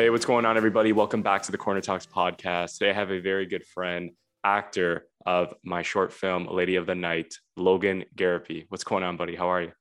Hey, 0.00 0.08
what's 0.08 0.24
going 0.24 0.46
on, 0.46 0.56
everybody? 0.56 0.92
Welcome 0.92 1.20
back 1.20 1.42
to 1.42 1.52
the 1.52 1.58
Corner 1.58 1.82
Talks 1.82 2.06
podcast. 2.06 2.78
Today, 2.78 2.88
I 2.88 2.94
have 2.94 3.10
a 3.10 3.20
very 3.20 3.44
good 3.44 3.66
friend, 3.66 4.12
actor 4.42 5.04
of 5.26 5.52
my 5.62 5.82
short 5.82 6.10
film, 6.10 6.46
Lady 6.46 6.76
of 6.76 6.86
the 6.86 6.94
Night, 6.94 7.34
Logan 7.58 8.06
Garapi. 8.16 8.64
What's 8.70 8.82
going 8.82 9.04
on, 9.04 9.18
buddy? 9.18 9.36
How 9.36 9.48
are 9.48 9.60
you? 9.60 9.72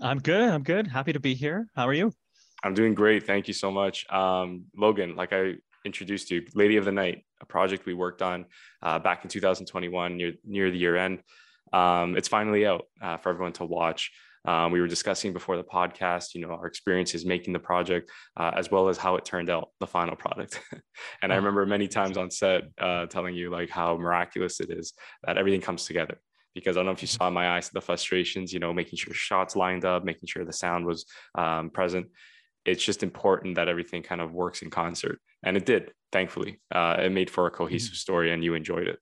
I'm 0.00 0.20
good. 0.20 0.50
I'm 0.50 0.62
good. 0.62 0.86
Happy 0.86 1.12
to 1.12 1.18
be 1.18 1.34
here. 1.34 1.66
How 1.74 1.88
are 1.88 1.92
you? 1.92 2.12
I'm 2.62 2.74
doing 2.74 2.94
great. 2.94 3.26
Thank 3.26 3.48
you 3.48 3.54
so 3.54 3.72
much. 3.72 4.08
Um, 4.08 4.66
Logan, 4.76 5.16
like 5.16 5.32
I 5.32 5.54
introduced 5.84 6.30
you, 6.30 6.46
Lady 6.54 6.76
of 6.76 6.84
the 6.84 6.92
Night, 6.92 7.24
a 7.40 7.44
project 7.44 7.86
we 7.86 7.94
worked 7.94 8.22
on 8.22 8.44
uh, 8.82 9.00
back 9.00 9.24
in 9.24 9.30
2021 9.30 10.16
near, 10.16 10.32
near 10.44 10.70
the 10.70 10.78
year 10.78 10.96
end. 10.96 11.24
Um, 11.72 12.16
it's 12.16 12.28
finally 12.28 12.66
out 12.66 12.84
uh, 13.02 13.16
for 13.16 13.30
everyone 13.30 13.54
to 13.54 13.64
watch. 13.64 14.12
Um, 14.46 14.72
we 14.72 14.80
were 14.80 14.86
discussing 14.86 15.32
before 15.32 15.56
the 15.56 15.64
podcast, 15.64 16.34
you 16.34 16.40
know, 16.40 16.52
our 16.52 16.66
experiences 16.66 17.24
making 17.24 17.52
the 17.52 17.58
project, 17.58 18.10
uh, 18.36 18.52
as 18.56 18.70
well 18.70 18.88
as 18.88 18.96
how 18.96 19.16
it 19.16 19.24
turned 19.24 19.50
out, 19.50 19.70
the 19.80 19.86
final 19.86 20.16
product. 20.16 20.60
and 21.22 21.32
I 21.32 21.36
remember 21.36 21.66
many 21.66 21.88
times 21.88 22.16
on 22.16 22.30
set 22.30 22.64
uh, 22.80 23.06
telling 23.06 23.34
you 23.34 23.50
like 23.50 23.70
how 23.70 23.96
miraculous 23.96 24.60
it 24.60 24.70
is 24.70 24.92
that 25.24 25.36
everything 25.38 25.60
comes 25.60 25.84
together. 25.84 26.18
Because 26.54 26.76
I 26.76 26.80
don't 26.80 26.86
know 26.86 26.92
if 26.92 27.02
you 27.02 27.08
saw 27.08 27.28
my 27.28 27.56
eyes, 27.56 27.68
the 27.68 27.82
frustrations, 27.82 28.50
you 28.50 28.60
know, 28.60 28.72
making 28.72 28.96
sure 28.96 29.12
shots 29.12 29.56
lined 29.56 29.84
up, 29.84 30.04
making 30.04 30.26
sure 30.26 30.44
the 30.44 30.54
sound 30.54 30.86
was 30.86 31.04
um, 31.34 31.68
present. 31.68 32.06
It's 32.64 32.82
just 32.82 33.02
important 33.02 33.56
that 33.56 33.68
everything 33.68 34.02
kind 34.02 34.22
of 34.22 34.32
works 34.32 34.62
in 34.62 34.70
concert, 34.70 35.20
and 35.44 35.56
it 35.56 35.66
did. 35.66 35.92
Thankfully, 36.12 36.58
uh, 36.74 36.96
it 36.98 37.12
made 37.12 37.28
for 37.28 37.46
a 37.46 37.50
cohesive 37.50 37.90
mm-hmm. 37.90 37.96
story, 37.96 38.32
and 38.32 38.42
you 38.42 38.54
enjoyed 38.54 38.88
it. 38.88 38.98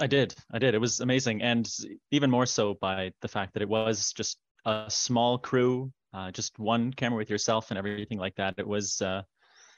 I 0.00 0.06
did. 0.06 0.34
I 0.52 0.58
did. 0.58 0.74
It 0.74 0.80
was 0.80 1.00
amazing. 1.00 1.42
And 1.42 1.70
even 2.10 2.30
more 2.30 2.46
so 2.46 2.74
by 2.80 3.12
the 3.22 3.28
fact 3.28 3.54
that 3.54 3.62
it 3.62 3.68
was 3.68 4.12
just 4.12 4.38
a 4.64 4.86
small 4.88 5.38
crew, 5.38 5.92
uh, 6.12 6.30
just 6.30 6.58
one 6.58 6.92
camera 6.92 7.16
with 7.16 7.30
yourself 7.30 7.70
and 7.70 7.78
everything 7.78 8.18
like 8.18 8.34
that. 8.36 8.54
It 8.58 8.66
was 8.66 9.00
uh, 9.02 9.22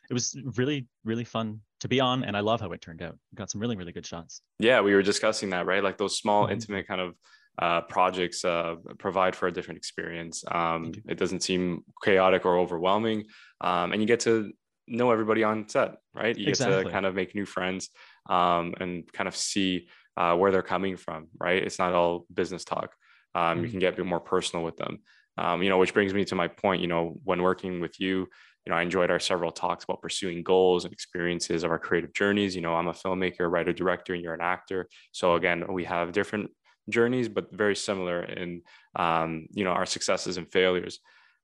it 0.08 0.14
was 0.14 0.36
really 0.56 0.86
really 1.05 1.24
fun 1.24 1.61
to 1.80 1.88
be 1.88 2.00
on, 2.00 2.24
and 2.24 2.36
I 2.36 2.41
love 2.41 2.61
how 2.61 2.72
it 2.72 2.80
turned 2.80 3.02
out. 3.02 3.19
got 3.34 3.50
some 3.50 3.61
really 3.61 3.77
really 3.77 3.92
good 3.92 4.06
shots. 4.06 4.42
Yeah, 4.58 4.80
we 4.80 4.94
were 4.94 5.02
discussing 5.02 5.50
that, 5.50 5.66
right? 5.66 5.83
Like 5.83 5.98
those 5.98 6.19
small, 6.19 6.44
mm-hmm. 6.44 6.52
intimate 6.52 6.86
kind 6.86 7.00
of 7.00 7.14
uh, 7.58 7.80
projects 7.83 8.44
uh, 8.44 8.77
provide 8.98 9.34
for 9.34 9.48
a 9.48 9.52
different 9.52 9.78
experience. 9.78 10.44
Um, 10.50 10.92
it 11.08 11.18
doesn't 11.18 11.42
seem 11.42 11.84
chaotic 12.05 12.44
or 12.44 12.58
overwhelming, 12.58 13.24
um, 13.61 13.92
and 13.92 14.00
you 14.00 14.06
get 14.06 14.20
to 14.20 14.52
know 14.89 15.11
everybody 15.11 15.42
on 15.42 15.68
set, 15.68 15.96
right? 16.14 16.36
You 16.36 16.48
exactly. 16.48 16.77
get 16.77 16.84
to 16.84 16.91
kind 16.91 17.06
of 17.06 17.14
make 17.14 17.34
new 17.34 17.46
friends 17.46 17.91
um, 18.28 18.74
and 18.78 19.11
kind 19.12 19.27
of 19.27 19.34
see 19.34 19.89
uh, 20.16 20.36
where 20.36 20.52
they're 20.52 20.62
coming 20.62 20.96
from, 20.96 21.28
right? 21.39 21.62
It's 21.62 21.78
not 21.78 21.92
all 21.92 22.27
business 22.33 22.64
talk 22.64 22.94
um, 23.37 23.59
you 23.59 23.65
mm-hmm. 23.65 23.70
can 23.73 23.81
get 23.81 23.95
a 23.95 23.97
bit 23.97 24.06
more 24.06 24.20
personal 24.20 24.65
with 24.65 24.77
them. 24.77 25.01
Um, 25.39 25.62
you 25.62 25.69
know 25.69 25.77
which 25.77 25.92
brings 25.92 26.15
me 26.15 26.25
to 26.25 26.34
my 26.34 26.48
point 26.48 26.81
you 26.81 26.89
know 26.89 27.20
when 27.25 27.42
working 27.42 27.79
with 27.79 28.01
you 28.01 28.20
you 28.65 28.70
know 28.70 28.75
i 28.75 28.81
enjoyed 28.81 29.11
our 29.11 29.20
several 29.20 29.53
talks 29.53 29.84
about 29.84 30.01
pursuing 30.01 30.42
goals 30.42 30.84
and 30.84 30.95
experiences 30.95 31.62
of 31.62 31.70
our 31.70 31.79
creative 31.79 32.14
journeys. 32.14 32.57
You 32.57 32.62
know 32.62 32.75
i'm 32.75 32.89
a 32.89 32.95
filmmaker 32.95 33.51
writer 33.51 33.75
director 33.75 34.14
and 34.14 34.23
you're 34.23 34.34
an 34.34 34.41
actor. 34.41 34.89
So 35.12 35.34
again 35.34 35.70
we 35.70 35.84
have 35.84 36.12
different 36.12 36.51
journeys 36.89 37.29
but 37.29 37.53
very 37.53 37.77
similar 37.77 38.23
in 38.23 38.62
um, 38.95 39.47
you 39.51 39.64
know 39.64 39.73
our 39.73 39.87
successes 39.87 40.39
and 40.39 40.51
failures. 40.51 41.01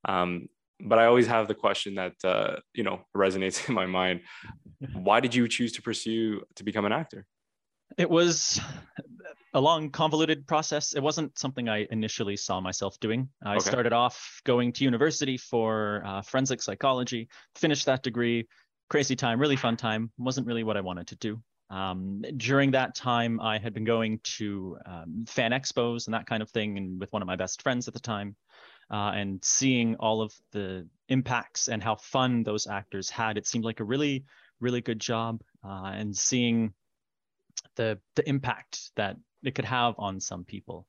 Um, 0.06 0.48
but 0.84 0.98
i 0.98 1.06
always 1.06 1.28
have 1.28 1.46
the 1.46 1.54
question 1.54 1.94
that 1.96 2.14
uh, 2.24 2.56
you 2.72 2.82
know 2.82 3.02
resonates 3.14 3.56
in 3.68 3.74
my 3.74 3.86
mind. 3.86 4.22
Why 4.94 5.20
did 5.20 5.34
you 5.34 5.46
choose 5.48 5.72
to 5.72 5.82
pursue 5.82 6.42
to 6.56 6.64
become 6.64 6.86
an 6.86 6.92
actor 6.92 7.26
it 7.98 8.10
was 8.10 8.60
a 9.54 9.60
long, 9.60 9.90
convoluted 9.90 10.46
process. 10.46 10.94
It 10.94 11.02
wasn't 11.02 11.38
something 11.38 11.68
I 11.68 11.86
initially 11.90 12.36
saw 12.36 12.60
myself 12.60 12.98
doing. 13.00 13.28
I 13.44 13.56
okay. 13.56 13.70
started 13.70 13.92
off 13.92 14.40
going 14.44 14.72
to 14.74 14.84
university 14.84 15.36
for 15.36 16.02
uh, 16.04 16.22
forensic 16.22 16.62
psychology, 16.62 17.28
finished 17.54 17.86
that 17.86 18.02
degree. 18.02 18.48
Crazy 18.88 19.16
time, 19.16 19.40
really 19.40 19.56
fun 19.56 19.76
time. 19.76 20.10
Wasn't 20.18 20.46
really 20.46 20.64
what 20.64 20.76
I 20.76 20.80
wanted 20.80 21.08
to 21.08 21.16
do. 21.16 21.42
Um, 21.70 22.22
during 22.36 22.72
that 22.72 22.94
time, 22.94 23.40
I 23.40 23.58
had 23.58 23.72
been 23.72 23.84
going 23.84 24.20
to 24.36 24.76
um, 24.84 25.24
fan 25.26 25.52
expos 25.52 26.06
and 26.06 26.14
that 26.14 26.26
kind 26.26 26.42
of 26.42 26.50
thing, 26.50 26.76
and 26.76 27.00
with 27.00 27.10
one 27.12 27.22
of 27.22 27.26
my 27.26 27.36
best 27.36 27.62
friends 27.62 27.88
at 27.88 27.94
the 27.94 28.00
time, 28.00 28.36
uh, 28.90 29.12
and 29.14 29.42
seeing 29.42 29.96
all 29.96 30.20
of 30.20 30.34
the 30.52 30.86
impacts 31.08 31.68
and 31.68 31.82
how 31.82 31.96
fun 31.96 32.42
those 32.42 32.66
actors 32.66 33.08
had. 33.08 33.38
It 33.38 33.46
seemed 33.46 33.64
like 33.64 33.80
a 33.80 33.84
really, 33.84 34.24
really 34.60 34.82
good 34.82 35.00
job, 35.00 35.42
uh, 35.64 35.92
and 35.94 36.14
seeing 36.14 36.74
the 37.76 37.98
the 38.14 38.28
impact 38.28 38.90
that 38.96 39.16
it 39.42 39.54
could 39.54 39.64
have 39.64 39.94
on 39.98 40.20
some 40.20 40.44
people. 40.44 40.86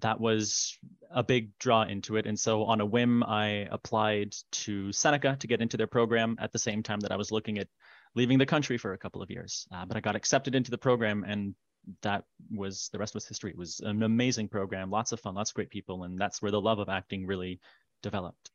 That 0.00 0.20
was 0.20 0.76
a 1.10 1.22
big 1.22 1.56
draw 1.58 1.82
into 1.82 2.16
it. 2.16 2.26
And 2.26 2.38
so 2.38 2.64
on 2.64 2.80
a 2.80 2.86
whim, 2.86 3.22
I 3.22 3.66
applied 3.70 4.34
to 4.52 4.92
Seneca 4.92 5.36
to 5.40 5.46
get 5.46 5.62
into 5.62 5.78
their 5.78 5.86
program 5.86 6.36
at 6.38 6.52
the 6.52 6.58
same 6.58 6.82
time 6.82 7.00
that 7.00 7.12
I 7.12 7.16
was 7.16 7.32
looking 7.32 7.58
at 7.58 7.68
leaving 8.14 8.38
the 8.38 8.44
country 8.44 8.76
for 8.76 8.92
a 8.92 8.98
couple 8.98 9.22
of 9.22 9.30
years. 9.30 9.66
Uh, 9.72 9.86
but 9.86 9.96
I 9.96 10.00
got 10.00 10.16
accepted 10.16 10.54
into 10.54 10.70
the 10.70 10.78
program 10.78 11.24
and 11.26 11.54
that 12.02 12.24
was 12.50 12.90
the 12.92 12.98
rest 12.98 13.14
was 13.14 13.26
history. 13.26 13.50
It 13.50 13.56
was 13.56 13.80
an 13.80 14.02
amazing 14.02 14.48
program, 14.48 14.90
lots 14.90 15.12
of 15.12 15.20
fun, 15.20 15.34
lots 15.34 15.50
of 15.50 15.54
great 15.54 15.70
people. 15.70 16.04
And 16.04 16.18
that's 16.18 16.42
where 16.42 16.50
the 16.50 16.60
love 16.60 16.78
of 16.78 16.88
acting 16.88 17.26
really 17.26 17.60
developed. 18.02 18.50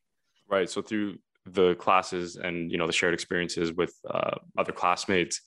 Right. 0.48 0.68
So 0.68 0.82
through 0.82 1.16
the 1.46 1.74
classes 1.76 2.36
and, 2.36 2.70
you 2.70 2.78
know, 2.78 2.86
the 2.86 2.92
shared 2.92 3.14
experiences 3.14 3.72
with 3.72 3.94
uh, 4.08 4.36
other 4.56 4.72
classmates, 4.72 5.40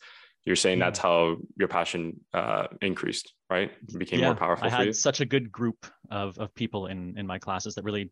you're 0.46 0.56
saying 0.56 0.80
that's 0.80 1.00
how 1.00 1.38
your 1.58 1.68
passion 1.68 2.20
uh, 2.34 2.68
increased, 2.82 3.34
right? 3.50 3.72
It 3.90 3.98
became 3.98 4.20
yeah, 4.20 4.28
more 4.28 4.36
powerful. 4.36 4.68
I 4.68 4.70
had 4.70 4.96
such 4.96 5.20
a 5.20 5.26
good 5.26 5.52
group 5.52 5.86
of 6.12 6.38
of 6.38 6.54
people 6.54 6.88
in 6.88 7.18
in 7.18 7.26
my 7.26 7.40
classes 7.40 7.76
that 7.76 7.84
really 7.84 8.12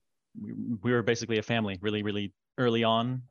we 0.82 0.92
were 0.92 1.04
basically 1.04 1.38
a 1.38 1.44
family, 1.44 1.78
really, 1.82 2.02
really 2.02 2.34
early 2.58 2.84
on, 2.84 3.22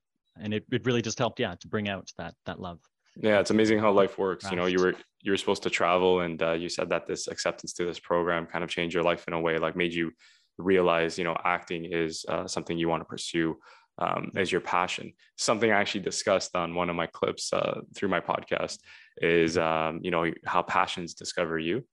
and 0.40 0.54
it, 0.54 0.64
it 0.70 0.86
really 0.86 1.02
just 1.02 1.18
helped, 1.18 1.40
yeah, 1.40 1.56
to 1.60 1.68
bring 1.68 1.88
out 1.88 2.08
that 2.16 2.34
that 2.46 2.60
love. 2.60 2.78
Yeah, 3.16 3.40
it's 3.40 3.50
amazing 3.50 3.78
how 3.78 3.90
life 3.90 4.18
works. 4.18 4.50
You 4.50 4.56
know, 4.56 4.66
you 4.66 4.80
were 4.80 4.94
you 5.20 5.32
were 5.32 5.36
supposed 5.36 5.64
to 5.64 5.70
travel, 5.70 6.20
and 6.20 6.42
uh, 6.42 6.52
you 6.52 6.68
said 6.68 6.88
that 6.90 7.06
this 7.06 7.28
acceptance 7.28 7.72
to 7.74 7.84
this 7.84 7.98
program 7.98 8.46
kind 8.46 8.62
of 8.62 8.70
changed 8.70 8.94
your 8.94 9.02
life 9.02 9.24
in 9.26 9.34
a 9.34 9.40
way, 9.40 9.58
like 9.58 9.76
made 9.76 9.92
you 9.92 10.12
realize, 10.58 11.18
you 11.18 11.24
know, 11.24 11.36
acting 11.44 11.86
is 11.86 12.24
uh, 12.28 12.46
something 12.46 12.78
you 12.78 12.88
want 12.88 13.00
to 13.00 13.04
pursue 13.04 13.56
um, 13.98 14.32
as 14.36 14.50
your 14.50 14.60
passion. 14.60 15.12
Something 15.36 15.70
I 15.70 15.80
actually 15.80 16.00
discussed 16.00 16.56
on 16.56 16.74
one 16.74 16.90
of 16.90 16.96
my 16.96 17.06
clips 17.06 17.52
uh, 17.52 17.80
through 17.94 18.08
my 18.08 18.20
podcast 18.20 18.78
is, 19.18 19.58
um, 19.58 20.00
you 20.02 20.10
know, 20.10 20.30
how 20.44 20.62
passions 20.62 21.14
discover 21.14 21.58
you 21.58 21.84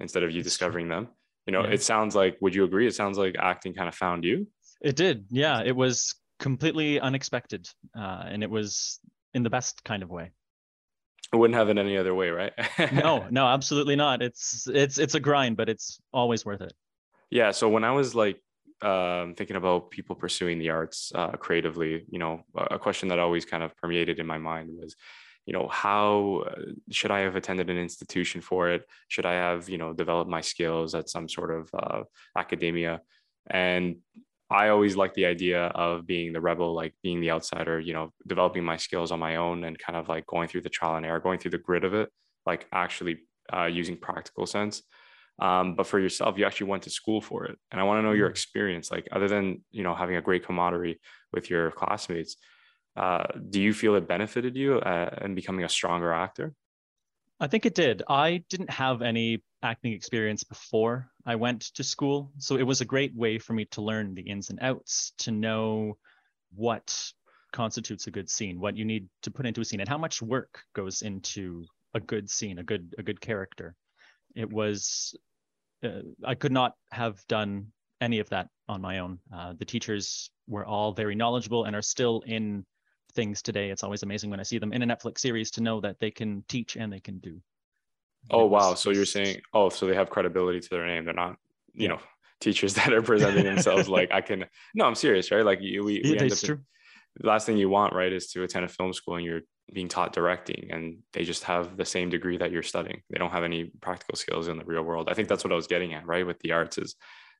instead 0.00 0.22
of 0.22 0.30
you 0.30 0.42
discovering 0.42 0.88
them. 0.88 1.08
You 1.46 1.52
know, 1.52 1.64
yeah. 1.64 1.72
it 1.72 1.82
sounds 1.82 2.14
like, 2.14 2.38
would 2.40 2.54
you 2.54 2.64
agree? 2.64 2.86
It 2.86 2.94
sounds 2.94 3.18
like 3.18 3.36
acting 3.38 3.74
kind 3.74 3.88
of 3.88 3.94
found 3.94 4.24
you. 4.24 4.46
It 4.80 4.96
did. 4.96 5.26
Yeah. 5.30 5.62
It 5.64 5.74
was 5.74 6.14
completely 6.38 7.00
unexpected. 7.00 7.68
Uh, 7.96 8.24
and 8.26 8.42
it 8.42 8.50
was 8.50 9.00
in 9.34 9.42
the 9.42 9.50
best 9.50 9.82
kind 9.84 10.02
of 10.02 10.10
way. 10.10 10.30
I 11.32 11.36
wouldn't 11.36 11.56
have 11.56 11.70
it 11.70 11.78
any 11.78 11.96
other 11.96 12.14
way, 12.14 12.28
right? 12.28 12.52
no, 12.92 13.26
no, 13.30 13.46
absolutely 13.46 13.96
not. 13.96 14.22
It's, 14.22 14.68
it's, 14.68 14.98
it's 14.98 15.14
a 15.14 15.20
grind, 15.20 15.56
but 15.56 15.68
it's 15.68 16.00
always 16.12 16.44
worth 16.44 16.60
it. 16.60 16.74
Yeah. 17.30 17.50
So 17.52 17.68
when 17.68 17.84
I 17.84 17.92
was 17.92 18.14
like 18.14 18.40
um, 18.84 19.34
thinking 19.34 19.56
about 19.56 19.90
people 19.90 20.16
pursuing 20.16 20.58
the 20.58 20.70
arts 20.70 21.12
uh, 21.14 21.32
creatively, 21.32 22.04
you 22.10 22.18
know, 22.18 22.44
a 22.54 22.78
question 22.78 23.08
that 23.08 23.18
always 23.18 23.44
kind 23.44 23.62
of 23.62 23.76
permeated 23.76 24.18
in 24.18 24.26
my 24.26 24.38
mind 24.38 24.70
was, 24.72 24.96
you 25.46 25.52
know, 25.52 25.68
how 25.68 26.44
uh, 26.46 26.72
should 26.90 27.10
I 27.10 27.20
have 27.20 27.36
attended 27.36 27.70
an 27.70 27.78
institution 27.78 28.40
for 28.40 28.70
it? 28.70 28.86
Should 29.08 29.26
I 29.26 29.34
have, 29.34 29.68
you 29.68 29.78
know, 29.78 29.92
developed 29.92 30.30
my 30.30 30.40
skills 30.40 30.94
at 30.94 31.08
some 31.08 31.28
sort 31.28 31.50
of 31.50 31.70
uh, 31.74 32.02
academia? 32.36 33.00
And 33.48 33.96
I 34.50 34.68
always 34.68 34.96
like 34.96 35.14
the 35.14 35.26
idea 35.26 35.66
of 35.66 36.06
being 36.06 36.32
the 36.32 36.40
rebel, 36.40 36.74
like 36.74 36.94
being 37.02 37.20
the 37.20 37.30
outsider, 37.30 37.80
you 37.80 37.92
know, 37.92 38.12
developing 38.26 38.64
my 38.64 38.76
skills 38.76 39.10
on 39.10 39.18
my 39.18 39.36
own 39.36 39.64
and 39.64 39.78
kind 39.78 39.96
of 39.96 40.08
like 40.08 40.26
going 40.26 40.48
through 40.48 40.60
the 40.62 40.68
trial 40.68 40.96
and 40.96 41.06
error, 41.06 41.20
going 41.20 41.38
through 41.38 41.52
the 41.52 41.58
grit 41.58 41.84
of 41.84 41.94
it, 41.94 42.10
like 42.44 42.66
actually 42.72 43.20
uh, 43.52 43.64
using 43.64 43.96
practical 43.96 44.46
sense 44.46 44.82
um, 45.40 45.74
but 45.74 45.86
for 45.86 45.98
yourself 45.98 46.38
you 46.38 46.44
actually 46.44 46.68
went 46.68 46.82
to 46.84 46.90
school 46.90 47.20
for 47.20 47.44
it. 47.44 47.58
And 47.70 47.80
i 47.80 47.84
want 47.84 47.98
to 47.98 48.02
know 48.02 48.12
your 48.12 48.28
mm. 48.28 48.32
experience 48.32 48.90
like 48.90 49.08
other 49.12 49.28
than 49.28 49.62
you 49.70 49.82
know 49.82 49.94
having 49.94 50.16
a 50.16 50.22
great 50.22 50.44
camaraderie 50.44 51.00
with 51.32 51.50
your 51.50 51.70
classmates 51.72 52.36
uh, 52.94 53.24
do 53.48 53.60
you 53.60 53.72
feel 53.72 53.94
it 53.94 54.06
benefited 54.06 54.54
you 54.54 54.78
uh, 54.78 55.08
in 55.22 55.34
becoming 55.34 55.64
a 55.64 55.68
stronger 55.68 56.12
actor? 56.12 56.52
I 57.40 57.46
think 57.46 57.64
it 57.64 57.74
did. 57.74 58.02
I 58.06 58.44
didn't 58.50 58.68
have 58.68 59.00
any 59.00 59.42
acting 59.62 59.92
experience 59.92 60.42
before 60.42 61.08
i 61.24 61.34
went 61.34 61.60
to 61.60 61.84
school 61.84 62.32
so 62.38 62.56
it 62.56 62.62
was 62.62 62.80
a 62.80 62.84
great 62.84 63.14
way 63.14 63.38
for 63.38 63.52
me 63.52 63.64
to 63.66 63.80
learn 63.80 64.14
the 64.14 64.22
ins 64.22 64.50
and 64.50 64.58
outs 64.60 65.12
to 65.18 65.30
know 65.30 65.96
what 66.54 67.12
constitutes 67.52 68.06
a 68.06 68.10
good 68.10 68.28
scene 68.28 68.60
what 68.60 68.76
you 68.76 68.84
need 68.84 69.08
to 69.22 69.30
put 69.30 69.46
into 69.46 69.60
a 69.60 69.64
scene 69.64 69.80
and 69.80 69.88
how 69.88 69.98
much 69.98 70.20
work 70.20 70.62
goes 70.74 71.02
into 71.02 71.64
a 71.94 72.00
good 72.00 72.28
scene 72.28 72.58
a 72.58 72.62
good 72.62 72.94
a 72.98 73.02
good 73.02 73.20
character 73.20 73.74
it 74.34 74.50
was 74.50 75.14
uh, 75.84 76.02
I 76.24 76.34
could 76.34 76.52
not 76.52 76.74
have 76.90 77.26
done 77.28 77.68
any 78.00 78.18
of 78.18 78.28
that 78.30 78.48
on 78.68 78.80
my 78.80 78.98
own. 78.98 79.18
Uh, 79.34 79.54
the 79.58 79.64
teachers 79.64 80.30
were 80.48 80.66
all 80.66 80.92
very 80.92 81.14
knowledgeable 81.14 81.64
and 81.64 81.76
are 81.76 81.82
still 81.82 82.22
in 82.26 82.64
things 83.14 83.42
today. 83.42 83.70
It's 83.70 83.82
always 83.82 84.02
amazing 84.02 84.30
when 84.30 84.40
I 84.40 84.44
see 84.44 84.58
them 84.58 84.72
in 84.72 84.82
a 84.82 84.86
Netflix 84.86 85.18
series 85.18 85.50
to 85.52 85.60
know 85.60 85.80
that 85.80 86.00
they 86.00 86.10
can 86.10 86.44
teach 86.48 86.76
and 86.76 86.92
they 86.92 87.00
can 87.00 87.18
do. 87.18 87.40
Oh 88.30 88.46
wow! 88.46 88.74
So 88.74 88.90
you're 88.90 89.04
saying, 89.04 89.40
oh, 89.52 89.68
so 89.68 89.86
they 89.86 89.96
have 89.96 90.08
credibility 90.08 90.60
to 90.60 90.68
their 90.70 90.86
name. 90.86 91.04
They're 91.04 91.14
not, 91.14 91.36
you 91.72 91.84
yeah. 91.84 91.88
know, 91.88 91.98
teachers 92.40 92.74
that 92.74 92.92
are 92.92 93.02
presenting 93.02 93.44
themselves 93.44 93.88
like 93.88 94.10
I 94.12 94.20
can. 94.20 94.46
No, 94.74 94.84
I'm 94.84 94.94
serious, 94.94 95.30
right? 95.32 95.44
Like 95.44 95.60
we, 95.60 95.80
we 95.80 96.18
end 96.18 96.32
up. 96.32 96.44
In, 96.44 96.64
the 97.16 97.28
last 97.28 97.44
thing 97.44 97.58
you 97.58 97.68
want, 97.68 97.92
right, 97.92 98.12
is 98.12 98.28
to 98.28 98.42
attend 98.42 98.64
a 98.64 98.68
film 98.68 98.92
school 98.92 99.16
and 99.16 99.24
you're 99.24 99.42
being 99.72 99.88
taught 99.88 100.12
directing 100.12 100.70
and 100.70 100.98
they 101.12 101.24
just 101.24 101.44
have 101.44 101.76
the 101.76 101.84
same 101.84 102.10
degree 102.10 102.36
that 102.36 102.50
you're 102.50 102.62
studying. 102.62 103.02
They 103.10 103.18
don't 103.18 103.30
have 103.30 103.44
any 103.44 103.70
practical 103.80 104.16
skills 104.16 104.48
in 104.48 104.58
the 104.58 104.64
real 104.64 104.82
world. 104.82 105.08
I 105.10 105.14
think 105.14 105.28
that's 105.28 105.44
what 105.44 105.52
I 105.52 105.56
was 105.56 105.66
getting 105.66 105.94
at, 105.94 106.06
right, 106.06 106.26
with 106.26 106.38
the 106.40 106.52
arts 106.52 106.78
is 106.78 106.96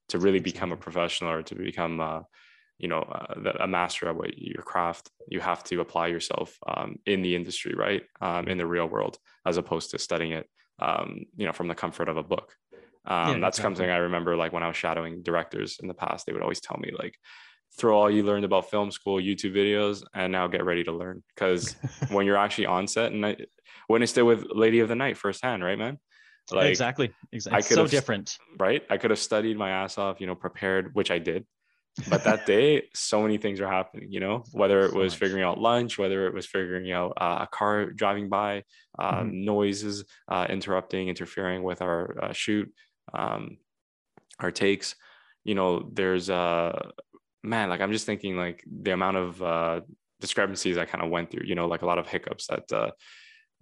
to 0.09 0.19
really 0.19 0.41
become 0.41 0.73
a 0.73 0.77
professional 0.77 1.31
or 1.31 1.43
to 1.43 1.55
become, 1.55 2.01
uh, 2.01 2.21
you 2.79 2.89
know, 2.89 3.01
uh, 3.01 3.53
a 3.61 3.67
master 3.67 4.09
at 4.09 4.17
what 4.17 4.37
your 4.37 4.63
craft. 4.63 5.11
You 5.29 5.41
have 5.41 5.63
to 5.65 5.81
apply 5.81 6.09
yourself 6.09 6.57
um, 6.67 6.97
in 7.07 7.23
the 7.23 7.37
industry, 7.37 7.75
right, 7.75 8.03
um, 8.21 8.49
in 8.49 8.59
the 8.59 8.67
real 8.67 8.87
world, 8.87 9.19
as 9.47 9.57
opposed 9.57 9.91
to 9.91 9.99
studying 9.99 10.33
it, 10.33 10.49
um, 10.81 11.25
you 11.37 11.47
know, 11.47 11.53
from 11.53 11.69
the 11.69 11.75
comfort 11.75 12.09
of 12.09 12.17
a 12.17 12.23
book. 12.23 12.55
Um, 13.05 13.35
yeah, 13.35 13.39
that's 13.41 13.59
exactly. 13.59 13.63
something 13.63 13.91
I 13.91 13.97
remember, 13.99 14.37
like 14.37 14.53
when 14.53 14.63
I 14.63 14.69
was 14.69 14.77
shadowing 14.77 15.23
directors 15.23 15.79
in 15.81 15.89
the 15.89 15.95
past, 15.95 16.25
they 16.25 16.33
would 16.33 16.43
always 16.43 16.61
tell 16.61 16.79
me, 16.79 16.91
like, 16.97 17.17
throw 17.79 17.99
all 17.99 18.11
you 18.11 18.23
learned 18.23 18.45
about 18.45 18.71
film 18.71 18.91
school 18.91 19.17
YouTube 19.21 19.55
videos 19.55 20.03
and 20.15 20.33
now 20.33 20.47
get 20.47 20.65
ready 20.65 20.85
to 20.85 20.93
learn 20.93 21.23
because 21.35 21.75
when 22.11 22.27
you're 22.27 22.37
actually 22.37 22.67
on 22.67 22.87
set 22.87 23.13
and 23.13 23.25
I 23.25 23.37
witnessed 23.89 24.19
it 24.19 24.23
with 24.23 24.47
Lady 24.51 24.81
of 24.81 24.89
the 24.89 24.95
Night 24.95 25.17
firsthand, 25.17 25.65
right, 25.65 25.79
man? 25.79 25.99
Like 26.51 26.69
exactly, 26.69 27.13
exactly. 27.33 27.59
I 27.59 27.63
could 27.63 27.75
so 27.75 27.83
have, 27.83 27.91
different, 27.91 28.37
right? 28.59 28.83
I 28.91 28.97
could 28.97 29.11
have 29.11 29.19
studied 29.19 29.57
my 29.57 29.71
ass 29.71 29.97
off, 29.97 30.21
you 30.21 30.27
know, 30.27 30.35
prepared, 30.35 30.95
which 30.95 31.11
I 31.11 31.19
did. 31.19 31.47
But 32.09 32.25
that 32.25 32.47
day, 32.47 32.89
so 32.95 33.23
many 33.23 33.39
things 33.39 33.61
are 33.61 33.69
happening, 33.69 34.11
you 34.11 34.21
know, 34.21 34.45
whether 34.53 34.81
it 34.81 34.95
was 34.95 35.15
figuring 35.15 35.45
out 35.45 35.59
lunch, 35.61 35.99
whether 35.99 36.27
it 36.27 36.35
was 36.35 36.47
figuring 36.47 36.91
out 36.91 37.13
uh, 37.17 37.39
a 37.43 37.47
car 37.47 37.87
driving 37.91 38.29
by, 38.29 38.65
uh, 38.99 39.21
mm-hmm. 39.21 39.45
noises 39.45 40.05
uh, 40.29 40.47
interrupting, 40.49 41.09
interfering 41.09 41.63
with 41.63 41.81
our 41.81 42.25
uh, 42.25 42.33
shoot, 42.33 42.73
um, 43.15 43.59
our 44.41 44.51
takes. 44.51 44.97
You 45.45 45.55
know, 45.55 45.91
there's 45.93 46.31
uh, 46.31 46.91
man, 47.43 47.69
like 47.69 47.81
I'm 47.81 47.93
just 47.93 48.07
thinking 48.07 48.37
like 48.37 48.65
the 48.67 48.93
amount 48.93 49.17
of 49.17 49.43
uh, 49.43 49.81
discrepancies 50.21 50.79
I 50.79 50.85
kind 50.85 51.05
of 51.05 51.11
went 51.11 51.31
through, 51.31 51.45
you 51.47 51.55
know, 51.55 51.67
like 51.67 51.83
a 51.83 51.87
lot 51.87 51.99
of 51.99 52.09
hiccups 52.09 52.47
that 52.47 52.73
uh, 52.73 52.91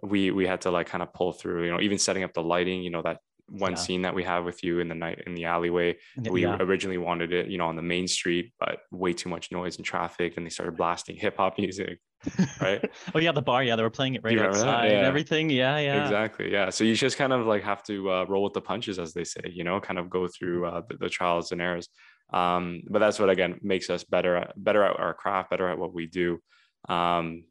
we 0.03 0.31
we 0.31 0.47
had 0.47 0.63
to 0.63 0.71
like 0.71 0.87
kind 0.89 1.03
of 1.03 1.13
pull 1.13 1.33
through, 1.33 1.65
you 1.65 1.71
know, 1.71 1.81
even 1.81 1.99
setting 1.99 2.25
up 2.25 2.33
the 2.33 2.43
lighting, 2.43 2.83
you 2.83 2.91
know, 2.91 3.03
that 3.03 3.19
one 3.51 3.73
yeah. 3.73 3.79
scene 3.79 4.03
that 4.03 4.15
we 4.15 4.23
have 4.23 4.45
with 4.45 4.63
you 4.63 4.79
in 4.79 4.89
the 4.89 4.95
night 4.95 5.23
in 5.27 5.35
the 5.35 5.45
alleyway. 5.45 5.97
We 6.17 6.43
yeah. 6.43 6.57
originally 6.61 6.99
wanted 6.99 7.33
it, 7.33 7.49
you 7.49 7.59
know, 7.59 7.67
on 7.67 7.77
the 7.77 7.83
main 7.83 8.07
street, 8.07 8.53
but 8.61 8.81
way 8.91 9.13
too 9.13 9.29
much 9.29 9.51
noise 9.51 9.77
and 9.77 9.85
traffic, 9.85 10.37
and 10.37 10.47
they 10.47 10.51
started 10.51 10.77
blasting 10.77 11.17
hip 11.17 11.37
hop 11.37 11.59
music. 11.59 11.99
Right. 12.61 12.85
oh 13.15 13.19
yeah, 13.19 13.33
the 13.33 13.41
bar. 13.41 13.65
Yeah, 13.65 13.77
they 13.77 13.83
were 13.83 13.89
playing 13.89 14.15
it 14.15 14.21
right 14.23 14.39
outside 14.39 14.91
yeah. 14.91 14.99
and 14.99 15.07
everything. 15.07 15.49
Yeah, 15.49 15.79
yeah. 15.79 16.05
Exactly. 16.05 16.53
Yeah. 16.53 16.69
So 16.69 16.85
you 16.85 16.95
just 16.95 17.17
kind 17.17 17.33
of 17.33 17.47
like 17.47 17.63
have 17.63 17.83
to 17.85 18.11
uh, 18.11 18.25
roll 18.29 18.45
with 18.45 18.53
the 18.53 18.61
punches, 18.61 18.99
as 18.99 19.15
they 19.15 19.25
say. 19.25 19.41
You 19.51 19.65
know, 19.65 19.81
kind 19.81 19.99
of 19.99 20.11
go 20.11 20.29
through 20.29 20.67
uh, 20.67 20.83
the, 20.87 20.99
the 20.99 21.09
trials 21.09 21.51
and 21.51 21.63
errors. 21.63 21.89
Um, 22.33 22.83
but 22.89 23.01
that's 23.01 23.19
what 23.19 23.31
again 23.31 23.59
makes 23.63 23.91
us 23.91 24.05
better 24.05 24.37
at 24.37 24.53
better 24.57 24.85
at 24.85 24.99
our 24.99 25.15
craft, 25.15 25.51
better 25.51 25.69
at 25.69 25.79
what 25.79 25.93
we 25.93 26.07
do. 26.07 26.41
Um, 26.89 27.45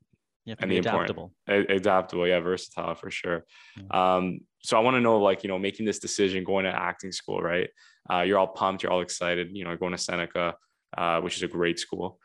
yeah, 0.45 0.55
and 0.59 0.71
the 0.71 0.77
adaptable. 0.77 1.33
adaptable, 1.47 2.27
yeah, 2.27 2.39
versatile 2.39 2.95
for 2.95 3.11
sure. 3.11 3.45
Yeah. 3.77 4.15
Um, 4.15 4.39
so 4.61 4.77
I 4.77 4.79
want 4.79 4.95
to 4.95 5.01
know, 5.01 5.19
like, 5.19 5.43
you 5.43 5.47
know, 5.47 5.59
making 5.59 5.85
this 5.85 5.99
decision, 5.99 6.43
going 6.43 6.65
to 6.65 6.71
acting 6.71 7.11
school, 7.11 7.39
right? 7.39 7.69
Uh, 8.11 8.21
you're 8.21 8.39
all 8.39 8.47
pumped, 8.47 8.81
you're 8.81 8.91
all 8.91 9.01
excited, 9.01 9.49
you 9.51 9.63
know, 9.63 9.75
going 9.77 9.91
to 9.91 9.97
Seneca, 9.97 10.55
uh, 10.97 11.21
which 11.21 11.37
is 11.37 11.43
a 11.43 11.47
great 11.47 11.77
school. 11.77 12.19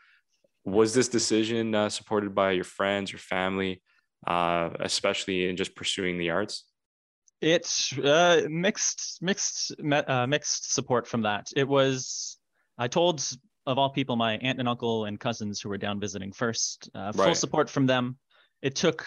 Was 0.64 0.94
this 0.94 1.08
decision 1.08 1.74
uh, 1.74 1.90
supported 1.90 2.34
by 2.34 2.52
your 2.52 2.64
friends, 2.64 3.12
your 3.12 3.18
family, 3.18 3.82
uh, 4.26 4.70
especially 4.80 5.48
in 5.48 5.56
just 5.56 5.76
pursuing 5.76 6.16
the 6.16 6.30
arts? 6.30 6.64
It's 7.42 7.96
uh, 7.98 8.46
mixed, 8.48 9.18
mixed, 9.20 9.74
uh, 9.92 10.26
mixed 10.26 10.72
support 10.72 11.06
from 11.06 11.22
that. 11.22 11.48
It 11.54 11.68
was 11.68 12.38
I 12.78 12.88
told, 12.88 13.22
of 13.66 13.78
all 13.78 13.90
people, 13.90 14.16
my 14.16 14.36
aunt 14.38 14.58
and 14.58 14.68
uncle 14.68 15.04
and 15.04 15.18
cousins 15.18 15.60
who 15.60 15.68
were 15.68 15.78
down 15.78 16.00
visiting 16.00 16.32
first. 16.32 16.90
Uh, 16.94 17.12
full 17.12 17.26
right. 17.26 17.36
support 17.36 17.70
from 17.70 17.86
them. 17.86 18.18
It 18.62 18.74
took 18.74 19.06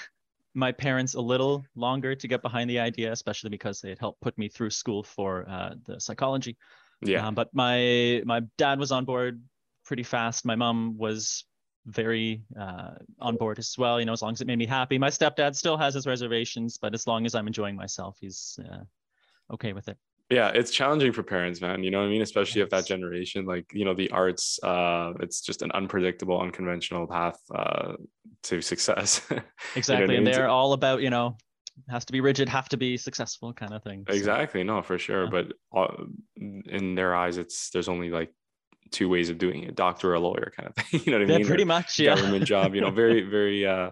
my 0.53 0.71
parents 0.71 1.13
a 1.13 1.21
little 1.21 1.65
longer 1.75 2.15
to 2.15 2.27
get 2.27 2.41
behind 2.41 2.69
the 2.69 2.79
idea, 2.79 3.11
especially 3.11 3.49
because 3.49 3.81
they 3.81 3.89
had 3.89 3.99
helped 3.99 4.21
put 4.21 4.37
me 4.37 4.49
through 4.49 4.71
school 4.71 5.03
for 5.03 5.47
uh, 5.47 5.75
the 5.85 5.99
psychology. 5.99 6.57
Yeah. 7.01 7.27
Um, 7.27 7.35
but 7.35 7.49
my 7.53 8.23
my 8.25 8.41
dad 8.57 8.79
was 8.79 8.91
on 8.91 9.05
board 9.05 9.41
pretty 9.85 10.03
fast. 10.03 10.45
My 10.45 10.55
mom 10.55 10.97
was 10.97 11.45
very 11.85 12.43
uh, 12.59 12.95
on 13.19 13.35
board 13.35 13.59
as 13.59 13.75
well. 13.77 13.99
You 13.99 14.05
know, 14.05 14.13
as 14.13 14.21
long 14.21 14.33
as 14.33 14.41
it 14.41 14.47
made 14.47 14.57
me 14.57 14.65
happy. 14.65 14.97
My 14.97 15.09
stepdad 15.09 15.55
still 15.55 15.77
has 15.77 15.93
his 15.93 16.07
reservations, 16.07 16.77
but 16.77 16.95
as 16.95 17.05
long 17.05 17.25
as 17.25 17.35
I'm 17.35 17.45
enjoying 17.45 17.75
myself, 17.75 18.17
he's 18.19 18.59
uh, 18.67 18.83
okay 19.53 19.73
with 19.73 19.87
it 19.87 19.97
yeah 20.29 20.49
it's 20.49 20.71
challenging 20.71 21.11
for 21.11 21.23
parents 21.23 21.61
man 21.61 21.83
you 21.83 21.91
know 21.91 21.99
what 21.99 22.07
i 22.07 22.09
mean 22.09 22.21
especially 22.21 22.59
yes. 22.59 22.65
if 22.65 22.69
that 22.69 22.85
generation 22.85 23.45
like 23.45 23.65
you 23.73 23.85
know 23.85 23.93
the 23.93 24.09
arts 24.11 24.59
uh 24.63 25.13
it's 25.19 25.41
just 25.41 25.61
an 25.61 25.71
unpredictable 25.71 26.39
unconventional 26.39 27.07
path 27.07 27.39
uh 27.55 27.93
to 28.43 28.61
success 28.61 29.21
exactly 29.75 30.15
you 30.15 30.21
know 30.21 30.27
and 30.27 30.27
they're 30.27 30.49
all 30.49 30.73
about 30.73 31.01
you 31.01 31.09
know 31.09 31.35
has 31.89 32.03
to 32.03 32.11
be 32.11 32.21
rigid 32.21 32.49
have 32.49 32.67
to 32.67 32.77
be 32.77 32.97
successful 32.97 33.53
kind 33.53 33.73
of 33.73 33.83
thing 33.83 34.03
exactly 34.09 34.63
no 34.63 34.81
for 34.81 34.97
sure 34.97 35.25
yeah. 35.25 35.29
but 35.29 35.53
uh, 35.77 36.03
in 36.35 36.95
their 36.95 37.15
eyes 37.15 37.37
it's 37.37 37.69
there's 37.69 37.87
only 37.87 38.09
like 38.09 38.33
two 38.91 39.09
ways 39.09 39.29
of 39.29 39.37
doing 39.37 39.63
it 39.63 39.75
doctor 39.75 40.11
or 40.11 40.15
a 40.15 40.19
lawyer 40.19 40.51
kind 40.55 40.69
of 40.69 40.75
thing 40.75 41.01
you 41.05 41.11
know 41.11 41.19
what 41.19 41.29
i 41.29 41.31
yeah, 41.31 41.37
mean 41.37 41.47
pretty 41.47 41.63
or 41.63 41.67
much 41.67 41.99
yeah 41.99 42.15
government 42.15 42.45
job 42.45 42.73
you 42.73 42.81
know 42.81 42.89
very 42.89 43.21
very 43.29 43.65
uh 43.65 43.91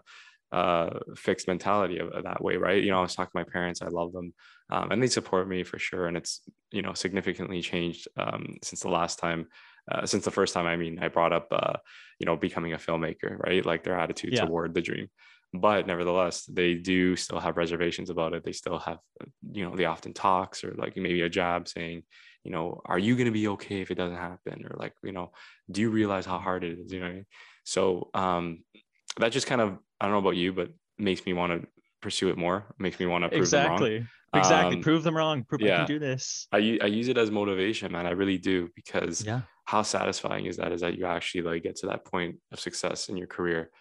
uh, 0.51 0.99
fixed 1.17 1.47
mentality 1.47 1.97
of, 1.99 2.09
of, 2.09 2.23
that 2.23 2.41
way, 2.41 2.55
right? 2.55 2.81
You 2.81 2.91
know, 2.91 2.99
I 2.99 3.01
was 3.01 3.13
talking 3.13 3.31
to 3.31 3.45
my 3.45 3.51
parents, 3.51 3.81
I 3.81 3.87
love 3.87 4.13
them, 4.13 4.33
um, 4.69 4.91
and 4.91 5.01
they 5.01 5.07
support 5.07 5.47
me 5.47 5.63
for 5.63 5.79
sure, 5.79 6.07
and 6.07 6.17
it's 6.17 6.41
you 6.71 6.81
know 6.81 6.93
significantly 6.93 7.61
changed 7.61 8.07
um, 8.17 8.57
since 8.63 8.81
the 8.81 8.89
last 8.89 9.19
time, 9.19 9.47
uh, 9.91 10.05
since 10.05 10.25
the 10.25 10.31
first 10.31 10.53
time. 10.53 10.65
I 10.65 10.75
mean, 10.75 10.99
I 10.99 11.07
brought 11.07 11.33
up 11.33 11.47
uh, 11.51 11.73
you 12.19 12.25
know 12.25 12.35
becoming 12.35 12.73
a 12.73 12.77
filmmaker, 12.77 13.37
right? 13.39 13.65
Like 13.65 13.83
their 13.83 13.99
attitude 13.99 14.33
yeah. 14.33 14.45
toward 14.45 14.73
the 14.73 14.81
dream, 14.81 15.09
but 15.53 15.87
nevertheless, 15.87 16.45
they 16.45 16.75
do 16.75 17.15
still 17.15 17.39
have 17.39 17.57
reservations 17.57 18.09
about 18.09 18.33
it. 18.33 18.43
They 18.43 18.51
still 18.51 18.79
have, 18.79 18.99
you 19.51 19.63
know, 19.63 19.75
they 19.75 19.85
often 19.85 20.13
talks 20.13 20.63
or 20.63 20.73
like 20.77 20.97
maybe 20.97 21.21
a 21.21 21.29
jab 21.29 21.67
saying, 21.67 22.03
you 22.43 22.51
know, 22.51 22.81
are 22.85 22.99
you 22.99 23.15
going 23.15 23.25
to 23.25 23.31
be 23.31 23.47
okay 23.49 23.81
if 23.81 23.91
it 23.91 23.95
doesn't 23.95 24.17
happen? 24.17 24.65
Or 24.65 24.75
like, 24.77 24.93
you 25.03 25.11
know, 25.11 25.31
do 25.69 25.81
you 25.81 25.89
realize 25.89 26.25
how 26.25 26.39
hard 26.39 26.63
it 26.63 26.79
is? 26.79 26.91
You 26.91 26.99
know, 26.99 27.23
so 27.63 28.09
um, 28.13 28.63
that 29.17 29.31
just 29.31 29.47
kind 29.47 29.61
of 29.61 29.77
I 29.99 30.05
don't 30.05 30.13
know 30.13 30.19
about 30.19 30.35
you, 30.35 30.53
but 30.53 30.69
makes 30.97 31.25
me 31.25 31.33
want 31.33 31.61
to 31.61 31.67
pursue 32.01 32.29
it 32.29 32.37
more. 32.37 32.65
Makes 32.77 32.99
me 32.99 33.05
want 33.05 33.23
to 33.23 33.29
prove 33.29 33.41
exactly. 33.41 33.89
them 33.89 33.99
wrong. 33.99 34.07
Exactly. 34.37 34.75
Um, 34.75 34.81
prove 34.81 35.03
them 35.03 35.15
wrong. 35.15 35.43
Prove 35.43 35.61
yeah. 35.61 35.73
I 35.73 35.77
can 35.77 35.87
do 35.87 35.99
this. 35.99 36.47
I, 36.51 36.79
I 36.81 36.87
use 36.87 37.07
it 37.07 37.17
as 37.17 37.31
motivation, 37.31 37.91
man. 37.91 38.05
I 38.05 38.11
really 38.11 38.37
do 38.37 38.69
because 38.75 39.25
yeah. 39.25 39.41
how 39.65 39.81
satisfying 39.81 40.45
is 40.45 40.57
that? 40.57 40.71
Is 40.71 40.81
that 40.81 40.97
you 40.97 41.05
actually 41.05 41.41
like 41.41 41.63
get 41.63 41.75
to 41.77 41.87
that 41.87 42.05
point 42.05 42.37
of 42.51 42.59
success 42.59 43.09
in 43.09 43.17
your 43.17 43.27
career 43.27 43.71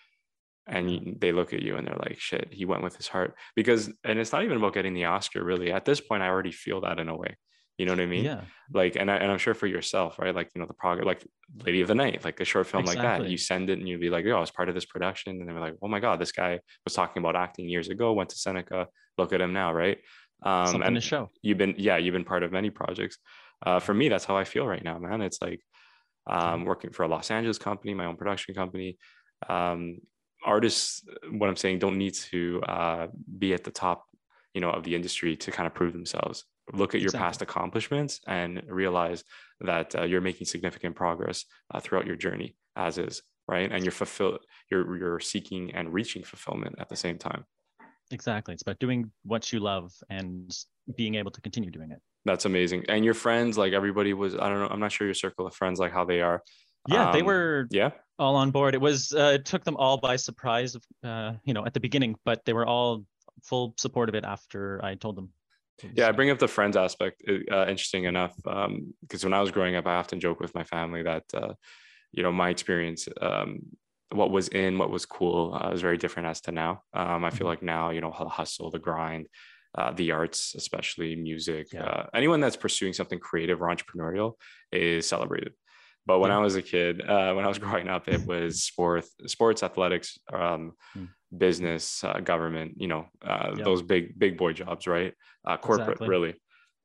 and 0.67 0.91
you, 0.91 1.17
they 1.19 1.33
look 1.33 1.53
at 1.53 1.63
you 1.63 1.77
and 1.77 1.87
they're 1.87 1.97
like, 1.97 2.19
shit, 2.19 2.49
he 2.51 2.65
went 2.65 2.83
with 2.83 2.97
his 2.97 3.09
heart. 3.09 3.35
Because, 3.55 3.91
and 4.05 4.19
it's 4.19 4.33
not 4.33 4.45
even 4.45 4.57
about 4.57 4.75
getting 4.75 4.95
the 4.95 5.05
Oscar 5.05 5.45
really. 5.45 5.73
At 5.73 5.85
this 5.85 6.01
point, 6.01 6.23
I 6.23 6.29
already 6.29 6.53
feel 6.53 6.81
that 6.83 6.99
in 6.99 7.09
a 7.09 7.17
way. 7.17 7.37
You 7.77 7.87
know 7.87 7.93
what 7.93 8.01
I 8.01 8.07
mean? 8.07 8.25
Yeah. 8.25 8.43
Like, 8.73 8.95
and, 8.95 9.11
I, 9.11 9.17
and 9.17 9.33
I'm 9.33 9.39
sure 9.39 9.53
for 9.53 9.67
yourself, 9.67 10.19
right? 10.21 10.33
Like, 10.35 10.51
you 10.55 10.61
know, 10.61 10.67
the 10.67 10.75
progress, 10.75 11.07
like 11.07 11.27
Lady 11.67 11.81
of 11.81 11.89
the 11.89 11.95
Night, 11.95 12.25
like 12.25 12.39
a 12.39 12.45
short 12.45 12.69
film 12.69 12.85
exactly. 12.85 13.05
like 13.05 13.23
that, 13.23 13.29
you 13.29 13.37
send 13.37 13.69
it 13.69 13.81
and 13.81 13.89
you'd 13.89 14.01
be 14.01 14.11
like, 14.11 14.25
oh, 14.27 14.37
I 14.37 14.41
was 14.41 14.53
part 14.53 14.69
of 14.69 14.77
this 14.77 14.85
production. 14.85 15.41
And 15.41 15.49
they're 15.49 15.59
like, 15.59 15.75
oh 15.83 15.89
my 15.89 15.99
God, 15.99 16.21
this 16.21 16.31
guy 16.31 16.61
was 16.85 16.95
talking 16.95 17.21
about 17.21 17.35
acting 17.35 17.69
years 17.69 17.89
ago, 17.89 18.13
went 18.13 18.31
to 18.31 18.39
Seneca, 18.39 18.87
look 19.19 19.33
at 19.33 19.41
him 19.41 19.53
now, 19.53 19.73
right? 19.73 19.99
Um, 20.45 20.67
Something 20.67 20.87
and 20.87 20.97
to 20.97 21.01
show. 21.01 21.31
You've 21.43 21.59
been, 21.59 21.75
yeah, 21.79 21.97
you've 21.97 22.13
been 22.13 22.25
part 22.25 22.43
of 22.43 22.53
many 22.53 22.71
projects. 22.71 23.19
Uh, 23.65 23.81
for 23.81 23.95
me, 23.95 24.09
that's 24.09 24.25
how 24.25 24.37
I 24.37 24.45
feel 24.45 24.67
right 24.67 24.85
now, 24.85 24.99
man. 24.99 25.23
It's 25.23 25.41
like 25.41 25.61
um, 26.27 26.65
working 26.65 26.91
for 26.91 27.05
a 27.05 27.09
Los 27.09 27.31
Angeles 27.31 27.59
company, 27.59 27.95
my 27.95 28.05
own 28.05 28.17
production 28.17 28.55
company. 28.55 28.99
Um, 29.49 29.99
artists, 30.45 31.03
what 31.31 31.49
I'm 31.49 31.57
saying, 31.57 31.79
don't 31.79 31.97
need 31.97 32.15
to 32.15 32.63
uh, 32.63 33.07
be 33.39 33.55
at 33.55 33.65
the 33.65 33.71
top, 33.71 34.05
you 34.53 34.61
know, 34.61 34.71
of 34.71 34.85
the 34.85 34.95
industry 34.95 35.37
to 35.37 35.51
kind 35.51 35.67
of 35.67 35.75
prove 35.75 35.93
themselves 35.93 36.45
look 36.73 36.95
at 36.95 37.01
your 37.01 37.09
exactly. 37.09 37.27
past 37.27 37.43
accomplishments 37.43 38.21
and 38.27 38.63
realize 38.69 39.25
that 39.61 39.95
uh, 39.95 40.03
you're 40.03 40.21
making 40.21 40.47
significant 40.47 40.97
progress 40.97 41.45
uh, 41.73 41.81
throughout 41.81 42.07
your 42.07 42.17
journey 42.17 42.57
as 42.77 42.99
is 42.99 43.23
right 43.47 43.71
and 43.71 43.85
you're 43.85 43.93
fulfilled 43.93 44.39
you're 44.71 44.97
you're 44.97 45.21
seeking 45.21 45.73
and 45.75 45.93
reaching 45.93 46.23
fulfillment 46.23 46.75
at 46.79 46.89
the 46.89 46.97
same 46.97 47.19
time 47.19 47.45
exactly. 48.11 48.55
It's 48.55 48.63
about 48.63 48.79
doing 48.79 49.11
what 49.25 49.53
you 49.53 49.61
love 49.61 49.93
and 50.11 50.55
being 50.97 51.15
able 51.15 51.31
to 51.31 51.41
continue 51.41 51.71
doing 51.71 51.91
it. 51.91 52.01
That's 52.25 52.45
amazing. 52.45 52.85
And 52.89 53.05
your 53.05 53.15
friends 53.15 53.59
like 53.59 53.73
everybody 53.73 54.15
was 54.15 54.35
i 54.35 54.49
don't 54.49 54.61
know 54.61 54.69
i'm 54.69 54.81
not 54.81 54.93
sure 54.93 55.07
your 55.07 55.15
circle 55.15 55.47
of 55.47 55.55
friends 55.55 55.79
like 55.79 55.93
how 55.93 56.05
they 56.05 56.21
are. 56.21 56.43
Yeah 56.89 57.09
um, 57.09 57.13
they 57.13 57.23
were 57.23 57.67
yeah. 57.71 57.91
all 58.19 58.37
on 58.37 58.51
board. 58.51 58.75
It 58.75 58.81
was 58.81 59.13
uh, 59.13 59.33
it 59.35 59.45
took 59.45 59.65
them 59.65 59.77
all 59.77 59.97
by 59.97 60.17
surprise 60.17 60.77
uh, 61.03 61.33
you 61.45 61.55
know 61.55 61.65
at 61.65 61.75
the 61.75 61.81
beginning 61.81 62.17
but 62.25 62.45
they 62.45 62.53
were 62.53 62.67
all 62.67 63.05
full 63.43 63.75
support 63.77 64.09
of 64.09 64.15
it 64.15 64.25
after 64.25 64.83
i 64.85 64.95
told 64.95 65.17
them. 65.17 65.29
Yeah, 65.95 66.09
I 66.09 66.13
bring 66.13 66.31
up 66.31 66.39
the 66.39 66.49
friends 66.49 66.77
aspect. 66.77 67.23
Uh, 67.29 67.67
interesting 67.67 68.05
enough, 68.05 68.35
because 68.37 68.65
um, 68.65 68.95
when 69.23 69.35
I 69.35 69.41
was 69.41 69.51
growing 69.51 69.75
up, 69.75 69.87
I 69.87 69.97
often 69.97 70.21
joke 70.21 70.41
with 70.41 70.55
my 70.55 70.65
family 70.65 71.03
that, 71.03 71.25
uh, 71.35 71.55
you 72.13 72.23
know, 72.23 72.33
my 72.33 72.51
experience, 72.51 73.09
um, 73.21 73.61
what 74.15 74.31
was 74.31 74.49
in, 74.49 74.79
what 74.79 74.91
was 74.91 75.07
cool, 75.07 75.59
uh, 75.61 75.71
is 75.71 75.81
very 75.81 75.99
different 75.99 76.29
as 76.29 76.41
to 76.43 76.53
now. 76.53 76.83
Um, 76.93 77.25
I 77.25 77.31
feel 77.31 77.41
mm-hmm. 77.41 77.47
like 77.47 77.63
now, 77.63 77.91
you 77.91 78.01
know, 78.01 78.15
the 78.19 78.29
hustle, 78.29 78.71
the 78.71 78.79
grind, 78.79 79.27
uh, 79.77 79.93
the 79.93 80.13
arts, 80.13 80.55
especially 80.55 81.17
music, 81.17 81.73
yeah. 81.73 81.85
Uh, 81.85 82.07
anyone 82.15 82.41
that's 82.41 82.57
pursuing 82.57 82.93
something 82.93 83.19
creative 83.19 83.61
or 83.61 83.69
entrepreneurial 83.69 84.35
is 84.71 85.09
celebrated. 85.09 85.53
But 86.07 86.19
when 86.19 86.31
yeah. 86.31 86.39
I 86.39 86.41
was 86.41 86.55
a 86.55 86.63
kid, 86.63 87.01
uh, 87.01 87.33
when 87.35 87.45
I 87.45 87.49
was 87.49 87.59
growing 87.65 87.89
up, 87.89 88.09
it 88.09 88.25
was 88.27 88.63
sports, 88.63 89.11
sports, 89.27 89.63
athletics, 89.63 90.19
um, 90.33 90.73
mm. 90.97 91.09
business, 91.37 92.05
uh, 92.05 92.21
government. 92.21 92.75
You 92.77 92.89
know, 92.89 93.07
uh, 93.23 93.55
those 93.55 93.83
big 93.83 94.19
big 94.19 94.37
boy 94.37 94.53
jobs, 94.53 94.87
right? 94.87 95.15
Uh, 95.47 95.57
corporate, 95.57 95.89
exactly. 95.89 96.09
really. 96.09 96.35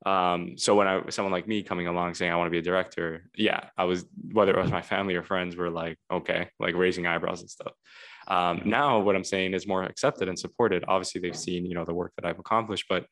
Um, 0.06 0.56
so 0.56 0.74
when 0.74 0.88
I 0.88 1.02
someone 1.10 1.32
like 1.32 1.46
me 1.46 1.62
coming 1.62 1.86
along 1.86 2.14
saying 2.14 2.32
I 2.32 2.36
want 2.36 2.46
to 2.46 2.50
be 2.50 2.58
a 2.58 2.62
director, 2.62 3.28
yeah, 3.36 3.68
I 3.76 3.84
was 3.84 4.06
whether 4.32 4.52
it 4.56 4.62
was 4.62 4.70
my 4.70 4.82
family 4.82 5.14
or 5.14 5.22
friends 5.22 5.56
were 5.56 5.70
like, 5.70 5.98
okay, 6.10 6.48
like 6.58 6.74
raising 6.74 7.06
eyebrows 7.06 7.40
and 7.40 7.50
stuff. 7.50 7.72
Um, 8.28 8.62
now 8.64 9.00
what 9.00 9.16
I'm 9.16 9.24
saying 9.24 9.54
is 9.54 9.66
more 9.66 9.82
accepted 9.82 10.28
and 10.28 10.38
supported. 10.38 10.84
Obviously, 10.88 11.20
they've 11.20 11.36
seen 11.36 11.66
you 11.66 11.74
know 11.74 11.84
the 11.84 11.94
work 11.94 12.12
that 12.16 12.24
I've 12.24 12.38
accomplished, 12.38 12.86
but 12.88 13.02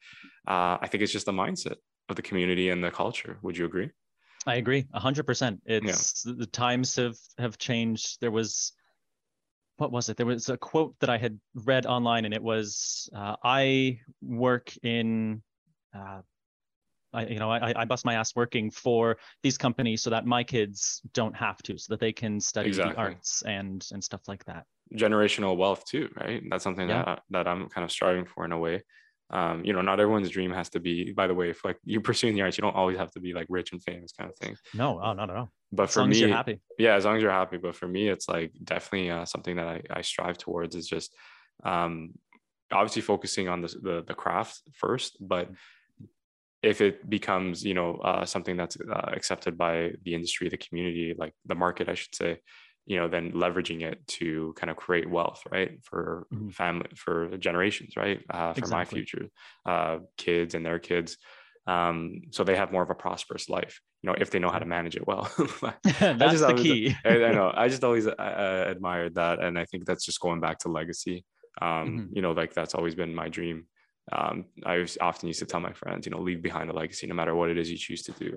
uh, 0.47 0.79
I 0.81 0.89
think 0.89 1.03
it's 1.03 1.13
just 1.13 1.27
the 1.27 1.33
mindset 1.33 1.77
of 2.09 2.17
the 2.17 2.23
community 2.23 2.71
and 2.71 2.83
the 2.83 2.91
culture. 2.91 3.39
Would 3.43 3.57
you 3.57 3.67
agree? 3.67 3.91
I 4.47 4.55
agree, 4.55 4.87
hundred 4.95 5.27
percent. 5.27 5.61
It's 5.67 6.25
yeah. 6.25 6.33
the 6.39 6.47
times 6.47 6.97
have 6.97 7.17
have 7.37 7.59
changed. 7.59 8.19
There 8.21 8.31
was 8.31 8.73
what 9.77 9.93
was 9.93 10.09
it? 10.09 10.17
There 10.17 10.27
was 10.27 10.49
a 10.49 10.57
quote 10.57 10.95
that 11.01 11.11
I 11.11 11.19
had 11.19 11.39
read 11.55 11.85
online, 11.85 12.25
and 12.25 12.33
it 12.33 12.43
was, 12.43 13.11
uh, 13.15 13.37
"I 13.45 14.01
work 14.23 14.73
in." 14.83 15.43
Uh, 15.95 16.23
I, 17.13 17.27
you 17.27 17.39
know, 17.39 17.51
I, 17.51 17.73
I 17.75 17.85
bust 17.85 18.05
my 18.05 18.15
ass 18.15 18.37
working 18.37 18.71
for 18.71 19.17
these 19.43 19.57
companies 19.57 20.03
so 20.03 20.11
that 20.11 20.27
my 20.27 20.45
kids 20.45 21.01
don't 21.15 21.35
have 21.37 21.59
to, 21.63 21.79
so 21.79 21.93
that 21.93 22.01
they 22.01 22.13
can 22.13 22.41
study 22.41 22.69
exactly. 22.69 22.95
the 22.95 22.99
arts 22.99 23.43
and 23.47 23.87
and 23.93 24.03
stuff 24.03 24.23
like 24.29 24.45
that. 24.45 24.65
Generational 24.95 25.57
wealth 25.57 25.85
too, 25.85 26.09
right? 26.21 26.43
That's 26.51 26.65
something 26.65 26.89
yeah. 26.89 27.05
that 27.05 27.23
that 27.31 27.49
I'm 27.49 27.69
kind 27.69 27.85
of 27.85 27.91
striving 27.91 28.27
for 28.27 28.45
in 28.45 28.53
a 28.53 28.59
way. 28.59 28.83
Um, 29.31 29.63
you 29.65 29.75
know, 29.75 29.83
not 29.83 30.01
everyone's 30.01 30.31
dream 30.31 30.53
has 30.53 30.71
to 30.71 30.81
be. 30.81 31.13
By 31.13 31.27
the 31.27 31.35
way, 31.35 31.51
if 31.51 31.65
like 31.65 31.77
you're 31.85 32.01
pursuing 32.01 32.35
the 32.35 32.43
arts, 32.43 32.57
you 32.57 32.63
don't 32.63 32.77
always 32.77 32.97
have 32.97 33.11
to 33.13 33.21
be 33.21 33.35
like 33.35 33.47
rich 33.51 33.73
and 33.73 33.83
famous 33.83 34.13
kind 34.13 34.31
of 34.31 34.37
thing. 34.39 34.57
No, 34.73 35.01
oh, 35.03 35.13
not 35.13 35.31
at 35.31 35.37
all. 35.37 35.53
But 35.71 35.85
as 35.85 35.95
for 35.95 36.07
me, 36.07 36.19
you're 36.19 36.31
happy. 36.31 36.61
Yeah, 36.79 36.95
as 36.95 37.05
long 37.05 37.17
as 37.17 37.23
you're 37.23 37.31
happy. 37.31 37.59
But 37.59 37.77
for 37.77 37.87
me, 37.87 38.09
it's 38.09 38.29
like 38.29 38.53
definitely 38.65 39.11
uh, 39.11 39.27
something 39.27 39.57
that 39.57 39.67
I, 39.67 39.83
I 39.91 40.01
strive 40.01 40.39
towards 40.39 40.75
is 40.75 40.87
just 40.87 41.15
um, 41.63 42.15
obviously 42.73 43.03
focusing 43.03 43.49
on 43.49 43.61
the, 43.63 43.69
the, 43.69 44.05
the 44.07 44.15
craft 44.15 44.63
first, 44.75 45.17
but 45.21 45.51
if 46.63 46.81
it 46.81 47.09
becomes 47.09 47.65
you 47.65 47.75
know 47.75 47.97
uh, 47.97 48.25
something 48.25 48.57
that's 48.57 48.77
uh, 48.81 49.11
accepted 49.13 49.57
by 49.57 49.93
the 50.05 50.15
industry 50.15 50.49
the 50.49 50.57
community 50.57 51.15
like 51.17 51.33
the 51.47 51.55
market 51.55 51.89
i 51.89 51.95
should 51.95 52.15
say 52.15 52.39
you 52.87 52.97
know 52.97 53.07
then 53.07 53.33
leveraging 53.33 53.83
it 53.83 54.05
to 54.07 54.55
kind 54.57 54.71
of 54.71 54.77
create 54.77 55.09
wealth 55.09 55.43
right 55.51 55.79
for 55.85 56.27
mm-hmm. 56.33 56.49
family 56.49 56.89
for 56.97 57.37
generations 57.37 57.97
right 57.97 58.21
uh, 58.31 58.53
for 58.53 58.61
exactly. 58.61 58.77
my 58.77 58.85
future 58.85 59.29
uh, 59.67 59.99
kids 60.17 60.55
and 60.55 60.65
their 60.65 60.79
kids 60.79 61.17
um, 61.67 62.23
so 62.31 62.45
they 62.45 62.57
have 62.57 62.73
more 62.73 62.83
of 62.83 62.91
a 62.91 62.95
prosperous 62.95 63.49
life 63.49 63.81
you 64.03 64.11
know 64.11 64.17
if 64.19 64.31
they 64.31 64.39
know 64.39 64.51
how 64.51 64.59
to 64.59 64.67
manage 64.67 64.97
it 64.97 65.07
well 65.07 65.31
that's 66.01 66.33
just, 66.33 66.47
the 66.47 66.55
key 66.55 66.97
I, 67.05 67.25
I, 67.25 67.33
know 67.33 67.53
i 67.55 67.69
just 67.69 67.85
always 67.89 68.07
uh, 68.07 68.65
admired 68.67 69.15
that 69.17 69.41
and 69.41 69.59
i 69.59 69.65
think 69.67 69.85
that's 69.85 70.05
just 70.05 70.21
going 70.21 70.41
back 70.41 70.59
to 70.61 70.69
legacy 70.69 71.25
um, 71.61 71.69
mm-hmm. 71.69 72.17
you 72.17 72.23
know 72.23 72.33
like 72.33 72.55
that's 72.55 72.75
always 72.75 72.95
been 72.95 73.15
my 73.15 73.29
dream 73.29 73.67
um, 74.13 74.47
I 74.65 74.87
often 75.01 75.29
used 75.29 75.41
to 75.41 75.47
tell 75.47 75.61
my 75.61 75.73
friends, 75.73 76.07
you 76.07 76.11
know, 76.11 76.21
leave 76.21 76.43
behind 76.43 76.71
a 76.71 76.73
legacy 76.73 77.07
no 77.07 77.15
matter 77.15 77.35
what 77.35 77.51
it 77.51 77.59
is 77.59 77.71
you 77.71 77.77
choose 77.77 78.03
to 78.05 78.13
do. 78.13 78.37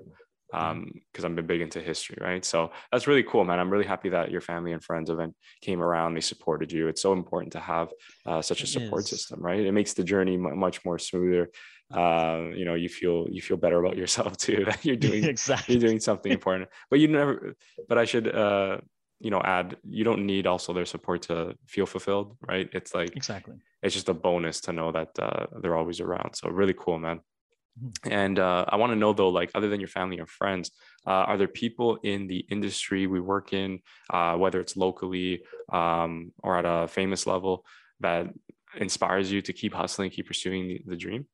Um, 0.54 0.92
because 1.10 1.24
I'm 1.24 1.34
been 1.34 1.46
big 1.46 1.62
into 1.62 1.80
history, 1.80 2.18
right? 2.20 2.44
So 2.44 2.72
that's 2.90 3.06
really 3.06 3.22
cool, 3.22 3.42
man. 3.42 3.58
I'm 3.58 3.70
really 3.70 3.86
happy 3.86 4.10
that 4.10 4.30
your 4.30 4.42
family 4.42 4.72
and 4.72 4.84
friends 4.84 5.08
event 5.08 5.34
came 5.62 5.80
around. 5.80 6.12
They 6.12 6.20
supported 6.20 6.70
you. 6.70 6.88
It's 6.88 7.00
so 7.00 7.14
important 7.14 7.52
to 7.52 7.60
have 7.60 7.88
uh, 8.26 8.42
such 8.42 8.62
a 8.62 8.66
support 8.66 9.06
system, 9.06 9.40
right? 9.40 9.60
It 9.60 9.72
makes 9.72 9.94
the 9.94 10.04
journey 10.04 10.36
much 10.36 10.84
more 10.84 10.98
smoother. 10.98 11.50
Uh, 11.90 12.48
you 12.54 12.66
know, 12.66 12.74
you 12.74 12.90
feel 12.90 13.26
you 13.30 13.40
feel 13.40 13.56
better 13.56 13.82
about 13.82 13.96
yourself 13.96 14.36
too 14.46 14.64
that 14.66 14.84
you're 14.84 14.96
doing 14.96 15.24
exactly 15.34 15.74
you're 15.74 15.88
doing 15.88 16.00
something 16.00 16.32
important. 16.32 16.68
But 16.90 17.00
you 17.00 17.08
never. 17.08 17.54
But 17.88 17.96
I 17.96 18.04
should 18.04 18.28
uh, 18.28 18.78
you 19.22 19.30
know 19.30 19.40
add 19.44 19.76
you 19.88 20.04
don't 20.04 20.26
need 20.26 20.46
also 20.46 20.72
their 20.72 20.84
support 20.84 21.22
to 21.22 21.54
feel 21.66 21.86
fulfilled 21.86 22.36
right? 22.46 22.68
It's 22.72 22.94
like 22.94 23.16
exactly. 23.16 23.56
it's 23.82 23.94
just 23.94 24.08
a 24.08 24.14
bonus 24.14 24.60
to 24.62 24.72
know 24.72 24.92
that 24.92 25.10
uh, 25.18 25.46
they're 25.60 25.76
always 25.76 26.00
around. 26.00 26.34
So 26.34 26.48
really 26.50 26.74
cool 26.76 26.98
man. 26.98 27.20
Mm-hmm. 27.82 28.12
and 28.12 28.38
uh, 28.38 28.66
i 28.68 28.76
want 28.76 28.92
to 28.92 28.96
know 28.96 29.14
though 29.14 29.30
like 29.30 29.50
other 29.54 29.70
than 29.70 29.80
your 29.80 29.88
family 29.88 30.18
and 30.18 30.28
friends 30.28 30.72
uh, 31.06 31.24
are 31.28 31.38
there 31.38 31.48
people 31.48 31.96
in 32.02 32.26
the 32.26 32.44
industry 32.50 33.06
we 33.06 33.18
work 33.18 33.54
in 33.54 33.78
uh, 34.10 34.34
whether 34.36 34.60
it's 34.60 34.76
locally 34.76 35.42
um, 35.72 36.32
or 36.42 36.58
at 36.58 36.66
a 36.66 36.86
famous 36.86 37.26
level 37.26 37.64
that 38.00 38.26
inspires 38.76 39.32
you 39.32 39.40
to 39.40 39.54
keep 39.54 39.72
hustling 39.72 40.10
keep 40.10 40.26
pursuing 40.26 40.68
the, 40.68 40.82
the 40.84 40.96
dream 40.96 41.24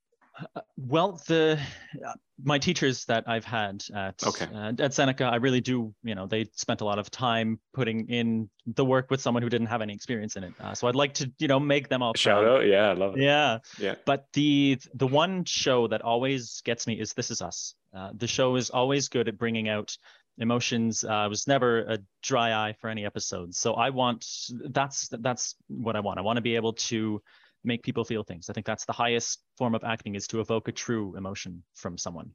well, 0.77 1.21
the 1.27 1.59
uh, 2.05 2.13
my 2.43 2.59
teachers 2.59 3.05
that 3.07 3.25
I've 3.27 3.45
had 3.45 3.85
at 3.95 4.23
okay. 4.27 4.47
uh, 4.55 4.73
at 4.79 4.95
Seneca, 4.95 5.25
I 5.25 5.37
really 5.37 5.61
do. 5.61 5.95
You 6.03 6.15
know, 6.15 6.27
they 6.27 6.49
spent 6.55 6.81
a 6.81 6.85
lot 6.85 6.99
of 6.99 7.11
time 7.11 7.59
putting 7.75 8.09
in 8.09 8.49
the 8.67 8.85
work 8.85 9.11
with 9.11 9.21
someone 9.21 9.43
who 9.43 9.49
didn't 9.49 9.67
have 9.69 9.83
any 9.83 9.93
experience 9.93 10.37
in 10.37 10.45
it. 10.45 10.53
Uh, 10.61 10.75
so 10.75 10.87
I'd 10.87 10.95
like 10.95 11.15
to, 11.15 11.31
you 11.39 11.49
know, 11.49 11.59
make 11.59 11.89
them 11.89 12.03
all 12.03 12.15
shout 12.15 12.45
out. 12.45 12.67
Yeah, 12.67 12.91
I 12.91 12.93
love 12.93 13.17
it. 13.17 13.23
Yeah, 13.23 13.59
yeah. 13.79 13.97
But 14.05 14.27
the 14.33 14.79
the 14.95 15.07
one 15.07 15.45
show 15.45 15.89
that 15.89 16.03
always 16.03 16.61
gets 16.65 16.87
me 16.87 17.01
is 17.01 17.13
This 17.13 17.31
Is 17.31 17.43
Us. 17.43 17.75
Uh, 17.95 18.11
the 18.15 18.27
show 18.27 18.57
is 18.57 18.71
always 18.71 19.09
good 19.09 19.29
at 19.29 19.39
bringing 19.39 19.69
out 19.69 19.97
emotions. 20.39 21.05
Uh, 21.05 21.09
I 21.09 21.27
was 21.27 21.47
never 21.47 21.81
a 21.81 21.99
dry 22.23 22.53
eye 22.53 22.75
for 22.81 22.89
any 22.89 23.05
episodes. 23.05 23.59
So 23.59 23.75
I 23.75 23.91
want 23.91 24.25
that's 24.71 25.09
that's 25.11 25.57
what 25.69 25.97
I 25.97 26.01
want. 26.01 26.19
I 26.19 26.23
want 26.23 26.37
to 26.37 26.43
be 26.43 26.57
able 26.57 26.75
to 26.75 27.21
make 27.69 27.83
people 27.85 28.05
feel 28.05 28.25
things. 28.25 28.51
I 28.51 28.53
think 28.53 28.67
that's 28.67 28.85
the 28.85 28.93
highest 28.93 29.45
form 29.57 29.75
of 29.75 29.85
acting 29.85 30.17
is 30.17 30.27
to 30.29 30.41
evoke 30.41 30.67
a 30.67 30.73
true 30.73 31.17
emotion 31.17 31.63
from 31.75 31.97
someone. 31.97 32.31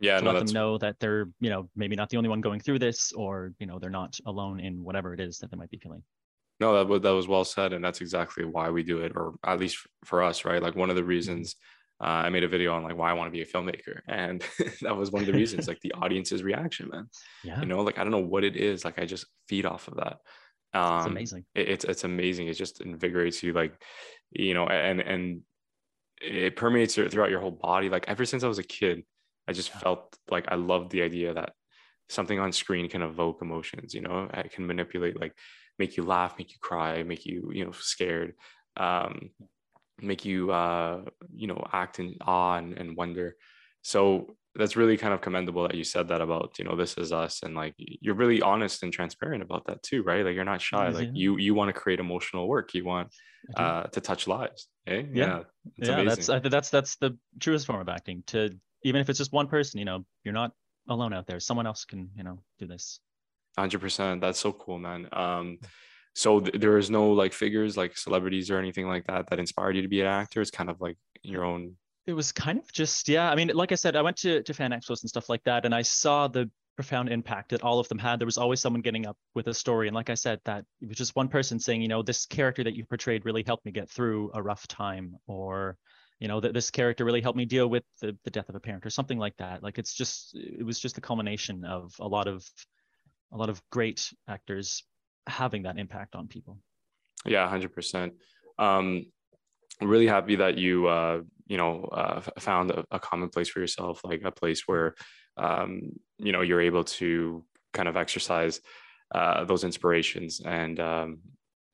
Yeah, 0.00 0.18
to 0.18 0.24
no, 0.24 0.32
let 0.32 0.46
them 0.46 0.54
know 0.54 0.78
that 0.78 0.96
they're, 1.00 1.28
you 1.40 1.50
know, 1.50 1.68
maybe 1.74 1.96
not 1.96 2.08
the 2.08 2.16
only 2.16 2.30
one 2.30 2.40
going 2.40 2.60
through 2.60 2.78
this, 2.78 3.12
or 3.12 3.52
you 3.58 3.66
know, 3.66 3.78
they're 3.78 3.90
not 3.90 4.16
alone 4.26 4.60
in 4.60 4.82
whatever 4.82 5.12
it 5.12 5.20
is 5.20 5.38
that 5.38 5.50
they 5.50 5.56
might 5.56 5.70
be 5.70 5.78
feeling. 5.78 6.02
No, 6.60 6.74
that 6.74 6.88
was 6.88 7.02
that 7.02 7.10
was 7.10 7.28
well 7.28 7.44
said, 7.44 7.72
and 7.72 7.84
that's 7.84 8.00
exactly 8.00 8.44
why 8.44 8.70
we 8.70 8.82
do 8.82 8.98
it, 8.98 9.12
or 9.14 9.34
at 9.44 9.60
least 9.60 9.78
for 10.04 10.22
us, 10.22 10.44
right? 10.44 10.62
Like 10.62 10.76
one 10.76 10.88
of 10.88 10.96
the 10.96 11.02
mm-hmm. 11.02 11.10
reasons 11.10 11.56
uh, 12.00 12.04
I 12.04 12.30
made 12.30 12.44
a 12.44 12.48
video 12.48 12.74
on 12.74 12.84
like 12.84 12.96
why 12.96 13.10
I 13.10 13.14
want 13.14 13.26
to 13.26 13.36
be 13.36 13.42
a 13.42 13.46
filmmaker, 13.46 14.00
and 14.06 14.44
that 14.82 14.96
was 14.96 15.10
one 15.10 15.22
of 15.22 15.26
the 15.26 15.32
reasons, 15.32 15.66
like 15.66 15.80
the 15.80 15.92
audience's 15.92 16.44
reaction, 16.44 16.90
man. 16.90 17.08
Yeah. 17.42 17.60
You 17.60 17.66
know, 17.66 17.80
like 17.82 17.98
I 17.98 18.02
don't 18.02 18.12
know 18.12 18.18
what 18.18 18.44
it 18.44 18.56
is, 18.56 18.84
like 18.84 19.00
I 19.00 19.04
just 19.04 19.26
feed 19.48 19.66
off 19.66 19.88
of 19.88 19.96
that. 19.96 20.18
Um, 20.74 20.98
it's 20.98 21.06
amazing. 21.06 21.44
It, 21.54 21.68
it's 21.68 21.84
it's 21.84 22.04
amazing. 22.04 22.46
It 22.46 22.54
just 22.54 22.80
invigorates 22.80 23.42
you, 23.42 23.52
like 23.52 23.74
you 24.30 24.54
know, 24.54 24.66
and 24.66 25.00
and 25.00 25.40
it 26.20 26.56
permeates 26.56 26.94
throughout 26.94 27.30
your 27.30 27.40
whole 27.40 27.50
body. 27.50 27.88
Like 27.88 28.08
ever 28.08 28.24
since 28.24 28.42
I 28.42 28.48
was 28.48 28.58
a 28.58 28.64
kid, 28.64 29.04
I 29.46 29.52
just 29.52 29.70
yeah. 29.70 29.78
felt 29.78 30.16
like 30.30 30.46
I 30.48 30.56
loved 30.56 30.90
the 30.90 31.02
idea 31.02 31.34
that 31.34 31.52
something 32.08 32.38
on 32.38 32.52
screen 32.52 32.88
can 32.88 33.02
evoke 33.02 33.42
emotions. 33.42 33.94
You 33.94 34.02
know, 34.02 34.28
it 34.32 34.52
can 34.52 34.66
manipulate, 34.66 35.20
like 35.20 35.34
make 35.78 35.96
you 35.96 36.04
laugh, 36.04 36.38
make 36.38 36.50
you 36.50 36.58
cry, 36.60 37.02
make 37.02 37.26
you 37.26 37.50
you 37.52 37.64
know 37.64 37.72
scared, 37.72 38.34
um, 38.76 39.30
make 40.00 40.24
you 40.24 40.50
uh, 40.50 41.02
you 41.34 41.46
know 41.46 41.64
act 41.72 41.98
in 41.98 42.16
awe 42.20 42.56
and, 42.56 42.76
and 42.76 42.96
wonder. 42.96 43.36
So 43.82 44.36
that's 44.54 44.76
really 44.76 44.96
kind 44.96 45.14
of 45.14 45.20
commendable 45.20 45.62
that 45.62 45.76
you 45.76 45.84
said 45.84 46.08
that 46.08 46.20
about 46.20 46.58
you 46.58 46.64
know 46.64 46.74
this 46.74 46.98
is 46.98 47.12
us 47.12 47.42
and 47.42 47.54
like 47.54 47.74
you're 47.78 48.14
really 48.14 48.42
honest 48.42 48.82
and 48.82 48.92
transparent 48.92 49.42
about 49.42 49.64
that 49.66 49.82
too 49.82 50.02
right 50.02 50.24
like 50.24 50.34
you're 50.34 50.44
not 50.44 50.60
shy 50.60 50.88
like 50.88 51.10
you 51.12 51.38
you 51.38 51.54
want 51.54 51.68
to 51.68 51.80
create 51.80 52.00
emotional 52.00 52.48
work 52.48 52.74
you 52.74 52.84
want 52.84 53.08
uh 53.56 53.84
to 53.84 54.00
touch 54.00 54.26
lives 54.26 54.68
eh? 54.86 55.02
yeah. 55.12 55.42
Yeah, 55.76 56.00
yeah 56.00 56.04
that's 56.04 56.28
I, 56.28 56.38
that's 56.40 56.70
that's 56.70 56.96
the 56.96 57.16
truest 57.40 57.66
form 57.66 57.80
of 57.80 57.88
acting 57.88 58.22
to 58.28 58.50
even 58.84 59.00
if 59.00 59.08
it's 59.08 59.18
just 59.18 59.32
one 59.32 59.48
person 59.48 59.78
you 59.78 59.84
know 59.84 60.04
you're 60.24 60.34
not 60.34 60.52
alone 60.88 61.12
out 61.12 61.26
there. 61.26 61.40
Someone 61.40 61.66
else 61.66 61.84
can 61.84 62.10
you 62.16 62.24
know 62.24 62.40
do 62.58 62.66
this. 62.66 63.00
100% 63.58 64.20
that's 64.20 64.38
so 64.38 64.52
cool 64.52 64.78
man. 64.78 65.08
Um 65.12 65.58
so 66.14 66.40
th- 66.40 66.60
there 66.60 66.78
is 66.78 66.90
no 66.90 67.10
like 67.12 67.32
figures 67.32 67.76
like 67.76 67.96
celebrities 67.96 68.50
or 68.50 68.58
anything 68.58 68.88
like 68.88 69.06
that 69.06 69.28
that 69.30 69.38
inspired 69.38 69.76
you 69.76 69.82
to 69.82 69.88
be 69.88 70.00
an 70.00 70.06
actor? 70.06 70.40
It's 70.40 70.50
kind 70.50 70.70
of 70.70 70.80
like 70.80 70.96
your 71.22 71.44
own 71.44 71.76
it 72.06 72.14
was 72.14 72.32
kind 72.32 72.58
of 72.58 72.72
just 72.72 73.06
yeah 73.08 73.30
i 73.30 73.34
mean 73.34 73.48
like 73.48 73.70
i 73.70 73.74
said 73.74 73.94
i 73.94 74.00
went 74.00 74.16
to, 74.16 74.42
to 74.42 74.54
fan 74.54 74.70
expos 74.70 75.02
and 75.02 75.10
stuff 75.10 75.28
like 75.28 75.42
that 75.44 75.66
and 75.66 75.74
i 75.74 75.82
saw 75.82 76.26
the 76.26 76.50
profound 76.78 77.08
impact 77.08 77.50
that 77.50 77.64
all 77.64 77.80
of 77.80 77.88
them 77.88 77.98
had. 77.98 78.20
There 78.20 78.24
was 78.24 78.38
always 78.38 78.60
someone 78.60 78.82
getting 78.82 79.04
up 79.04 79.16
with 79.34 79.48
a 79.48 79.52
story. 79.52 79.88
And 79.88 79.96
like 79.96 80.10
i 80.10 80.14
said 80.14 80.38
that 80.44 80.64
it 80.80 80.86
was 80.86 80.96
just 80.96 81.16
one 81.16 81.26
person 81.26 81.58
saying 81.58 81.82
you 81.82 81.88
know 81.88 82.02
this 82.02 82.24
character 82.24 82.62
that 82.62 82.76
you 82.76 82.84
portrayed 82.84 83.24
really 83.24 83.42
helped 83.44 83.64
me 83.66 83.72
get 83.72 83.90
through 83.90 84.30
a 84.32 84.40
rough 84.40 84.64
time 84.68 85.16
or 85.26 85.76
you 86.20 86.28
know 86.28 86.38
that 86.38 86.54
this 86.54 86.70
character 86.70 87.04
really 87.04 87.20
helped 87.20 87.36
me 87.36 87.46
deal 87.46 87.66
with 87.66 87.82
the, 88.00 88.16
the 88.22 88.30
death 88.30 88.48
of 88.48 88.54
a 88.54 88.60
parent 88.60 88.86
or 88.86 88.90
something 88.90 89.18
like 89.18 89.36
that. 89.38 89.60
Like 89.60 89.76
it's 89.80 89.92
just 89.92 90.36
it 90.36 90.64
was 90.64 90.78
just 90.78 90.94
the 90.94 91.00
culmination 91.00 91.64
of 91.64 91.92
a 91.98 92.06
lot 92.06 92.28
of 92.28 92.46
a 93.32 93.36
lot 93.36 93.50
of 93.50 93.60
great 93.72 94.12
actors 94.28 94.84
having 95.26 95.64
that 95.64 95.78
impact 95.78 96.14
on 96.14 96.28
people. 96.28 96.58
Yeah 97.26 97.44
100% 97.50 98.12
um 98.60 99.04
really 99.80 100.06
happy 100.06 100.36
that 100.36 100.58
you 100.58 100.86
uh, 100.86 101.22
you 101.46 101.56
know 101.56 101.84
uh, 101.92 102.20
found 102.38 102.70
a, 102.70 102.84
a, 102.90 102.98
common 102.98 103.28
place 103.28 103.48
for 103.48 103.60
yourself, 103.60 104.00
like 104.04 104.22
a 104.24 104.32
place 104.32 104.62
where 104.66 104.94
um, 105.38 105.92
you 106.18 106.32
know 106.32 106.42
you're 106.42 106.60
able 106.60 106.84
to 106.84 107.44
kind 107.72 107.88
of 107.88 107.96
exercise 107.96 108.60
uh, 109.14 109.44
those 109.44 109.64
inspirations 109.64 110.40
and 110.44 110.80
um, 110.80 111.18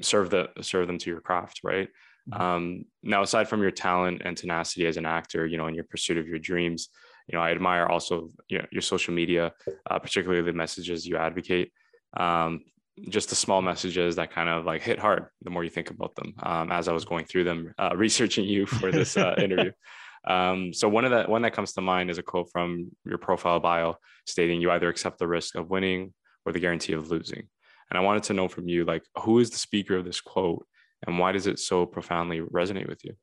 serve 0.01 0.31
the 0.31 0.49
serve 0.61 0.87
them 0.87 0.99
to 0.99 1.11
your 1.11 1.21
craft, 1.21 1.61
right? 1.65 1.89
Mm-hmm. 2.31 2.43
Um, 2.43 2.85
now, 3.03 3.23
aside 3.23 3.49
from 3.49 3.63
your 3.63 3.71
talent 3.71 4.23
and 4.25 4.37
tenacity 4.37 4.87
as 4.87 4.97
an 4.97 5.07
actor, 5.07 5.47
you 5.47 5.59
know, 5.59 5.67
in 5.67 5.75
your 5.75 5.85
pursuit 5.85 6.19
of 6.19 6.27
your 6.27 6.39
dreams, 6.39 6.89
you 7.29 7.37
know, 7.37 7.43
I 7.43 7.51
admire 7.51 7.87
also 7.87 8.29
you 8.49 8.59
know, 8.59 8.67
your 8.71 8.83
social 8.83 9.15
media, 9.15 9.53
uh, 9.91 9.99
particularly 9.99 10.43
the 10.43 10.53
messages 10.53 11.07
you 11.07 11.17
advocate. 11.17 11.73
Um, 12.17 12.61
just 13.09 13.29
the 13.29 13.35
small 13.35 13.61
messages 13.61 14.17
that 14.17 14.31
kind 14.31 14.49
of 14.49 14.65
like 14.65 14.81
hit 14.81 15.01
hard 15.01 15.27
the 15.43 15.51
more 15.51 15.65
you 15.65 15.71
think 15.71 15.91
about 15.91 16.15
them 16.15 16.33
um, 16.45 16.71
as 16.71 16.87
i 16.87 16.93
was 16.93 17.05
going 17.05 17.25
through 17.25 17.43
them 17.43 17.75
uh, 17.79 17.91
researching 17.97 18.45
you 18.45 18.67
for 18.67 18.93
this 18.93 19.17
uh, 19.17 19.35
interview 19.39 19.73
um, 20.27 20.73
so 20.73 20.89
one 20.89 21.05
of 21.05 21.11
that 21.11 21.29
one 21.29 21.43
that 21.43 21.53
comes 21.53 21.73
to 21.75 21.81
mind 21.81 22.11
is 22.11 22.19
a 22.19 22.23
quote 22.23 22.51
from 22.51 22.91
your 23.05 23.19
profile 23.19 23.61
bio 23.61 23.97
stating 24.27 24.61
you 24.61 24.71
either 24.71 24.89
accept 24.89 25.19
the 25.19 25.29
risk 25.29 25.55
of 25.55 25.71
winning 25.71 26.15
or 26.47 26.53
the 26.53 26.61
guarantee 26.61 26.93
of 26.93 27.11
losing. 27.11 27.49
And 27.91 27.99
i 27.99 28.01
wanted 28.01 28.23
to 28.25 28.33
know 28.33 28.49
from 28.49 28.69
you 28.69 28.85
like 28.85 29.05
who 29.19 29.39
is 29.39 29.51
the 29.51 29.59
speaker 29.59 29.97
of 29.97 30.05
this 30.05 30.21
quote 30.21 30.67
and 31.07 31.19
why 31.19 31.33
does 31.33 31.47
it 31.47 31.59
so 31.59 31.85
profoundly 31.85 32.41
resonate 32.41 32.89
with 32.89 33.05
you? 33.05 33.15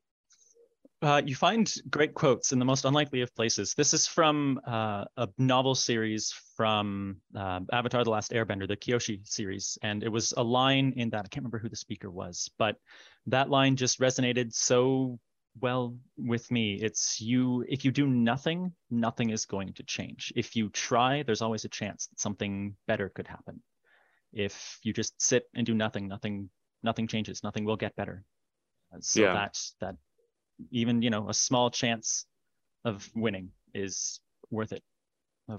Uh, 1.02 1.20
you 1.26 1.34
find 1.34 1.74
great 1.90 2.14
quotes 2.14 2.52
in 2.52 2.60
the 2.60 2.64
most 2.64 2.84
unlikely 2.84 3.22
of 3.22 3.34
places. 3.34 3.74
This 3.74 3.92
is 3.92 4.06
from 4.06 4.60
uh, 4.64 5.04
a 5.16 5.28
novel 5.36 5.74
series 5.74 6.32
from 6.56 7.16
uh, 7.34 7.58
Avatar: 7.72 8.04
The 8.04 8.10
Last 8.10 8.30
Airbender, 8.30 8.68
the 8.68 8.76
Kyoshi 8.76 9.26
series, 9.26 9.76
and 9.82 10.04
it 10.04 10.08
was 10.08 10.32
a 10.36 10.42
line 10.44 10.92
in 10.96 11.10
that 11.10 11.24
I 11.24 11.28
can't 11.28 11.42
remember 11.42 11.58
who 11.58 11.68
the 11.68 11.74
speaker 11.74 12.08
was, 12.08 12.48
but 12.56 12.76
that 13.26 13.50
line 13.50 13.74
just 13.74 13.98
resonated 13.98 14.54
so 14.54 15.18
well 15.60 15.96
with 16.16 16.50
me. 16.50 16.74
It's 16.74 17.20
you. 17.20 17.64
If 17.68 17.84
you 17.84 17.90
do 17.90 18.06
nothing, 18.06 18.72
nothing 18.90 19.30
is 19.30 19.44
going 19.44 19.72
to 19.74 19.82
change. 19.82 20.32
If 20.36 20.56
you 20.56 20.68
try, 20.70 21.22
there's 21.22 21.42
always 21.42 21.64
a 21.64 21.68
chance 21.68 22.06
that 22.06 22.20
something 22.20 22.74
better 22.86 23.08
could 23.08 23.26
happen. 23.26 23.62
If 24.32 24.78
you 24.82 24.92
just 24.92 25.20
sit 25.20 25.44
and 25.54 25.66
do 25.66 25.74
nothing, 25.74 26.08
nothing, 26.08 26.48
nothing 26.82 27.06
changes. 27.06 27.42
Nothing 27.44 27.64
will 27.64 27.76
get 27.76 27.94
better. 27.96 28.24
Uh, 28.92 28.98
so 29.00 29.20
yeah. 29.20 29.32
that 29.34 29.58
that 29.80 29.96
even 30.70 31.02
you 31.02 31.10
know 31.10 31.28
a 31.28 31.34
small 31.34 31.70
chance 31.70 32.26
of 32.84 33.08
winning 33.14 33.50
is 33.74 34.20
worth 34.50 34.72
it 34.72 34.82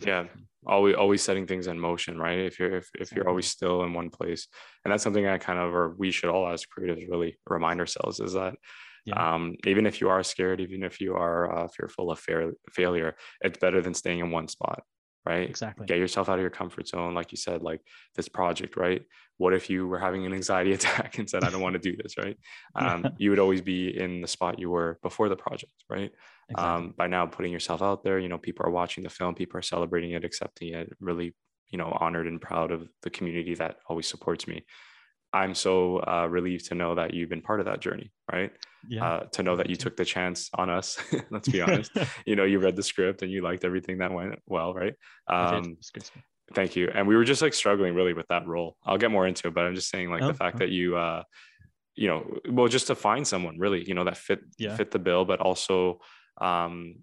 yeah 0.02 0.26
always 0.66 0.96
always 0.96 1.22
setting 1.22 1.46
things 1.46 1.68
in 1.68 1.80
motion 1.80 2.18
right 2.18 2.40
if 2.40 2.60
you're 2.60 2.78
if, 2.78 2.90
if 3.00 3.12
you're 3.12 3.28
always 3.28 3.48
still 3.48 3.84
in 3.84 3.94
one 3.94 4.10
place 4.10 4.48
and 4.84 4.92
that's 4.92 5.04
something 5.04 5.28
i 5.28 5.38
kind 5.38 5.60
of 5.60 5.74
or 5.74 5.94
we 5.98 6.10
should 6.10 6.30
all 6.30 6.48
as 6.48 6.66
creatives 6.66 7.10
really 7.10 7.38
remind 7.48 7.80
ourselves 7.80 8.20
is 8.20 8.34
that 8.34 8.56
yeah. 9.06 9.36
um, 9.36 9.56
even 9.66 9.86
if 9.86 10.02
you 10.02 10.10
are 10.10 10.24
scared 10.24 10.60
even 10.60 10.84
if 10.84 11.00
you 11.00 11.16
are 11.16 11.52
uh, 11.56 11.68
fearful 11.68 12.12
of 12.12 12.20
fair, 12.20 12.54
failure 12.72 13.16
it's 13.42 13.60
better 13.60 13.82
than 13.82 13.94
staying 13.94 14.20
in 14.20 14.32
one 14.32 14.48
spot 14.48 14.84
right? 15.26 15.50
Exactly. 15.50 15.86
Get 15.86 16.00
yourself 16.00 16.28
out 16.28 16.36
of 16.36 16.42
your 16.42 16.50
comfort 16.50 16.88
zone 16.88 17.14
like 17.14 17.32
you 17.32 17.38
said 17.38 17.62
like 17.62 17.82
this 18.16 18.28
project 18.28 18.76
right? 18.76 19.04
What 19.38 19.54
if 19.54 19.70
you 19.70 19.88
were 19.88 20.00
having 20.00 20.26
an 20.26 20.34
anxiety 20.34 20.74
attack 20.78 21.18
and 21.18 21.30
said 21.30 21.44
i 21.44 21.50
don't 21.50 21.62
want 21.62 21.74
to 21.74 21.80
do 21.80 21.96
this 21.96 22.18
right? 22.18 22.38
Um, 22.76 23.06
you 23.18 23.30
would 23.30 23.40
always 23.40 23.62
be 23.62 23.98
in 23.98 24.22
the 24.22 24.28
spot 24.28 24.60
you 24.60 24.70
were 24.70 25.00
before 25.02 25.30
the 25.30 25.36
project 25.36 25.74
right? 25.90 26.12
Exactly. 26.50 26.76
um, 26.76 26.94
by 26.98 27.08
now 27.08 27.26
putting 27.26 27.54
yourself 27.54 27.82
out 27.82 28.04
there 28.04 28.20
you 28.20 28.28
know 28.28 28.38
people 28.38 28.66
are 28.66 28.72
watching 28.72 29.04
the 29.04 29.10
film 29.10 29.34
people 29.34 29.58
are 29.58 29.64
celebrating 29.64 30.12
it 30.12 30.26
accepting 30.26 30.74
it 30.74 30.92
really 31.00 31.34
you 31.70 31.78
know 31.78 31.96
honored 32.00 32.28
and 32.28 32.42
proud 32.42 32.72
of 32.72 32.90
the 33.02 33.10
community 33.10 33.56
that 33.56 33.78
always 33.88 34.08
supports 34.08 34.46
me 34.46 34.66
I'm 35.34 35.56
so 35.56 35.98
uh, 35.98 36.28
relieved 36.30 36.66
to 36.68 36.76
know 36.76 36.96
that 36.96 37.14
you've 37.14 37.30
been 37.30 37.42
part 37.42 37.60
of 37.60 37.66
that 37.66 37.80
journey, 37.80 38.12
right? 38.32 38.52
Yeah. 38.88 39.06
Uh, 39.06 39.20
to 39.32 39.44
know 39.44 39.56
that 39.56 39.70
you 39.70 39.76
took 39.76 39.98
the 39.98 40.06
chance 40.06 40.50
on 40.54 40.70
us. 40.70 40.98
Let's 41.32 41.50
be 41.50 41.62
honest. 41.62 41.92
you 42.26 42.36
know, 42.36 42.44
you 42.44 42.60
read 42.60 42.76
the 42.76 42.84
script 42.84 43.24
and 43.24 43.32
you 43.32 43.42
liked 43.42 43.66
everything 43.66 43.98
that 43.98 44.12
went 44.12 44.36
well, 44.46 44.74
right? 44.74 44.94
Um, 45.28 45.78
thank 46.54 46.76
you. 46.76 46.90
And 46.94 47.08
we 47.08 47.16
were 47.16 47.24
just 47.24 47.42
like 47.42 47.56
struggling 47.56 47.96
really 47.96 48.14
with 48.14 48.28
that 48.28 48.46
role. 48.46 48.78
I'll 48.86 49.00
get 49.00 49.10
more 49.10 49.26
into 49.26 49.48
it, 49.48 49.56
but 49.56 49.66
I'm 49.66 49.74
just 49.74 49.90
saying 49.90 50.12
like 50.12 50.22
oh, 50.22 50.28
the 50.28 50.34
fact 50.36 50.58
oh. 50.58 50.60
that 50.60 50.70
you, 50.70 50.98
uh, 50.98 51.24
you 51.96 52.08
know, 52.08 52.40
well, 52.50 52.68
just 52.68 52.88
to 52.88 52.96
find 52.96 53.28
someone 53.28 53.58
really, 53.58 53.84
you 53.88 53.96
know, 53.96 54.04
that 54.04 54.18
fit 54.18 54.42
yeah. 54.58 54.76
fit 54.76 54.92
the 54.92 55.00
bill, 55.00 55.26
but 55.26 55.40
also, 55.40 56.00
um, 56.40 56.96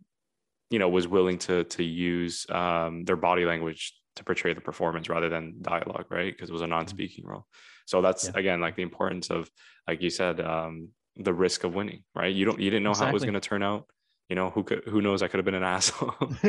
you 0.68 0.78
know, 0.78 0.88
was 0.88 1.08
willing 1.08 1.38
to 1.38 1.64
to 1.64 1.82
use 1.82 2.46
um, 2.50 3.04
their 3.04 3.16
body 3.16 3.44
language 3.44 3.94
to 4.16 4.24
portray 4.24 4.54
the 4.54 4.60
performance 4.60 5.08
rather 5.08 5.28
than 5.28 5.56
dialogue, 5.62 6.06
right? 6.10 6.32
Because 6.32 6.50
it 6.50 6.52
was 6.52 6.62
a 6.62 6.64
mm-hmm. 6.64 6.72
non-speaking 6.72 7.24
role. 7.24 7.46
So 7.86 8.02
that's 8.02 8.26
yeah. 8.26 8.32
again 8.34 8.60
like 8.60 8.76
the 8.76 8.82
importance 8.82 9.30
of, 9.30 9.50
like 9.88 10.02
you 10.02 10.10
said, 10.10 10.40
um, 10.40 10.88
the 11.16 11.34
risk 11.34 11.64
of 11.64 11.74
winning, 11.74 12.04
right? 12.14 12.34
You 12.34 12.44
don't 12.44 12.60
you 12.60 12.70
didn't 12.70 12.84
know 12.84 12.90
exactly. 12.90 13.06
how 13.06 13.10
it 13.10 13.14
was 13.14 13.22
going 13.24 13.34
to 13.34 13.40
turn 13.40 13.62
out. 13.62 13.86
You 14.28 14.36
know 14.36 14.50
who 14.50 14.62
could 14.62 14.84
who 14.86 15.02
knows? 15.02 15.22
I 15.22 15.28
could 15.28 15.38
have 15.38 15.44
been 15.44 15.54
an 15.54 15.62
asshole, 15.76 16.10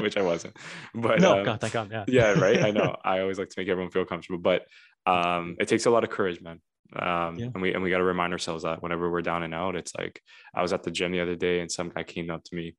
which 0.00 0.16
I 0.16 0.22
wasn't. 0.22 0.56
But 0.94 1.20
no, 1.20 1.38
um, 1.38 1.44
God, 1.44 1.60
thank 1.60 1.72
God, 1.72 1.90
yeah, 1.90 2.04
yeah, 2.06 2.32
right. 2.38 2.62
I 2.62 2.70
know. 2.70 2.96
I 3.04 3.20
always 3.20 3.38
like 3.38 3.48
to 3.48 3.60
make 3.60 3.68
everyone 3.68 3.90
feel 3.90 4.04
comfortable, 4.04 4.38
but 4.38 4.66
um, 5.06 5.56
it 5.58 5.68
takes 5.68 5.86
a 5.86 5.90
lot 5.90 6.04
of 6.04 6.10
courage, 6.10 6.40
man. 6.40 6.60
Um, 6.96 7.36
yeah. 7.36 7.46
and 7.46 7.60
we 7.60 7.74
and 7.74 7.82
we 7.82 7.90
got 7.90 7.98
to 7.98 8.04
remind 8.04 8.32
ourselves 8.32 8.62
that 8.62 8.82
whenever 8.82 9.10
we're 9.10 9.22
down 9.22 9.42
and 9.42 9.54
out, 9.54 9.74
it's 9.74 9.94
like 9.96 10.22
I 10.54 10.62
was 10.62 10.72
at 10.72 10.84
the 10.84 10.90
gym 10.90 11.10
the 11.10 11.20
other 11.20 11.34
day 11.34 11.60
and 11.60 11.70
some 11.70 11.88
guy 11.88 12.04
came 12.04 12.30
up 12.30 12.44
to 12.44 12.54
me 12.54 12.76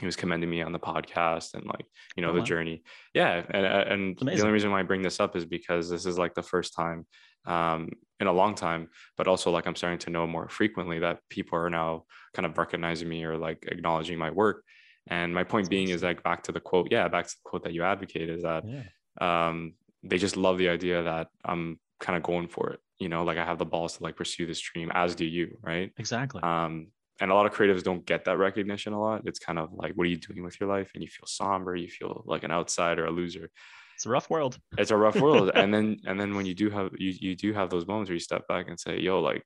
he 0.00 0.06
was 0.06 0.16
commending 0.16 0.48
me 0.48 0.62
on 0.62 0.72
the 0.72 0.78
podcast 0.78 1.54
and 1.54 1.66
like 1.66 1.84
you 2.16 2.22
know 2.22 2.30
oh, 2.30 2.34
the 2.34 2.40
wow. 2.40 2.44
journey 2.44 2.82
yeah 3.14 3.42
and 3.50 3.66
and 3.66 4.18
the 4.18 4.40
only 4.40 4.52
reason 4.52 4.70
why 4.70 4.80
i 4.80 4.82
bring 4.82 5.02
this 5.02 5.20
up 5.20 5.36
is 5.36 5.44
because 5.44 5.90
this 5.90 6.06
is 6.06 6.18
like 6.18 6.34
the 6.34 6.42
first 6.42 6.74
time 6.74 7.06
um, 7.46 7.88
in 8.20 8.26
a 8.26 8.32
long 8.32 8.54
time 8.54 8.88
but 9.16 9.26
also 9.26 9.50
like 9.50 9.66
i'm 9.66 9.76
starting 9.76 9.98
to 9.98 10.10
know 10.10 10.26
more 10.26 10.48
frequently 10.48 10.98
that 10.98 11.20
people 11.30 11.58
are 11.58 11.70
now 11.70 12.04
kind 12.34 12.44
of 12.44 12.58
recognizing 12.58 13.08
me 13.08 13.24
or 13.24 13.38
like 13.38 13.64
acknowledging 13.70 14.18
my 14.18 14.30
work 14.30 14.62
and 15.06 15.34
my 15.34 15.44
point 15.44 15.64
That's 15.64 15.70
being 15.70 15.86
awesome. 15.86 15.96
is 15.96 16.02
like 16.02 16.22
back 16.22 16.42
to 16.44 16.52
the 16.52 16.60
quote 16.60 16.88
yeah 16.90 17.08
back 17.08 17.26
to 17.26 17.30
the 17.30 17.48
quote 17.48 17.64
that 17.64 17.72
you 17.72 17.84
advocate 17.84 18.28
is 18.28 18.42
that 18.42 18.64
yeah. 18.66 19.48
um, 19.48 19.74
they 20.02 20.18
just 20.18 20.36
love 20.36 20.58
the 20.58 20.68
idea 20.68 21.02
that 21.02 21.28
i'm 21.44 21.78
kind 22.00 22.16
of 22.16 22.22
going 22.22 22.48
for 22.48 22.70
it 22.70 22.80
you 22.98 23.08
know 23.08 23.24
like 23.24 23.38
i 23.38 23.44
have 23.44 23.58
the 23.58 23.64
balls 23.64 23.96
to 23.96 24.02
like 24.02 24.16
pursue 24.16 24.46
this 24.46 24.60
dream 24.60 24.90
as 24.94 25.14
do 25.14 25.24
you 25.24 25.56
right 25.62 25.92
exactly 25.96 26.42
um 26.42 26.88
and 27.20 27.30
a 27.30 27.34
lot 27.34 27.46
of 27.46 27.52
creatives 27.52 27.82
don't 27.82 28.06
get 28.06 28.24
that 28.24 28.38
recognition 28.38 28.92
a 28.92 29.00
lot. 29.00 29.22
It's 29.24 29.38
kind 29.38 29.58
of 29.58 29.72
like, 29.72 29.94
what 29.94 30.06
are 30.06 30.10
you 30.10 30.16
doing 30.16 30.44
with 30.44 30.60
your 30.60 30.68
life? 30.68 30.90
And 30.94 31.02
you 31.02 31.08
feel 31.08 31.26
somber, 31.26 31.74
you 31.74 31.88
feel 31.88 32.22
like 32.26 32.44
an 32.44 32.52
outsider, 32.52 33.06
a 33.06 33.10
loser. 33.10 33.50
It's 33.96 34.06
a 34.06 34.10
rough 34.10 34.30
world. 34.30 34.58
It's 34.76 34.92
a 34.92 34.96
rough 34.96 35.16
world. 35.16 35.50
and 35.54 35.74
then 35.74 35.98
and 36.06 36.20
then 36.20 36.36
when 36.36 36.46
you 36.46 36.54
do 36.54 36.70
have 36.70 36.90
you 36.96 37.12
you 37.20 37.34
do 37.34 37.52
have 37.52 37.70
those 37.70 37.86
moments 37.86 38.08
where 38.08 38.14
you 38.14 38.20
step 38.20 38.46
back 38.46 38.68
and 38.68 38.78
say, 38.78 39.00
yo, 39.00 39.20
like 39.20 39.42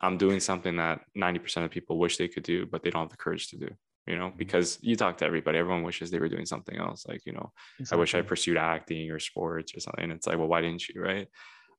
I'm 0.00 0.18
doing 0.18 0.40
something 0.40 0.76
that 0.76 1.00
90% 1.16 1.64
of 1.64 1.70
people 1.70 1.98
wish 1.98 2.16
they 2.16 2.28
could 2.28 2.42
do, 2.42 2.66
but 2.66 2.82
they 2.82 2.90
don't 2.90 3.02
have 3.02 3.10
the 3.10 3.16
courage 3.16 3.48
to 3.48 3.56
do. 3.56 3.68
You 4.06 4.16
know, 4.16 4.28
mm-hmm. 4.28 4.38
because 4.38 4.78
you 4.82 4.94
talk 4.96 5.18
to 5.18 5.24
everybody, 5.24 5.58
everyone 5.58 5.82
wishes 5.82 6.10
they 6.10 6.18
were 6.18 6.28
doing 6.28 6.46
something 6.46 6.76
else. 6.76 7.06
Like, 7.08 7.24
you 7.24 7.32
know, 7.32 7.52
exactly. 7.78 7.96
I 7.96 8.00
wish 8.00 8.14
I 8.14 8.22
pursued 8.22 8.56
acting 8.56 9.10
or 9.10 9.18
sports 9.18 9.74
or 9.74 9.80
something. 9.80 10.04
And 10.04 10.12
it's 10.12 10.26
like, 10.26 10.38
well, 10.38 10.46
why 10.48 10.60
didn't 10.60 10.88
you? 10.88 11.00
Right. 11.00 11.28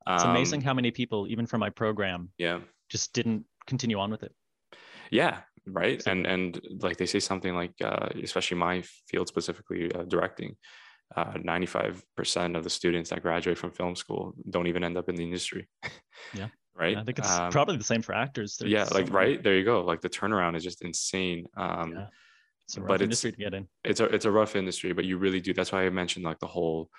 It's 0.09 0.23
um, 0.23 0.31
amazing 0.31 0.61
how 0.61 0.73
many 0.73 0.91
people, 0.91 1.27
even 1.29 1.45
from 1.45 1.59
my 1.59 1.69
program, 1.69 2.29
yeah, 2.37 2.59
just 2.89 3.13
didn't 3.13 3.45
continue 3.65 3.99
on 3.99 4.09
with 4.11 4.23
it 4.23 4.33
yeah 5.11 5.41
right? 5.67 6.05
And 6.07 6.25
and 6.25 6.59
like 6.81 6.97
they 6.97 7.05
say 7.05 7.19
something 7.19 7.53
like 7.53 7.73
uh, 7.83 8.09
especially 8.23 8.57
my 8.57 8.83
field 9.07 9.27
specifically 9.27 9.93
uh, 9.93 10.03
directing 10.03 10.55
uh, 11.15 11.33
95% 11.33 12.57
of 12.57 12.63
the 12.63 12.69
students 12.69 13.09
that 13.11 13.21
graduate 13.21 13.57
from 13.57 13.71
film 13.71 13.95
school 13.95 14.33
don't 14.49 14.67
even 14.67 14.83
end 14.83 14.97
up 14.97 15.07
in 15.09 15.15
the 15.15 15.23
industry. 15.23 15.67
Yeah. 16.33 16.47
Right? 16.79 16.93
Yeah, 16.93 17.01
i 17.01 17.03
think 17.05 17.17
it's 17.17 17.31
um, 17.31 17.51
probably 17.51 17.75
the 17.77 17.83
same 17.83 18.03
for 18.03 18.13
actors. 18.13 18.57
There's 18.57 18.71
yeah 18.71 18.83
like 18.91 19.11
right? 19.11 19.41
There 19.41 19.55
you 19.55 19.65
go. 19.65 19.81
Like 19.81 19.99
the 19.99 20.11
turnaround 20.11 20.55
is 20.55 20.63
just 20.63 20.83
insane. 20.83 21.47
Um 21.57 21.93
yeah. 21.93 22.05
it's 22.65 22.77
a 22.77 22.81
rough 22.81 22.87
but 22.89 23.01
industry 23.01 23.31
to 23.31 23.37
get 23.37 23.55
in. 23.55 23.67
it's 23.83 23.99
a 23.99 24.03
it's 24.03 24.25
a 24.25 24.31
rough 24.31 24.55
industry 24.55 24.93
but 24.93 25.03
you 25.03 25.17
really 25.17 25.41
do 25.41 25.55
that's 25.55 25.71
why 25.71 25.87
i 25.87 25.89
mentioned 25.89 26.23
like 26.23 26.37
the 26.37 26.45
whole 26.45 26.91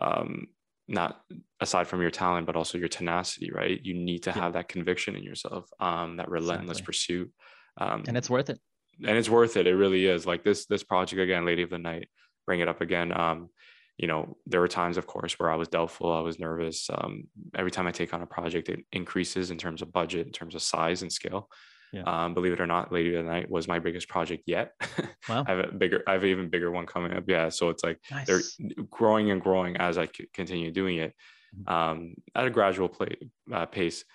um 0.00 0.46
not 0.88 1.20
aside 1.60 1.86
from 1.86 2.00
your 2.00 2.10
talent 2.10 2.46
but 2.46 2.56
also 2.56 2.78
your 2.78 2.88
tenacity 2.88 3.50
right? 3.52 3.80
You 3.82 3.94
need 3.94 4.22
to 4.24 4.30
yeah. 4.30 4.40
have 4.40 4.54
that 4.54 4.68
conviction 4.68 5.16
in 5.16 5.22
yourself 5.22 5.68
um 5.80 6.16
that 6.16 6.30
relentless 6.30 6.78
exactly. 6.78 6.86
pursuit 6.86 7.32
um 7.78 8.04
and 8.08 8.16
it's 8.16 8.30
worth 8.30 8.50
it. 8.50 8.58
and 9.06 9.16
it's 9.16 9.28
worth 9.28 9.56
it. 9.56 9.66
It 9.66 9.74
really 9.74 10.06
is. 10.06 10.26
Like 10.26 10.44
this 10.44 10.66
this 10.66 10.82
project 10.82 11.20
again 11.20 11.44
lady 11.44 11.62
of 11.62 11.70
the 11.70 11.78
night 11.78 12.08
bring 12.46 12.60
it 12.60 12.68
up 12.68 12.80
again. 12.80 13.12
Um 13.18 13.50
you 13.98 14.06
know 14.06 14.36
there 14.46 14.60
were 14.60 14.68
times 14.68 14.96
of 14.96 15.06
course 15.06 15.38
where 15.38 15.50
i 15.50 15.56
was 15.56 15.68
doubtful 15.68 16.12
i 16.12 16.20
was 16.20 16.38
nervous. 16.38 16.88
Um 16.90 17.24
every 17.54 17.70
time 17.70 17.86
i 17.86 17.92
take 17.92 18.14
on 18.14 18.22
a 18.22 18.26
project 18.26 18.68
it 18.68 18.80
increases 18.92 19.50
in 19.50 19.58
terms 19.58 19.82
of 19.82 19.92
budget 19.92 20.26
in 20.26 20.32
terms 20.32 20.54
of 20.54 20.62
size 20.62 21.02
and 21.02 21.12
scale 21.12 21.48
yeah. 21.92 22.02
Um, 22.02 22.34
believe 22.34 22.52
it 22.52 22.60
or 22.60 22.66
not, 22.66 22.92
Lady 22.92 23.14
of 23.14 23.24
the 23.24 23.30
Night 23.30 23.50
was 23.50 23.68
my 23.68 23.78
biggest 23.78 24.08
project 24.08 24.44
yet. 24.46 24.72
Wow. 25.28 25.44
I 25.46 25.50
have 25.50 25.58
a 25.58 25.72
bigger, 25.72 26.02
I 26.06 26.12
have 26.12 26.22
an 26.22 26.30
even 26.30 26.48
bigger 26.48 26.70
one 26.70 26.86
coming 26.86 27.12
up. 27.12 27.24
Yeah. 27.26 27.50
So 27.50 27.68
it's 27.68 27.84
like 27.84 27.98
nice. 28.10 28.26
they're 28.26 28.40
growing 28.88 29.30
and 29.30 29.42
growing 29.42 29.76
as 29.76 29.98
I 29.98 30.08
continue 30.32 30.70
doing 30.70 30.96
it 30.96 31.12
mm-hmm. 31.54 31.70
um, 31.70 32.14
at 32.34 32.46
a 32.46 32.50
gradual 32.50 32.88
play, 32.88 33.14
uh, 33.52 33.66
pace. 33.66 34.06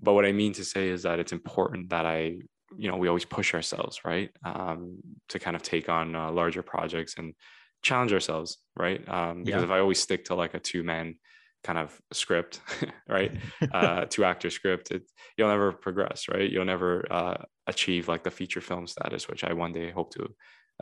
But 0.00 0.12
what 0.12 0.24
I 0.24 0.30
mean 0.30 0.52
to 0.52 0.64
say 0.64 0.90
is 0.90 1.02
that 1.02 1.18
it's 1.18 1.32
important 1.32 1.90
that 1.90 2.06
I, 2.06 2.38
you 2.76 2.88
know, 2.88 2.96
we 2.96 3.08
always 3.08 3.24
push 3.24 3.52
ourselves, 3.52 4.04
right? 4.04 4.30
Um, 4.44 4.98
to 5.30 5.40
kind 5.40 5.56
of 5.56 5.62
take 5.62 5.88
on 5.88 6.14
uh, 6.14 6.30
larger 6.30 6.62
projects 6.62 7.16
and 7.18 7.34
challenge 7.82 8.12
ourselves, 8.12 8.58
right? 8.76 9.02
Um, 9.08 9.42
because 9.42 9.60
yeah. 9.60 9.64
if 9.64 9.70
I 9.70 9.80
always 9.80 9.98
stick 9.98 10.26
to 10.26 10.36
like 10.36 10.54
a 10.54 10.60
two 10.60 10.84
man 10.84 11.16
kind 11.64 11.78
of 11.78 11.98
script, 12.12 12.60
right? 13.08 13.32
uh, 13.72 14.04
two 14.08 14.24
actor 14.24 14.50
script, 14.50 14.90
it, 14.90 15.02
you'll 15.36 15.48
never 15.48 15.72
progress, 15.72 16.26
right? 16.28 16.50
You'll 16.50 16.64
never 16.64 17.04
uh, 17.10 17.42
achieve 17.66 18.08
like 18.08 18.22
the 18.22 18.30
feature 18.30 18.60
film 18.60 18.86
status, 18.86 19.28
which 19.28 19.44
I 19.44 19.52
one 19.52 19.72
day 19.72 19.90
hope 19.90 20.12
to 20.14 20.28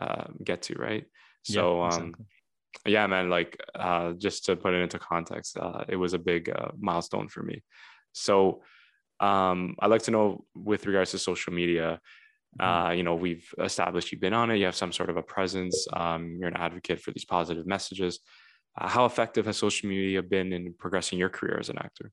uh, 0.00 0.24
get 0.44 0.62
to, 0.62 0.74
right? 0.74 1.04
So, 1.44 1.78
yeah, 1.78 1.82
um, 1.82 1.86
exactly. 1.86 2.24
um, 2.86 2.92
yeah, 2.92 3.06
man, 3.06 3.30
like 3.30 3.60
uh, 3.74 4.12
just 4.12 4.44
to 4.46 4.56
put 4.56 4.74
it 4.74 4.82
into 4.82 4.98
context, 4.98 5.56
uh, 5.56 5.84
it 5.88 5.96
was 5.96 6.14
a 6.14 6.18
big 6.18 6.50
uh, 6.50 6.72
milestone 6.78 7.28
for 7.28 7.42
me. 7.42 7.62
So, 8.12 8.62
um, 9.20 9.76
I'd 9.78 9.90
like 9.90 10.02
to 10.02 10.10
know 10.10 10.44
with 10.54 10.86
regards 10.86 11.12
to 11.12 11.18
social 11.18 11.52
media, 11.52 12.00
Mm-hmm. 12.60 12.86
Uh, 12.86 12.90
you 12.92 13.02
know, 13.02 13.14
we've 13.14 13.48
established 13.60 14.12
you've 14.12 14.20
been 14.20 14.34
on 14.34 14.50
it, 14.50 14.58
you 14.58 14.66
have 14.66 14.76
some 14.76 14.92
sort 14.92 15.10
of 15.10 15.16
a 15.16 15.22
presence, 15.22 15.86
um, 15.92 16.36
you're 16.38 16.48
an 16.48 16.56
advocate 16.56 17.00
for 17.00 17.10
these 17.10 17.24
positive 17.24 17.66
messages. 17.66 18.20
Uh, 18.78 18.88
how 18.88 19.04
effective 19.04 19.46
has 19.46 19.56
social 19.56 19.88
media 19.88 20.22
been 20.22 20.52
in 20.52 20.74
progressing 20.78 21.18
your 21.18 21.28
career 21.28 21.58
as 21.58 21.68
an 21.68 21.78
actor? 21.78 22.10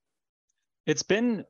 It's 0.86 1.04
been 1.04 1.46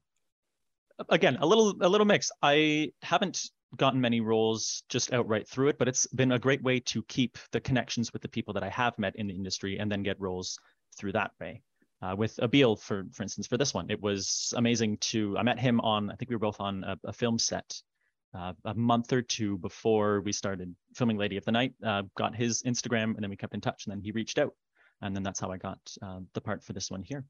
again 1.10 1.38
a 1.40 1.46
little 1.46 1.76
a 1.82 1.90
little 1.90 2.06
mix. 2.06 2.32
I 2.42 2.92
haven't 3.02 3.50
gotten 3.76 4.02
many 4.02 4.20
roles 4.20 4.84
just 4.90 5.14
outright 5.14 5.48
through 5.48 5.70
it, 5.70 5.78
but 5.78 5.88
it's 5.88 6.08
been 6.08 6.32
a 6.32 6.40
great 6.40 6.62
way 6.64 6.80
to 6.80 7.04
keep 7.04 7.38
the 7.52 7.60
connections 7.60 8.12
with 8.12 8.22
the 8.22 8.28
people 8.28 8.54
that 8.54 8.64
I 8.64 8.70
have 8.70 8.98
met 8.98 9.16
in 9.16 9.28
the 9.28 9.36
industry 9.36 9.78
and 9.78 9.92
then 9.92 10.04
get 10.04 10.20
roles 10.20 10.60
through 10.98 11.14
that 11.14 11.32
way. 11.40 11.62
Uh, 12.02 12.16
with 12.18 12.40
Abil, 12.42 12.76
for 12.78 13.06
for 13.12 13.24
instance, 13.24 13.48
for 13.48 13.58
this 13.58 13.74
one, 13.74 13.90
it 13.90 14.02
was 14.02 14.54
amazing 14.56 14.98
to. 14.98 15.38
I 15.38 15.44
met 15.44 15.60
him 15.60 15.82
on. 15.82 16.10
I 16.10 16.16
think 16.16 16.30
we 16.30 16.36
were 16.36 16.40
both 16.40 16.62
on 16.62 16.84
a, 16.84 16.98
a 17.04 17.14
film 17.14 17.38
set 17.38 17.82
uh, 18.34 18.54
a 18.66 18.74
month 18.74 19.12
or 19.12 19.22
two 19.22 19.58
before 19.58 20.22
we 20.22 20.32
started 20.32 20.74
filming 20.96 21.18
Lady 21.18 21.36
of 21.38 21.46
the 21.46 21.52
Night. 21.52 21.74
Uh, 21.84 22.04
got 22.16 22.36
his 22.36 22.64
Instagram, 22.64 23.16
and 23.16 23.20
then 23.20 23.30
we 23.30 23.36
kept 23.36 23.54
in 23.54 23.62
touch. 23.62 23.86
And 23.86 23.92
then 23.92 24.02
he 24.02 24.12
reached 24.12 24.40
out, 24.40 24.54
and 25.02 25.16
then 25.16 25.24
that's 25.24 25.40
how 25.40 25.52
I 25.52 25.58
got 25.58 25.80
uh, 26.02 26.20
the 26.34 26.42
part 26.42 26.64
for 26.64 26.74
this 26.74 26.92
one 26.92 27.04
here, 27.04 27.26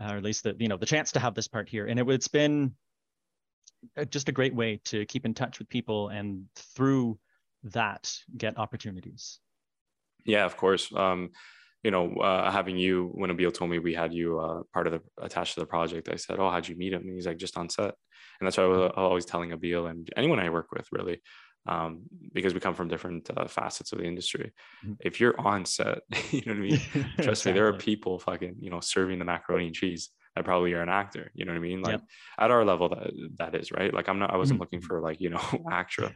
or 0.00 0.16
at 0.16 0.22
least 0.22 0.44
the 0.44 0.56
you 0.58 0.68
know 0.68 0.76
the 0.76 0.86
chance 0.86 1.12
to 1.12 1.20
have 1.20 1.34
this 1.34 1.48
part 1.48 1.68
here. 1.68 1.86
And 1.86 1.98
it, 1.98 2.08
it's 2.08 2.28
been 2.28 2.74
uh, 3.96 4.04
just 4.04 4.28
a 4.28 4.32
great 4.32 4.54
way 4.54 4.80
to 4.86 5.04
keep 5.06 5.24
in 5.24 5.34
touch 5.34 5.58
with 5.58 5.68
people, 5.68 6.08
and 6.08 6.44
through 6.56 7.18
that 7.64 8.12
get 8.36 8.58
opportunities. 8.58 9.40
Yeah, 10.24 10.44
of 10.44 10.56
course. 10.56 10.92
Um, 10.94 11.30
you 11.82 11.90
know, 11.90 12.14
uh, 12.16 12.50
having 12.50 12.78
you 12.78 13.10
when 13.14 13.30
Abil 13.30 13.52
told 13.52 13.70
me 13.70 13.78
we 13.78 13.94
had 13.94 14.12
you 14.12 14.40
uh, 14.40 14.62
part 14.72 14.86
of 14.86 14.94
the 14.94 15.02
attached 15.22 15.54
to 15.54 15.60
the 15.60 15.66
project, 15.66 16.08
I 16.10 16.16
said, 16.16 16.38
"Oh, 16.38 16.50
how'd 16.50 16.66
you 16.66 16.76
meet 16.76 16.94
him?" 16.94 17.02
And 17.02 17.14
he's 17.14 17.26
like, 17.26 17.36
"Just 17.36 17.58
on 17.58 17.68
set." 17.68 17.94
And 18.40 18.46
that's 18.46 18.56
why 18.56 18.64
I 18.64 18.68
was 18.68 18.92
always 18.96 19.24
telling 19.26 19.52
Abil 19.52 19.86
and 19.86 20.08
anyone 20.16 20.40
I 20.40 20.48
work 20.48 20.72
with, 20.72 20.88
really, 20.90 21.20
um, 21.66 22.02
because 22.32 22.54
we 22.54 22.60
come 22.60 22.74
from 22.74 22.88
different 22.88 23.30
uh, 23.36 23.46
facets 23.46 23.92
of 23.92 23.98
the 23.98 24.04
industry. 24.04 24.52
Mm-hmm. 24.84 24.94
If 25.00 25.20
you're 25.20 25.38
on 25.40 25.64
set, 25.64 26.00
you 26.30 26.42
know 26.46 26.52
what 26.52 26.58
I 26.58 26.60
mean. 26.60 26.78
Trust 26.92 27.18
exactly. 27.18 27.52
me, 27.52 27.54
there 27.54 27.68
are 27.68 27.72
people 27.74 28.18
fucking 28.18 28.56
you 28.60 28.70
know 28.70 28.80
serving 28.80 29.18
the 29.18 29.24
macaroni 29.24 29.66
and 29.66 29.74
cheese. 29.74 30.10
That 30.36 30.44
probably 30.44 30.70
you're 30.70 30.82
an 30.82 30.88
actor. 30.88 31.30
You 31.34 31.44
know 31.44 31.52
what 31.52 31.58
I 31.58 31.60
mean? 31.60 31.80
Like 31.80 31.92
yep. 31.92 32.02
at 32.38 32.50
our 32.50 32.64
level, 32.64 32.88
that 32.88 33.12
that 33.38 33.54
is 33.54 33.70
right. 33.70 33.94
Like 33.94 34.08
I'm 34.08 34.18
not. 34.18 34.32
I 34.32 34.36
wasn't 34.36 34.56
mm-hmm. 34.56 34.62
looking 34.62 34.80
for 34.80 35.00
like 35.00 35.20
you 35.20 35.30
know 35.30 35.42
extra, 35.72 36.12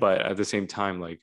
but 0.00 0.20
at 0.20 0.36
the 0.36 0.44
same 0.44 0.66
time, 0.66 1.00
like 1.00 1.20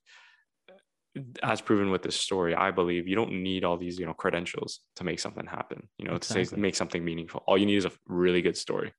as 1.43 1.61
proven 1.61 1.91
with 1.91 2.01
this 2.01 2.15
story, 2.15 2.55
I 2.55 2.71
believe 2.71 3.07
you 3.07 3.15
don't 3.15 3.43
need 3.43 3.63
all 3.63 3.77
these, 3.77 3.99
you 3.99 4.05
know, 4.05 4.13
credentials 4.13 4.79
to 4.95 5.03
make 5.03 5.19
something 5.19 5.45
happen, 5.45 5.87
you 5.99 6.07
know, 6.07 6.15
exactly. 6.15 6.45
to 6.45 6.49
say 6.49 6.55
make 6.57 6.75
something 6.75 7.03
meaningful. 7.05 7.43
All 7.45 7.57
you 7.57 7.65
need 7.65 7.77
is 7.77 7.85
a 7.85 7.91
really 8.07 8.41
good 8.41 8.57
story. 8.57 8.93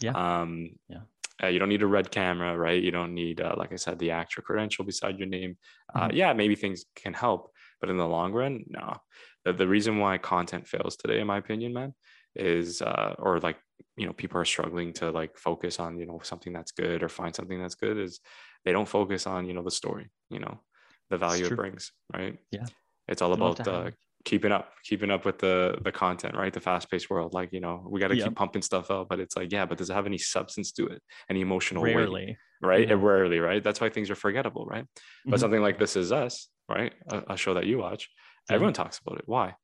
Yeah. 0.00 0.12
Um, 0.12 0.70
yeah. 0.88 1.00
Uh, 1.42 1.48
you 1.48 1.58
don't 1.58 1.68
need 1.68 1.82
a 1.82 1.86
red 1.86 2.10
camera, 2.10 2.56
right? 2.56 2.82
You 2.82 2.90
don't 2.90 3.14
need, 3.14 3.40
uh, 3.40 3.54
like 3.56 3.72
I 3.72 3.76
said, 3.76 3.98
the 3.98 4.10
actor 4.10 4.42
credential 4.42 4.84
beside 4.84 5.18
your 5.18 5.28
name. 5.28 5.56
Uh, 5.94 6.08
mm-hmm. 6.08 6.16
Yeah, 6.16 6.32
maybe 6.32 6.54
things 6.54 6.84
can 6.94 7.14
help, 7.14 7.50
but 7.80 7.90
in 7.90 7.96
the 7.96 8.06
long 8.06 8.32
run, 8.32 8.64
no. 8.68 8.96
The, 9.44 9.52
the 9.52 9.68
reason 9.68 9.98
why 9.98 10.18
content 10.18 10.66
fails 10.66 10.96
today, 10.96 11.20
in 11.20 11.26
my 11.26 11.38
opinion, 11.38 11.72
man, 11.72 11.94
is 12.34 12.82
uh, 12.82 13.14
or 13.18 13.40
like 13.40 13.56
you 13.96 14.06
know 14.06 14.12
people 14.12 14.40
are 14.40 14.44
struggling 14.44 14.92
to 14.94 15.10
like 15.10 15.36
focus 15.36 15.80
on 15.80 15.98
you 15.98 16.06
know 16.06 16.20
something 16.22 16.52
that's 16.52 16.72
good 16.72 17.02
or 17.02 17.08
find 17.08 17.34
something 17.34 17.60
that's 17.60 17.74
good 17.74 17.98
is 17.98 18.20
they 18.64 18.72
don't 18.72 18.88
focus 18.88 19.26
on 19.26 19.46
you 19.46 19.54
know 19.54 19.62
the 19.62 19.70
story. 19.70 20.10
You 20.28 20.40
know, 20.40 20.60
the 21.08 21.18
value 21.18 21.46
it 21.46 21.56
brings, 21.56 21.92
right? 22.12 22.38
Yeah. 22.50 22.66
It's 23.08 23.22
all 23.22 23.32
about 23.32 23.66
uh, 23.66 23.90
keeping 24.24 24.52
up, 24.52 24.72
keeping 24.84 25.10
up 25.10 25.24
with 25.24 25.38
the 25.38 25.78
the 25.82 25.92
content, 25.92 26.34
right? 26.36 26.52
The 26.52 26.60
fast 26.60 26.90
paced 26.90 27.10
world. 27.10 27.34
Like, 27.34 27.50
you 27.52 27.60
know, 27.60 27.86
we 27.88 28.00
got 28.00 28.08
to 28.08 28.16
yep. 28.16 28.28
keep 28.28 28.36
pumping 28.36 28.62
stuff 28.62 28.90
out, 28.90 29.08
but 29.08 29.20
it's 29.20 29.36
like, 29.36 29.52
yeah, 29.52 29.66
but 29.66 29.78
does 29.78 29.90
it 29.90 29.94
have 29.94 30.06
any 30.06 30.18
substance 30.18 30.72
to 30.72 30.86
it? 30.86 31.02
Any 31.28 31.40
emotional 31.40 31.82
rarely, 31.82 32.26
weight, 32.26 32.36
right? 32.62 32.88
Yeah. 32.88 32.96
rarely, 32.98 33.38
right? 33.38 33.62
That's 33.62 33.80
why 33.80 33.88
things 33.88 34.10
are 34.10 34.14
forgettable, 34.14 34.66
right? 34.66 34.84
Mm-hmm. 34.84 35.30
But 35.30 35.40
something 35.40 35.62
like 35.62 35.78
This 35.78 35.96
Is 35.96 36.12
Us, 36.12 36.48
right? 36.68 36.92
A, 37.08 37.22
a 37.30 37.36
show 37.36 37.54
that 37.54 37.66
you 37.66 37.78
watch, 37.78 38.08
yeah. 38.48 38.56
everyone 38.56 38.74
talks 38.74 38.98
about 38.98 39.18
it. 39.18 39.24
Why? 39.26 39.54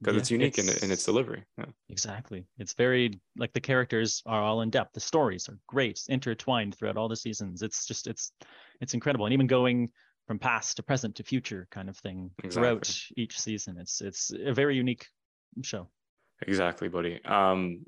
Because 0.00 0.14
yeah, 0.14 0.20
it's 0.20 0.30
unique 0.30 0.58
it's, 0.58 0.76
in, 0.76 0.84
in 0.84 0.92
its 0.92 1.04
delivery. 1.04 1.44
Yeah. 1.56 1.66
Exactly. 1.88 2.46
It's 2.58 2.74
very 2.74 3.18
like 3.38 3.52
the 3.54 3.60
characters 3.60 4.22
are 4.26 4.42
all 4.42 4.60
in 4.60 4.68
depth. 4.68 4.92
The 4.92 5.00
stories 5.00 5.48
are 5.48 5.58
great, 5.66 6.02
intertwined 6.08 6.74
throughout 6.74 6.98
all 6.98 7.08
the 7.08 7.16
seasons. 7.16 7.62
It's 7.62 7.86
just 7.86 8.06
it's 8.06 8.32
it's 8.82 8.92
incredible. 8.92 9.24
And 9.24 9.32
even 9.32 9.46
going 9.46 9.90
from 10.26 10.38
past 10.38 10.76
to 10.76 10.82
present 10.82 11.16
to 11.16 11.22
future 11.22 11.68
kind 11.70 11.88
of 11.88 11.96
thing 11.96 12.30
exactly. 12.42 12.50
throughout 12.52 13.00
each 13.16 13.38
season. 13.38 13.76
It's 13.78 14.00
it's 14.00 14.32
a 14.44 14.52
very 14.52 14.76
unique 14.76 15.06
show. 15.62 15.88
Exactly, 16.46 16.88
buddy. 16.88 17.24
Um, 17.24 17.86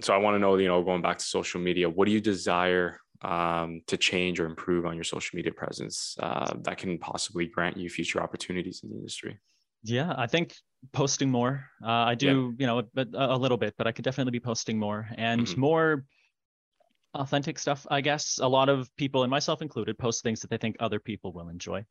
so 0.00 0.14
I 0.14 0.18
want 0.18 0.34
to 0.36 0.38
know, 0.38 0.56
you 0.56 0.68
know, 0.68 0.82
going 0.82 1.02
back 1.02 1.18
to 1.18 1.24
social 1.24 1.60
media, 1.60 1.88
what 1.88 2.06
do 2.06 2.12
you 2.12 2.20
desire 2.20 2.98
um, 3.22 3.82
to 3.88 3.96
change 3.96 4.40
or 4.40 4.46
improve 4.46 4.86
on 4.86 4.94
your 4.94 5.04
social 5.04 5.36
media 5.36 5.52
presence 5.52 6.16
uh, 6.20 6.54
that 6.62 6.78
can 6.78 6.98
possibly 6.98 7.46
grant 7.46 7.76
you 7.76 7.88
future 7.90 8.22
opportunities 8.22 8.80
in 8.82 8.90
the 8.90 8.96
industry? 8.96 9.38
Yeah, 9.82 10.14
I 10.16 10.26
think 10.26 10.54
posting 10.92 11.30
more. 11.30 11.64
Uh, 11.82 11.90
I 11.90 12.14
do, 12.14 12.54
yeah. 12.58 12.60
you 12.60 12.66
know, 12.66 12.82
a, 12.96 13.34
a, 13.34 13.36
little 13.36 13.56
bit, 13.56 13.74
but 13.76 13.86
I 13.86 13.92
could 13.92 14.04
definitely 14.04 14.32
be 14.32 14.40
posting 14.40 14.78
more 14.78 15.08
and 15.16 15.42
mm-hmm. 15.42 15.60
more 15.60 16.04
authentic 17.14 17.58
stuff, 17.58 17.86
I 17.90 18.00
guess. 18.00 18.38
A 18.42 18.48
lot 18.48 18.68
of 18.68 18.94
people, 18.96 19.22
and 19.22 19.30
myself 19.30 19.62
included, 19.62 19.98
post 19.98 20.22
things 20.22 20.40
that 20.40 20.50
they 20.50 20.58
think 20.58 20.76
other 20.80 21.00
people 21.00 21.32
will 21.32 21.48
enjoy. 21.48 21.84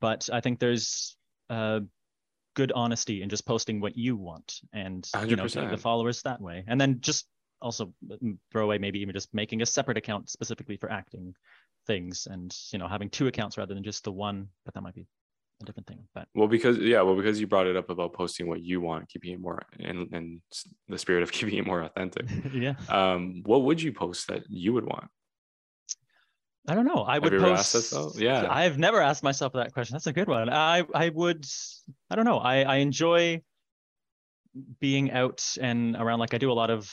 But 0.00 0.28
I 0.32 0.40
think 0.40 0.58
there's 0.58 1.16
uh, 1.48 1.80
good 2.54 2.72
honesty 2.74 3.22
in 3.22 3.28
just 3.28 3.46
posting 3.46 3.80
what 3.80 3.96
you 3.96 4.16
want 4.16 4.60
and 4.72 5.02
100%. 5.14 5.30
you 5.30 5.36
know 5.36 5.70
the 5.70 5.78
followers 5.78 6.22
that 6.22 6.40
way. 6.40 6.64
And 6.66 6.80
then 6.80 7.00
just 7.00 7.26
also 7.60 7.92
mm, 8.04 8.38
throw 8.50 8.64
away 8.64 8.78
maybe 8.78 9.00
even 9.00 9.14
just 9.14 9.32
making 9.34 9.62
a 9.62 9.66
separate 9.66 9.96
account 9.96 10.30
specifically 10.30 10.76
for 10.76 10.90
acting 10.90 11.34
things 11.86 12.26
and 12.30 12.56
you 12.72 12.78
know 12.78 12.88
having 12.88 13.10
two 13.10 13.26
accounts 13.26 13.58
rather 13.58 13.74
than 13.74 13.82
just 13.82 14.04
the 14.04 14.12
one 14.12 14.48
but 14.64 14.74
that 14.74 14.82
might 14.82 14.94
be 14.94 15.06
a 15.60 15.64
different 15.64 15.86
thing. 15.86 16.06
But 16.14 16.28
well, 16.34 16.48
because 16.48 16.78
yeah, 16.78 17.02
well, 17.02 17.16
because 17.16 17.40
you 17.40 17.46
brought 17.46 17.66
it 17.66 17.76
up 17.76 17.90
about 17.90 18.12
posting 18.12 18.48
what 18.48 18.62
you 18.62 18.80
want, 18.80 19.08
keeping 19.08 19.32
it 19.32 19.40
more 19.40 19.62
in, 19.78 20.08
in 20.12 20.40
the 20.88 20.98
spirit 20.98 21.22
of 21.22 21.32
keeping 21.32 21.58
it 21.58 21.66
more 21.66 21.82
authentic. 21.82 22.26
yeah. 22.52 22.74
Um, 22.88 23.42
what 23.44 23.62
would 23.62 23.80
you 23.80 23.92
post 23.92 24.28
that 24.28 24.42
you 24.48 24.72
would 24.72 24.84
want? 24.84 25.08
I 26.68 26.74
don't 26.74 26.86
know. 26.86 27.02
I 27.02 27.18
would 27.18 27.32
post. 27.32 27.42
Ever 27.44 27.54
asked 27.54 27.90
that 27.90 28.12
Yeah. 28.22 28.46
I've 28.48 28.78
never 28.78 29.00
asked 29.00 29.22
myself 29.22 29.54
that 29.54 29.72
question. 29.72 29.94
That's 29.94 30.06
a 30.06 30.12
good 30.12 30.28
one. 30.28 30.50
I 30.50 30.84
I 30.94 31.08
would. 31.08 31.46
I 32.10 32.16
don't 32.16 32.26
know. 32.26 32.38
I 32.38 32.62
I 32.62 32.76
enjoy 32.76 33.42
being 34.80 35.10
out 35.10 35.44
and 35.60 35.96
around. 35.96 36.18
Like 36.18 36.34
I 36.34 36.38
do 36.38 36.52
a 36.52 36.54
lot 36.54 36.70
of 36.70 36.92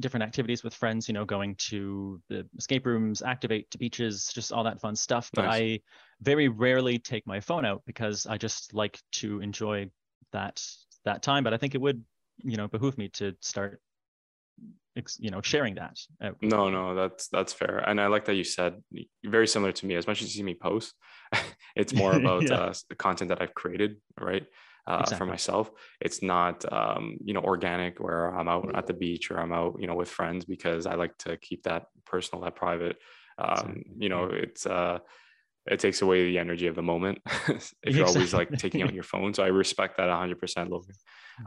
different 0.00 0.24
activities 0.24 0.62
with 0.62 0.74
friends, 0.74 1.08
you 1.08 1.14
know, 1.14 1.24
going 1.24 1.54
to 1.56 2.20
the 2.28 2.46
escape 2.58 2.86
rooms, 2.86 3.22
activate 3.22 3.70
to 3.70 3.78
beaches, 3.78 4.30
just 4.34 4.52
all 4.52 4.64
that 4.64 4.80
fun 4.80 4.96
stuff. 4.96 5.30
But 5.34 5.46
nice. 5.46 5.60
I 5.60 5.80
very 6.20 6.48
rarely 6.48 6.98
take 6.98 7.26
my 7.26 7.40
phone 7.40 7.64
out 7.64 7.82
because 7.86 8.26
I 8.26 8.38
just 8.38 8.74
like 8.74 8.98
to 9.12 9.40
enjoy 9.40 9.90
that 10.32 10.62
that 11.04 11.22
time. 11.22 11.44
But 11.44 11.54
I 11.54 11.56
think 11.56 11.74
it 11.74 11.80
would, 11.80 12.02
you 12.38 12.56
know, 12.56 12.68
behoove 12.68 12.98
me 12.98 13.08
to 13.10 13.34
start 13.40 13.80
you 15.18 15.30
know 15.30 15.40
sharing 15.40 15.74
that 15.76 15.96
no 16.42 16.68
no 16.68 16.94
that's 16.94 17.28
that's 17.28 17.52
fair 17.52 17.78
and 17.78 17.98
i 17.98 18.08
like 18.08 18.26
that 18.26 18.34
you 18.34 18.44
said 18.44 18.74
very 19.24 19.46
similar 19.46 19.72
to 19.72 19.86
me 19.86 19.94
as 19.94 20.06
much 20.06 20.20
as 20.20 20.28
you 20.28 20.40
see 20.40 20.42
me 20.42 20.54
post 20.54 20.94
it's 21.76 21.94
more 21.94 22.12
about 22.16 22.42
yeah. 22.42 22.54
uh, 22.54 22.74
the 22.90 22.94
content 22.94 23.30
that 23.30 23.40
i've 23.40 23.54
created 23.54 23.96
right 24.20 24.44
uh, 24.86 24.98
exactly. 25.00 25.18
for 25.18 25.26
myself. 25.26 25.70
It's 26.00 26.22
not, 26.22 26.70
um, 26.72 27.18
you 27.24 27.34
know, 27.34 27.40
organic 27.40 28.00
where 28.00 28.28
I'm 28.28 28.48
out 28.48 28.70
at 28.74 28.86
the 28.86 28.94
beach 28.94 29.30
or 29.30 29.38
I'm 29.38 29.52
out, 29.52 29.76
you 29.78 29.86
know, 29.86 29.94
with 29.94 30.08
friends 30.08 30.44
because 30.44 30.86
I 30.86 30.94
like 30.94 31.16
to 31.18 31.36
keep 31.36 31.64
that 31.64 31.86
personal, 32.04 32.44
that 32.44 32.56
private. 32.56 32.96
Um, 33.38 33.52
exactly. 33.52 33.84
You 33.98 34.08
know, 34.08 34.24
it's, 34.32 34.66
uh, 34.66 34.98
it 35.66 35.78
takes 35.78 36.02
away 36.02 36.24
the 36.24 36.38
energy 36.38 36.66
of 36.66 36.74
the 36.74 36.82
moment 36.82 37.20
if 37.48 37.74
you're 37.84 38.06
always 38.06 38.34
like 38.34 38.50
taking 38.58 38.82
out 38.82 38.92
your 38.92 39.04
phone. 39.04 39.32
So 39.34 39.44
I 39.44 39.48
respect 39.48 39.96
that 39.98 40.08
100%, 40.08 40.68
Logan. 40.68 40.94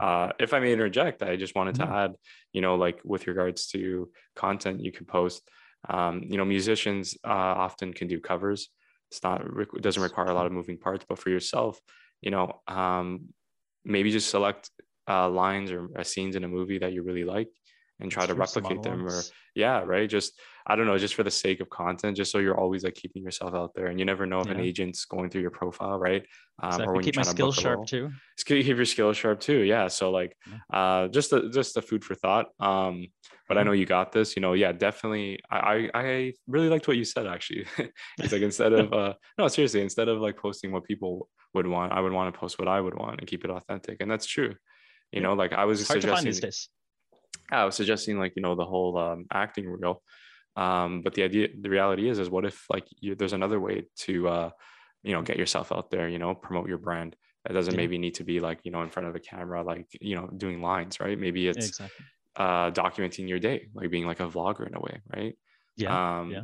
Uh, 0.00 0.32
if 0.40 0.54
I 0.54 0.60
may 0.60 0.72
interject, 0.72 1.22
I 1.22 1.36
just 1.36 1.54
wanted 1.54 1.76
to 1.76 1.82
mm-hmm. 1.82 1.94
add, 1.94 2.14
you 2.52 2.60
know, 2.60 2.76
like 2.76 3.00
with 3.04 3.26
regards 3.26 3.66
to 3.68 4.10
content 4.34 4.80
you 4.80 4.92
can 4.92 5.06
post, 5.06 5.48
um, 5.88 6.22
you 6.26 6.38
know, 6.38 6.44
musicians 6.44 7.16
uh, 7.24 7.28
often 7.30 7.92
can 7.92 8.08
do 8.08 8.18
covers. 8.18 8.68
It's 9.10 9.22
not, 9.22 9.42
it 9.42 9.82
doesn't 9.82 10.02
require 10.02 10.26
a 10.26 10.34
lot 10.34 10.46
of 10.46 10.52
moving 10.52 10.78
parts, 10.78 11.04
but 11.08 11.18
for 11.18 11.30
yourself, 11.30 11.78
you 12.20 12.30
know, 12.30 12.60
um, 12.68 13.28
maybe 13.84 14.10
just 14.10 14.30
select 14.30 14.70
uh, 15.08 15.28
lines 15.28 15.70
or 15.70 15.88
uh, 15.98 16.02
scenes 16.04 16.36
in 16.36 16.44
a 16.44 16.48
movie 16.48 16.78
that 16.78 16.92
you 16.92 17.02
really 17.02 17.24
like 17.24 17.48
and 18.00 18.10
try 18.10 18.26
to 18.26 18.34
replicate 18.34 18.82
them 18.82 19.06
or 19.06 19.22
yeah 19.54 19.80
right 19.80 20.10
just 20.10 20.32
i 20.66 20.76
don't 20.76 20.86
know 20.86 20.98
just 20.98 21.14
for 21.14 21.22
the 21.22 21.30
sake 21.30 21.60
of 21.60 21.68
content 21.70 22.16
just 22.16 22.30
so 22.30 22.38
you're 22.38 22.58
always 22.58 22.84
like 22.84 22.94
keeping 22.94 23.22
yourself 23.22 23.54
out 23.54 23.72
there 23.74 23.86
and 23.86 23.98
you 23.98 24.04
never 24.04 24.26
know 24.26 24.40
if 24.40 24.46
yeah. 24.46 24.52
an 24.52 24.60
agent's 24.60 25.04
going 25.06 25.30
through 25.30 25.40
your 25.40 25.50
profile 25.50 25.98
right 25.98 26.26
um, 26.62 26.68
exactly. 26.68 26.86
or 26.86 26.92
when 26.94 27.04
keep 27.04 27.14
you're 27.16 27.24
my 27.24 27.30
skills 27.30 27.56
sharp 27.56 27.86
too 27.86 28.10
keep 28.44 28.66
your 28.66 28.84
skills 28.84 29.16
sharp 29.16 29.40
too 29.40 29.60
yeah 29.60 29.88
so 29.88 30.10
like 30.10 30.36
yeah. 30.46 30.78
uh 30.78 31.08
just 31.08 31.32
just 31.52 31.76
a 31.76 31.82
food 31.82 32.04
for 32.04 32.14
thought 32.14 32.46
um 32.60 33.06
but 33.48 33.56
I 33.56 33.62
know 33.62 33.72
you 33.72 33.86
got 33.86 34.12
this. 34.12 34.34
You 34.34 34.42
know, 34.42 34.54
yeah, 34.54 34.72
definitely. 34.72 35.38
I 35.50 35.88
I 35.94 36.32
really 36.46 36.68
liked 36.68 36.88
what 36.88 36.96
you 36.96 37.04
said 37.04 37.26
actually. 37.26 37.66
it's 38.18 38.32
like 38.32 38.42
instead 38.42 38.72
of 38.72 38.92
uh 38.92 39.14
no, 39.38 39.48
seriously, 39.48 39.82
instead 39.82 40.08
of 40.08 40.20
like 40.20 40.36
posting 40.36 40.72
what 40.72 40.84
people 40.84 41.28
would 41.54 41.66
want, 41.66 41.92
I 41.92 42.00
would 42.00 42.12
want 42.12 42.32
to 42.32 42.38
post 42.38 42.58
what 42.58 42.68
I 42.68 42.80
would 42.80 42.94
want 42.94 43.20
and 43.20 43.28
keep 43.28 43.44
it 43.44 43.50
authentic. 43.50 43.98
And 44.00 44.10
that's 44.10 44.26
true. 44.26 44.54
You 45.12 45.20
know, 45.20 45.34
like 45.34 45.52
I 45.52 45.64
was 45.64 45.80
it's 45.80 45.88
hard 45.88 46.02
suggesting 46.02 46.16
to 46.16 46.16
find 46.16 46.26
these 46.26 46.40
days. 46.40 46.68
I 47.50 47.64
was 47.64 47.76
suggesting 47.76 48.18
like, 48.18 48.34
you 48.36 48.42
know, 48.42 48.54
the 48.54 48.64
whole 48.64 48.96
um, 48.98 49.26
acting 49.32 49.68
reel. 49.68 50.02
Um, 50.56 51.02
but 51.02 51.14
the 51.14 51.22
idea, 51.22 51.48
the 51.60 51.68
reality 51.68 52.08
is, 52.08 52.18
is 52.18 52.30
what 52.30 52.44
if 52.44 52.64
like 52.70 52.86
you, 53.00 53.14
there's 53.14 53.34
another 53.34 53.60
way 53.60 53.86
to, 53.98 54.28
uh, 54.28 54.50
you 55.02 55.12
know, 55.12 55.22
get 55.22 55.36
yourself 55.36 55.70
out 55.70 55.90
there, 55.90 56.08
you 56.08 56.18
know, 56.18 56.34
promote 56.34 56.68
your 56.68 56.78
brand. 56.78 57.14
It 57.48 57.52
doesn't 57.52 57.74
yeah. 57.74 57.78
maybe 57.78 57.98
need 57.98 58.14
to 58.14 58.24
be 58.24 58.40
like, 58.40 58.60
you 58.64 58.72
know, 58.72 58.82
in 58.82 58.90
front 58.90 59.08
of 59.08 59.14
a 59.14 59.20
camera, 59.20 59.62
like, 59.62 59.86
you 60.00 60.16
know, 60.16 60.28
doing 60.28 60.60
lines, 60.62 60.98
right? 60.98 61.18
Maybe 61.18 61.46
it's 61.46 61.68
exactly. 61.68 62.04
uh, 62.34 62.70
documenting 62.72 63.28
your 63.28 63.38
day, 63.38 63.68
like 63.74 63.90
being 63.90 64.06
like 64.06 64.20
a 64.20 64.28
vlogger 64.28 64.66
in 64.66 64.74
a 64.74 64.80
way, 64.80 65.00
right? 65.14 65.38
Yeah. 65.76 66.18
Um, 66.18 66.30
yeah. 66.30 66.42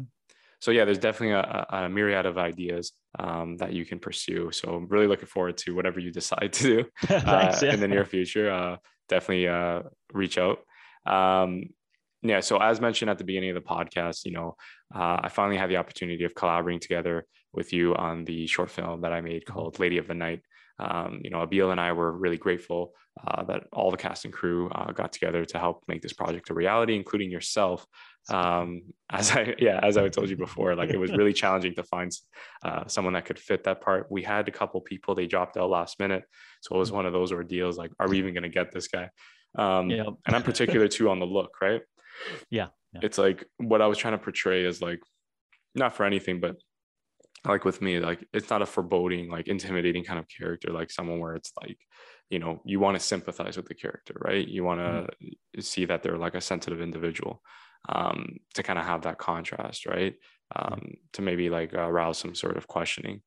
So 0.61 0.71
yeah, 0.71 0.85
there's 0.85 0.99
definitely 0.99 1.35
a, 1.35 1.67
a 1.71 1.89
myriad 1.89 2.25
of 2.25 2.39
ideas 2.39 2.93
um, 3.19 3.57
that 3.57 3.73
you 3.73 3.85
can 3.85 3.99
pursue. 3.99 4.53
So 4.53 4.77
I'm 4.77 4.87
really 4.87 5.09
looking 5.09 5.27
forward 5.27 5.57
to 5.59 5.75
whatever 5.75 5.99
you 5.99 6.13
decide 6.13 6.53
to 6.53 6.63
do 6.63 6.85
Thanks, 7.07 7.63
uh, 7.63 7.67
yeah. 7.67 7.75
in 7.75 7.81
the 7.81 7.89
near 7.89 8.05
future. 8.05 8.49
Uh, 8.49 8.77
definitely 9.09 9.49
uh, 9.49 9.83
reach 10.13 10.39
out. 10.39 10.61
Um, 11.07 11.65
yeah. 12.23 12.41
So 12.41 12.59
as 12.59 12.81
mentioned 12.81 13.11
at 13.11 13.19
the 13.19 13.25
beginning 13.25 13.51
of 13.51 13.57
the 13.57 13.69
podcast, 13.69 14.25
you 14.25 14.33
know, 14.33 14.57
uh, 14.95 15.19
I 15.23 15.29
finally 15.29 15.57
had 15.57 15.71
the 15.71 15.77
opportunity 15.77 16.25
of 16.25 16.35
collaborating 16.35 16.81
together 16.81 17.27
with 17.53 17.73
you 17.73 17.95
on 17.97 18.25
the 18.25 18.47
short 18.47 18.71
film 18.71 19.01
that 19.03 19.13
I 19.13 19.21
made 19.21 19.45
called 19.45 19.79
Lady 19.79 19.99
of 19.99 20.07
the 20.07 20.15
Night. 20.15 20.41
Um, 20.79 21.21
you 21.23 21.31
know, 21.31 21.43
Abil 21.43 21.71
and 21.71 21.81
I 21.81 21.93
were 21.93 22.11
really 22.11 22.39
grateful 22.39 22.93
uh, 23.27 23.45
that 23.45 23.65
all 23.73 23.91
the 23.91 23.97
cast 23.97 24.25
and 24.25 24.33
crew 24.33 24.71
uh, 24.71 24.91
got 24.93 25.13
together 25.13 25.45
to 25.45 25.59
help 25.59 25.85
make 25.87 26.01
this 26.01 26.15
project 26.15 26.51
a 26.51 26.55
reality, 26.55 26.97
including 26.97 27.31
yourself. 27.31 27.87
Um, 28.31 28.83
as 29.11 29.33
I, 29.33 29.55
yeah, 29.59 29.81
as 29.83 29.97
I 29.97 30.09
told 30.09 30.31
you 30.31 30.37
before, 30.37 30.75
like 30.75 30.91
it 30.91 30.99
was 30.99 31.13
really 31.13 31.33
challenging 31.33 31.75
to 31.75 31.83
find 31.83 32.11
uh, 32.65 32.87
someone 32.87 33.15
that 33.15 33.27
could 33.27 33.39
fit 33.39 33.65
that 33.65 33.81
part. 33.81 34.07
We 34.11 34.23
had 34.23 34.49
a 34.49 34.53
couple 34.53 34.81
people, 34.81 35.15
they 35.15 35.27
dropped 35.27 35.57
out 35.57 35.71
last 35.71 36.01
minute. 36.01 36.25
So 36.63 36.77
it 36.77 36.79
was 36.79 36.93
one 36.93 37.07
of 37.07 37.13
those 37.13 37.33
ordeals 37.33 37.77
like, 37.77 37.91
are 38.01 38.09
we 38.09 38.19
even 38.19 38.33
going 38.33 38.45
to 38.45 38.49
get 38.49 38.73
this 38.73 38.89
guy? 38.89 39.11
Um, 39.57 39.91
yeah. 39.91 40.05
and 40.27 40.37
I'm 40.37 40.43
particular 40.43 40.89
too 40.89 41.11
on 41.11 41.19
the 41.19 41.27
look, 41.27 41.61
right? 41.61 41.83
Yeah, 42.51 42.69
yeah. 42.93 43.01
It's 43.03 43.19
like 43.19 43.45
what 43.59 43.83
I 43.83 43.87
was 43.87 43.99
trying 43.99 44.15
to 44.15 44.19
portray 44.19 44.65
is 44.65 44.81
like, 44.81 45.01
not 45.75 45.95
for 45.95 46.05
anything, 46.05 46.41
but 46.41 46.57
like 47.47 47.65
with 47.65 47.83
me, 47.83 47.99
like 47.99 48.27
it's 48.33 48.51
not 48.51 48.63
a 48.63 48.67
foreboding, 48.67 49.31
like 49.31 49.49
intimidating 49.49 50.05
kind 50.05 50.19
of 50.19 50.27
character, 50.29 50.71
like 50.71 50.91
someone 50.91 51.19
where 51.19 51.35
it's 51.35 51.53
like, 51.61 51.79
you 52.31 52.39
know, 52.39 52.61
you 52.65 52.79
want 52.79 52.97
to 52.97 53.05
sympathize 53.05 53.57
with 53.57 53.67
the 53.67 53.75
character, 53.75 54.15
right? 54.21 54.47
You 54.47 54.65
want 54.65 54.81
to 54.81 54.85
mm-hmm. 54.85 55.61
see 55.61 55.85
that 55.87 56.03
they're 56.03 56.19
like 56.19 56.35
a 56.35 56.41
sensitive 56.41 56.81
individual 56.81 57.43
um, 57.89 58.37
to 58.55 58.63
kind 58.63 58.79
of 58.79 58.85
have 58.85 59.03
that 59.03 59.19
contrast, 59.19 59.87
right? 59.87 60.15
Um, 60.55 60.95
to 61.15 61.23
maybe 61.23 61.51
like 61.51 61.75
uh, 61.75 61.81
arouse 61.81 62.19
some 62.19 62.35
sort 62.35 62.57
of 62.57 62.69
questioning 62.69 63.23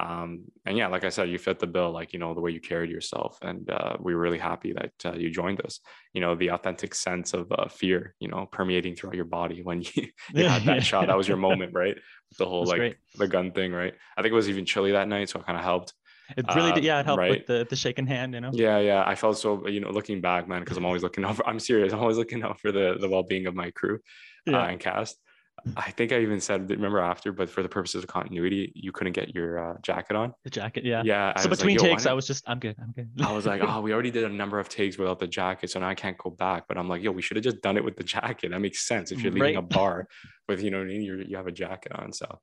um, 0.00 0.44
and 0.66 0.76
yeah 0.76 0.88
like 0.88 1.04
i 1.04 1.08
said 1.08 1.28
you 1.28 1.38
fit 1.38 1.58
the 1.58 1.66
bill 1.66 1.90
like 1.90 2.12
you 2.12 2.18
know 2.18 2.34
the 2.34 2.40
way 2.40 2.50
you 2.50 2.60
carried 2.60 2.90
yourself 2.90 3.38
and 3.42 3.70
uh, 3.70 3.96
we 4.00 4.14
were 4.14 4.20
really 4.20 4.38
happy 4.38 4.72
that 4.72 4.92
uh, 5.04 5.16
you 5.16 5.30
joined 5.30 5.60
us 5.64 5.80
you 6.12 6.20
know 6.20 6.34
the 6.34 6.48
authentic 6.50 6.94
sense 6.94 7.34
of 7.34 7.50
uh, 7.52 7.68
fear 7.68 8.14
you 8.20 8.28
know 8.28 8.46
permeating 8.50 8.94
throughout 8.94 9.16
your 9.16 9.24
body 9.24 9.62
when 9.62 9.82
you, 9.82 10.08
you 10.34 10.44
had 10.44 10.62
that 10.64 10.82
shot 10.90 11.06
that 11.06 11.16
was 11.16 11.28
your 11.28 11.36
moment 11.36 11.72
right 11.74 11.96
the 12.38 12.46
whole 12.46 12.64
like 12.64 12.78
great. 12.78 12.96
the 13.16 13.28
gun 13.28 13.52
thing 13.52 13.72
right 13.72 13.94
i 14.16 14.22
think 14.22 14.32
it 14.32 14.36
was 14.36 14.48
even 14.48 14.64
chilly 14.64 14.92
that 14.92 15.08
night 15.08 15.28
so 15.28 15.40
it 15.40 15.46
kind 15.46 15.58
of 15.58 15.64
helped 15.64 15.92
it 16.36 16.46
really 16.54 16.72
did, 16.72 16.84
yeah, 16.84 17.00
it 17.00 17.06
helped 17.06 17.18
right? 17.18 17.30
with 17.30 17.46
the, 17.46 17.66
the 17.68 17.76
shaking 17.76 18.06
hand, 18.06 18.32
you 18.34 18.40
know. 18.40 18.50
Yeah, 18.52 18.78
yeah. 18.78 19.04
I 19.06 19.14
felt 19.14 19.36
so, 19.36 19.66
you 19.68 19.80
know, 19.80 19.90
looking 19.90 20.20
back, 20.20 20.48
man, 20.48 20.60
because 20.60 20.76
I'm 20.76 20.86
always 20.86 21.02
looking 21.02 21.24
out 21.24 21.36
for 21.36 21.46
I'm 21.46 21.60
serious, 21.60 21.92
I'm 21.92 22.00
always 22.00 22.16
looking 22.16 22.42
out 22.42 22.60
for 22.60 22.72
the 22.72 22.96
the 22.98 23.08
well-being 23.08 23.46
of 23.46 23.54
my 23.54 23.70
crew 23.72 23.98
yeah. 24.46 24.62
uh, 24.62 24.66
and 24.66 24.80
cast. 24.80 25.18
I 25.76 25.90
think 25.90 26.12
I 26.12 26.20
even 26.20 26.40
said, 26.40 26.68
remember 26.70 26.98
after, 26.98 27.32
but 27.32 27.48
for 27.48 27.62
the 27.62 27.68
purposes 27.68 28.02
of 28.02 28.08
continuity, 28.08 28.72
you 28.74 28.92
couldn't 28.92 29.14
get 29.14 29.34
your 29.34 29.58
uh, 29.58 29.76
jacket 29.82 30.14
on. 30.14 30.34
The 30.44 30.50
jacket, 30.50 30.84
yeah. 30.84 31.02
Yeah. 31.04 31.38
So 31.38 31.48
between 31.48 31.78
like, 31.78 31.90
takes, 31.90 32.06
I 32.06 32.12
was 32.12 32.26
just, 32.26 32.48
I'm 32.48 32.58
good, 32.58 32.76
I'm 32.80 32.92
good. 32.92 33.08
I 33.22 33.32
was 33.32 33.46
like, 33.46 33.62
oh, 33.64 33.80
we 33.82 33.92
already 33.92 34.10
did 34.10 34.24
a 34.24 34.28
number 34.28 34.58
of 34.58 34.68
takes 34.68 34.98
without 34.98 35.18
the 35.18 35.26
jacket, 35.26 35.70
so 35.70 35.80
now 35.80 35.88
I 35.88 35.94
can't 35.94 36.18
go 36.18 36.30
back. 36.30 36.64
But 36.68 36.76
I'm 36.76 36.88
like, 36.88 37.02
yo, 37.02 37.12
we 37.12 37.22
should 37.22 37.36
have 37.36 37.44
just 37.44 37.62
done 37.62 37.76
it 37.76 37.84
with 37.84 37.96
the 37.96 38.04
jacket. 38.04 38.50
That 38.50 38.60
makes 38.60 38.86
sense 38.86 39.10
if 39.10 39.22
you're 39.22 39.32
leaving 39.32 39.56
right. 39.56 39.56
a 39.56 39.62
bar 39.76 40.06
with, 40.48 40.62
you 40.62 40.70
know, 40.70 40.78
what 40.78 40.84
I 40.84 40.88
mean? 40.88 41.02
you 41.02 41.24
you 41.26 41.36
have 41.36 41.46
a 41.46 41.52
jacket 41.52 41.92
on. 41.94 42.12
So, 42.12 42.40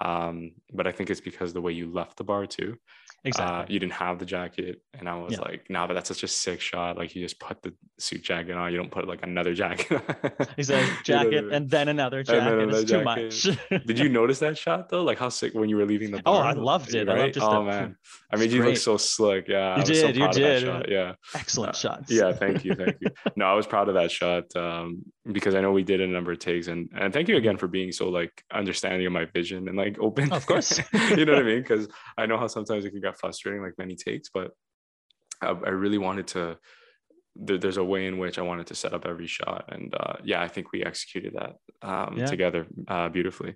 um, 0.00 0.52
but 0.72 0.86
I 0.86 0.92
think 0.92 1.10
it's 1.10 1.20
because 1.20 1.52
the 1.52 1.60
way 1.60 1.72
you 1.72 1.92
left 1.92 2.16
the 2.16 2.24
bar 2.24 2.46
too. 2.46 2.78
Exactly. 3.24 3.56
Uh, 3.56 3.64
you 3.68 3.78
didn't 3.78 3.92
have 3.92 4.18
the 4.18 4.24
jacket, 4.26 4.82
and 4.98 5.08
I 5.08 5.14
was 5.14 5.34
yeah. 5.34 5.42
like, 5.42 5.70
"Nah, 5.70 5.86
but 5.86 5.94
that's 5.94 6.08
such 6.08 6.24
a 6.24 6.28
sick 6.28 6.60
shot. 6.60 6.96
Like, 6.96 7.14
you 7.14 7.22
just 7.22 7.38
put 7.38 7.62
the 7.62 7.72
suit 7.96 8.22
jacket 8.22 8.56
on. 8.56 8.72
You 8.72 8.78
don't 8.78 8.90
put 8.90 9.06
like 9.06 9.20
another 9.22 9.54
jacket." 9.54 10.02
exactly. 10.56 10.92
Jacket 11.04 11.52
and 11.52 11.70
then 11.70 11.88
another 11.88 12.22
jacket. 12.22 12.44
Then 12.44 12.60
another 12.60 12.80
it's 12.80 12.90
jacket. 12.90 13.30
too 13.30 13.50
much. 13.70 13.86
Did 13.86 13.98
you 13.98 14.08
notice 14.08 14.40
that 14.40 14.58
shot 14.58 14.88
though? 14.88 15.04
Like 15.04 15.18
how 15.18 15.28
sick 15.28 15.54
when 15.54 15.68
you 15.68 15.76
were 15.76 15.84
leaving 15.84 16.10
the. 16.10 16.22
Bar, 16.22 16.34
oh, 16.34 16.38
I 16.38 16.52
loved 16.52 16.94
it. 16.94 17.06
Right? 17.06 17.16
I 17.16 17.20
loved 17.22 17.34
just 17.34 17.46
oh 17.46 17.62
man, 17.62 17.96
I 18.32 18.36
made 18.36 18.50
you 18.50 18.64
look 18.64 18.76
so 18.76 18.96
slick. 18.96 19.46
Yeah, 19.46 19.78
you 19.78 19.84
did. 19.84 19.96
So 19.96 20.06
you 20.08 20.28
did. 20.32 20.88
Yeah, 20.88 21.14
excellent 21.34 21.74
uh, 21.74 21.78
shots. 21.78 22.10
Yeah, 22.10 22.32
thank 22.32 22.64
you, 22.64 22.74
thank 22.74 22.96
you. 23.00 23.10
no, 23.36 23.44
I 23.44 23.54
was 23.54 23.66
proud 23.66 23.88
of 23.88 23.94
that 23.94 24.10
shot 24.10 24.44
um, 24.56 25.02
because 25.30 25.54
I 25.54 25.60
know 25.60 25.70
we 25.70 25.84
did 25.84 26.00
a 26.00 26.06
number 26.06 26.32
of 26.32 26.40
takes, 26.40 26.66
and 26.66 26.88
and 26.96 27.12
thank 27.12 27.28
you 27.28 27.36
again 27.36 27.56
for 27.56 27.68
being 27.68 27.92
so 27.92 28.08
like 28.08 28.42
understanding 28.52 29.06
of 29.06 29.12
my 29.12 29.26
vision 29.26 29.68
and 29.68 29.76
like 29.76 29.96
open. 30.00 30.32
Of 30.32 30.46
course. 30.46 30.80
you 30.92 31.24
know 31.24 31.34
what 31.34 31.42
I 31.42 31.44
mean? 31.44 31.62
Because 31.62 31.88
I 32.18 32.26
know 32.26 32.38
how 32.38 32.48
sometimes 32.48 32.84
it 32.84 32.90
can 32.90 33.00
get 33.12 33.20
frustrating, 33.20 33.62
like 33.62 33.78
many 33.78 33.96
takes, 33.96 34.28
but 34.32 34.50
I, 35.40 35.48
I 35.48 35.70
really 35.70 35.98
wanted 35.98 36.26
to. 36.28 36.58
There, 37.34 37.58
there's 37.58 37.78
a 37.78 37.84
way 37.84 38.06
in 38.06 38.18
which 38.18 38.38
I 38.38 38.42
wanted 38.42 38.66
to 38.66 38.74
set 38.74 38.92
up 38.92 39.06
every 39.06 39.26
shot, 39.26 39.64
and 39.68 39.94
uh, 39.94 40.14
yeah, 40.22 40.42
I 40.42 40.48
think 40.48 40.72
we 40.72 40.82
executed 40.84 41.34
that 41.34 41.56
um, 41.80 42.18
yeah. 42.18 42.26
together 42.26 42.66
uh, 42.88 43.08
beautifully. 43.08 43.54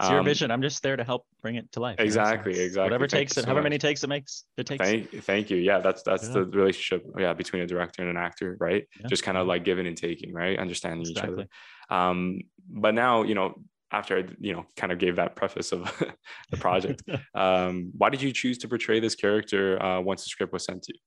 It's 0.00 0.10
your 0.10 0.20
um, 0.20 0.24
vision. 0.24 0.50
I'm 0.52 0.62
just 0.62 0.80
there 0.82 0.96
to 0.96 1.02
help 1.02 1.26
bring 1.42 1.56
it 1.56 1.72
to 1.72 1.80
life. 1.80 1.96
Exactly, 1.98 2.52
exactly. 2.52 2.84
Whatever 2.84 3.08
takes 3.08 3.32
it, 3.32 3.40
so 3.40 3.46
however 3.46 3.62
much. 3.62 3.64
many 3.64 3.78
takes 3.78 4.04
it 4.04 4.06
makes, 4.06 4.44
it 4.56 4.64
takes. 4.64 4.84
Thank, 4.84 5.24
thank 5.24 5.50
you. 5.50 5.56
Yeah, 5.56 5.80
that's 5.80 6.02
that's 6.02 6.26
yeah. 6.26 6.34
the 6.34 6.44
relationship. 6.44 7.04
Yeah, 7.18 7.32
between 7.32 7.62
a 7.62 7.66
director 7.66 8.02
and 8.02 8.10
an 8.10 8.16
actor, 8.16 8.56
right? 8.60 8.86
Yeah. 9.00 9.08
Just 9.08 9.24
kind 9.24 9.36
of 9.36 9.48
like 9.48 9.64
giving 9.64 9.88
and 9.88 9.96
taking, 9.96 10.32
right? 10.32 10.56
Understanding 10.58 11.00
exactly. 11.00 11.42
each 11.42 11.48
other. 11.90 12.00
Um, 12.02 12.42
but 12.70 12.94
now, 12.94 13.24
you 13.24 13.34
know, 13.34 13.60
after 13.90 14.18
I, 14.18 14.24
you 14.38 14.52
know, 14.52 14.66
kind 14.76 14.92
of 14.92 14.98
gave 14.98 15.16
that 15.16 15.36
preface 15.36 15.72
of 15.72 15.82
the 16.50 16.56
project. 16.56 17.02
um, 17.34 17.90
why 17.96 18.10
did 18.10 18.22
you 18.22 18.32
choose 18.32 18.58
to 18.58 18.68
portray 18.68 19.00
this 19.00 19.14
character 19.14 19.82
uh, 19.82 20.00
once 20.00 20.24
the 20.24 20.28
script 20.28 20.52
was 20.52 20.64
sent 20.64 20.82
to 20.84 20.92
you? 20.94 21.00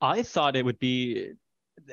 I 0.00 0.22
thought 0.22 0.56
it 0.56 0.64
would 0.64 0.78
be. 0.78 1.32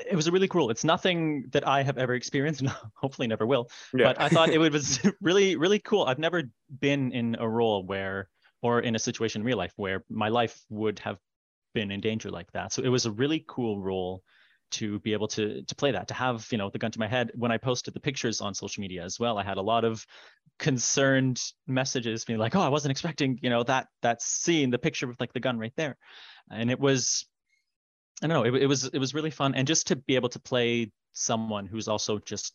It 0.10 0.16
was 0.16 0.28
a 0.28 0.32
really 0.32 0.48
cool. 0.48 0.70
It's 0.70 0.84
nothing 0.84 1.50
that 1.52 1.68
I 1.68 1.82
have 1.84 1.98
ever 1.98 2.14
experienced, 2.14 2.62
and 2.62 2.72
hopefully 2.96 3.28
never 3.28 3.46
will. 3.46 3.70
Yeah. 3.94 4.06
But 4.08 4.22
I 4.22 4.30
thought 4.30 4.50
it 4.50 4.58
was 4.60 5.00
really, 5.22 5.56
really 5.56 5.80
cool. 5.80 6.04
I've 6.04 6.20
never 6.20 6.44
been 6.80 7.12
in 7.12 7.36
a 7.40 7.48
role 7.48 7.86
where, 7.86 8.30
or 8.62 8.82
in 8.82 8.96
a 8.96 9.00
situation 9.00 9.42
in 9.42 9.46
real 9.46 9.58
life 9.58 9.74
where 9.76 10.04
my 10.10 10.30
life 10.30 10.62
would 10.70 11.00
have 11.00 11.18
been 11.74 11.92
in 11.92 12.02
danger 12.02 12.30
like 12.30 12.52
that. 12.52 12.74
So 12.74 12.82
it 12.82 12.90
was 12.90 13.06
a 13.06 13.12
really 13.12 13.44
cool 13.48 13.80
role 13.80 14.24
to 14.72 15.00
be 15.00 15.14
able 15.14 15.28
to 15.28 15.62
to 15.64 15.76
play 15.76 15.92
that 15.92 16.08
to 16.08 16.14
have 16.14 16.48
you 16.52 16.58
know 16.58 16.70
the 16.70 16.80
gun 16.80 16.92
to 16.92 17.00
my 17.00 17.08
head. 17.08 17.32
When 17.36 17.52
i 17.52 17.58
posted 17.58 17.94
the 17.94 18.00
pictures 18.00 18.42
on 18.42 18.54
social 18.54 18.82
media 18.82 19.04
as 19.04 19.20
well 19.20 19.38
i 19.38 19.44
had 19.44 19.58
a 19.58 19.62
lot 19.62 19.86
of 19.86 20.06
concerned 20.60 21.42
messages 21.68 22.26
being 22.26 22.40
like 22.40 22.56
oh 22.56 22.62
i 22.62 22.70
wasn't 22.70 22.92
expecting 22.92 23.40
you 23.42 23.50
know 23.50 23.64
that 23.64 23.88
that 24.02 24.22
scene 24.22 24.70
the 24.70 24.78
picture 24.78 25.08
with 25.08 25.20
like 25.20 25.34
the 25.34 25.40
gun 25.40 25.58
right 25.58 25.74
there. 25.76 25.98
And 26.50 26.70
it 26.70 26.80
was 26.80 27.26
i 28.24 28.28
don't 28.28 28.36
know 28.36 28.44
it, 28.44 28.64
it 28.64 28.68
was 28.68 28.86
it 28.86 29.00
was 29.00 29.14
really 29.14 29.32
fun. 29.32 29.56
And 29.56 29.68
just 29.68 29.88
to 29.88 29.96
be 29.96 30.16
able 30.16 30.30
to 30.30 30.40
play 30.40 30.92
someone 31.14 31.66
who's 31.66 31.88
also 31.88 32.20
just 32.20 32.54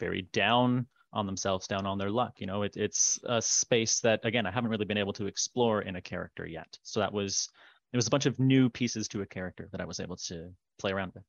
very 0.00 0.22
down 0.32 0.86
on 1.12 1.26
themselves 1.26 1.66
down 1.66 1.86
on 1.86 1.96
their 1.98 2.10
luck 2.10 2.34
you 2.36 2.46
know 2.46 2.62
it, 2.62 2.76
it's 2.76 3.18
a 3.24 3.40
space 3.40 4.00
that 4.00 4.20
again 4.24 4.46
i 4.46 4.50
haven't 4.50 4.70
really 4.70 4.84
been 4.84 4.98
able 4.98 5.14
to 5.14 5.26
explore 5.26 5.82
in 5.82 5.96
a 5.96 6.02
character 6.02 6.46
yet. 6.46 6.78
So 6.82 7.00
that 7.00 7.12
was 7.12 7.48
it 7.92 7.96
was 7.96 8.06
a 8.06 8.10
bunch 8.10 8.26
of 8.26 8.38
new 8.38 8.68
pieces 8.68 9.08
to 9.08 9.22
a 9.22 9.26
character 9.26 9.68
that 9.72 9.80
i 9.80 9.84
was 9.84 10.00
able 10.00 10.16
to 10.16 10.50
play 10.78 10.92
around 10.92 11.12
with 11.14 11.24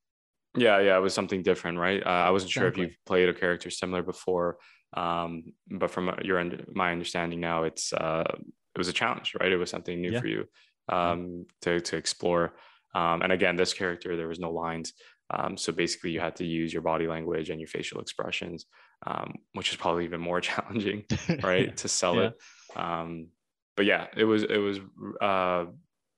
yeah, 0.56 0.80
yeah, 0.80 0.96
it 0.96 1.00
was 1.00 1.14
something 1.14 1.42
different, 1.42 1.78
right? 1.78 2.02
Uh, 2.04 2.08
I 2.08 2.30
wasn't 2.30 2.50
exactly. 2.50 2.60
sure 2.60 2.84
if 2.84 2.90
you've 2.90 3.04
played 3.06 3.28
a 3.28 3.34
character 3.34 3.70
similar 3.70 4.02
before, 4.02 4.58
um, 4.96 5.44
but 5.70 5.90
from 5.90 6.14
your 6.22 6.42
my 6.74 6.92
understanding 6.92 7.40
now, 7.40 7.64
it's 7.64 7.92
uh, 7.92 8.24
it 8.26 8.78
was 8.78 8.88
a 8.88 8.92
challenge, 8.92 9.34
right? 9.40 9.52
It 9.52 9.56
was 9.56 9.70
something 9.70 10.00
new 10.00 10.12
yeah. 10.12 10.20
for 10.20 10.26
you 10.26 10.44
um, 10.88 11.46
to 11.62 11.80
to 11.80 11.96
explore. 11.96 12.54
Um, 12.94 13.22
and 13.22 13.32
again, 13.32 13.54
this 13.54 13.72
character, 13.72 14.16
there 14.16 14.26
was 14.26 14.40
no 14.40 14.50
lines, 14.50 14.94
um, 15.32 15.56
so 15.56 15.72
basically, 15.72 16.10
you 16.10 16.20
had 16.20 16.36
to 16.36 16.44
use 16.44 16.72
your 16.72 16.82
body 16.82 17.06
language 17.06 17.50
and 17.50 17.60
your 17.60 17.68
facial 17.68 18.00
expressions, 18.00 18.66
um, 19.06 19.34
which 19.52 19.70
is 19.70 19.76
probably 19.76 20.04
even 20.04 20.20
more 20.20 20.40
challenging, 20.40 21.04
right, 21.42 21.68
yeah. 21.68 21.74
to 21.74 21.88
sell 21.88 22.16
yeah. 22.16 22.28
it. 22.28 22.34
Um, 22.76 23.28
but 23.76 23.86
yeah, 23.86 24.06
it 24.16 24.24
was 24.24 24.42
it 24.42 24.58
was 24.58 24.80
uh, 25.20 25.66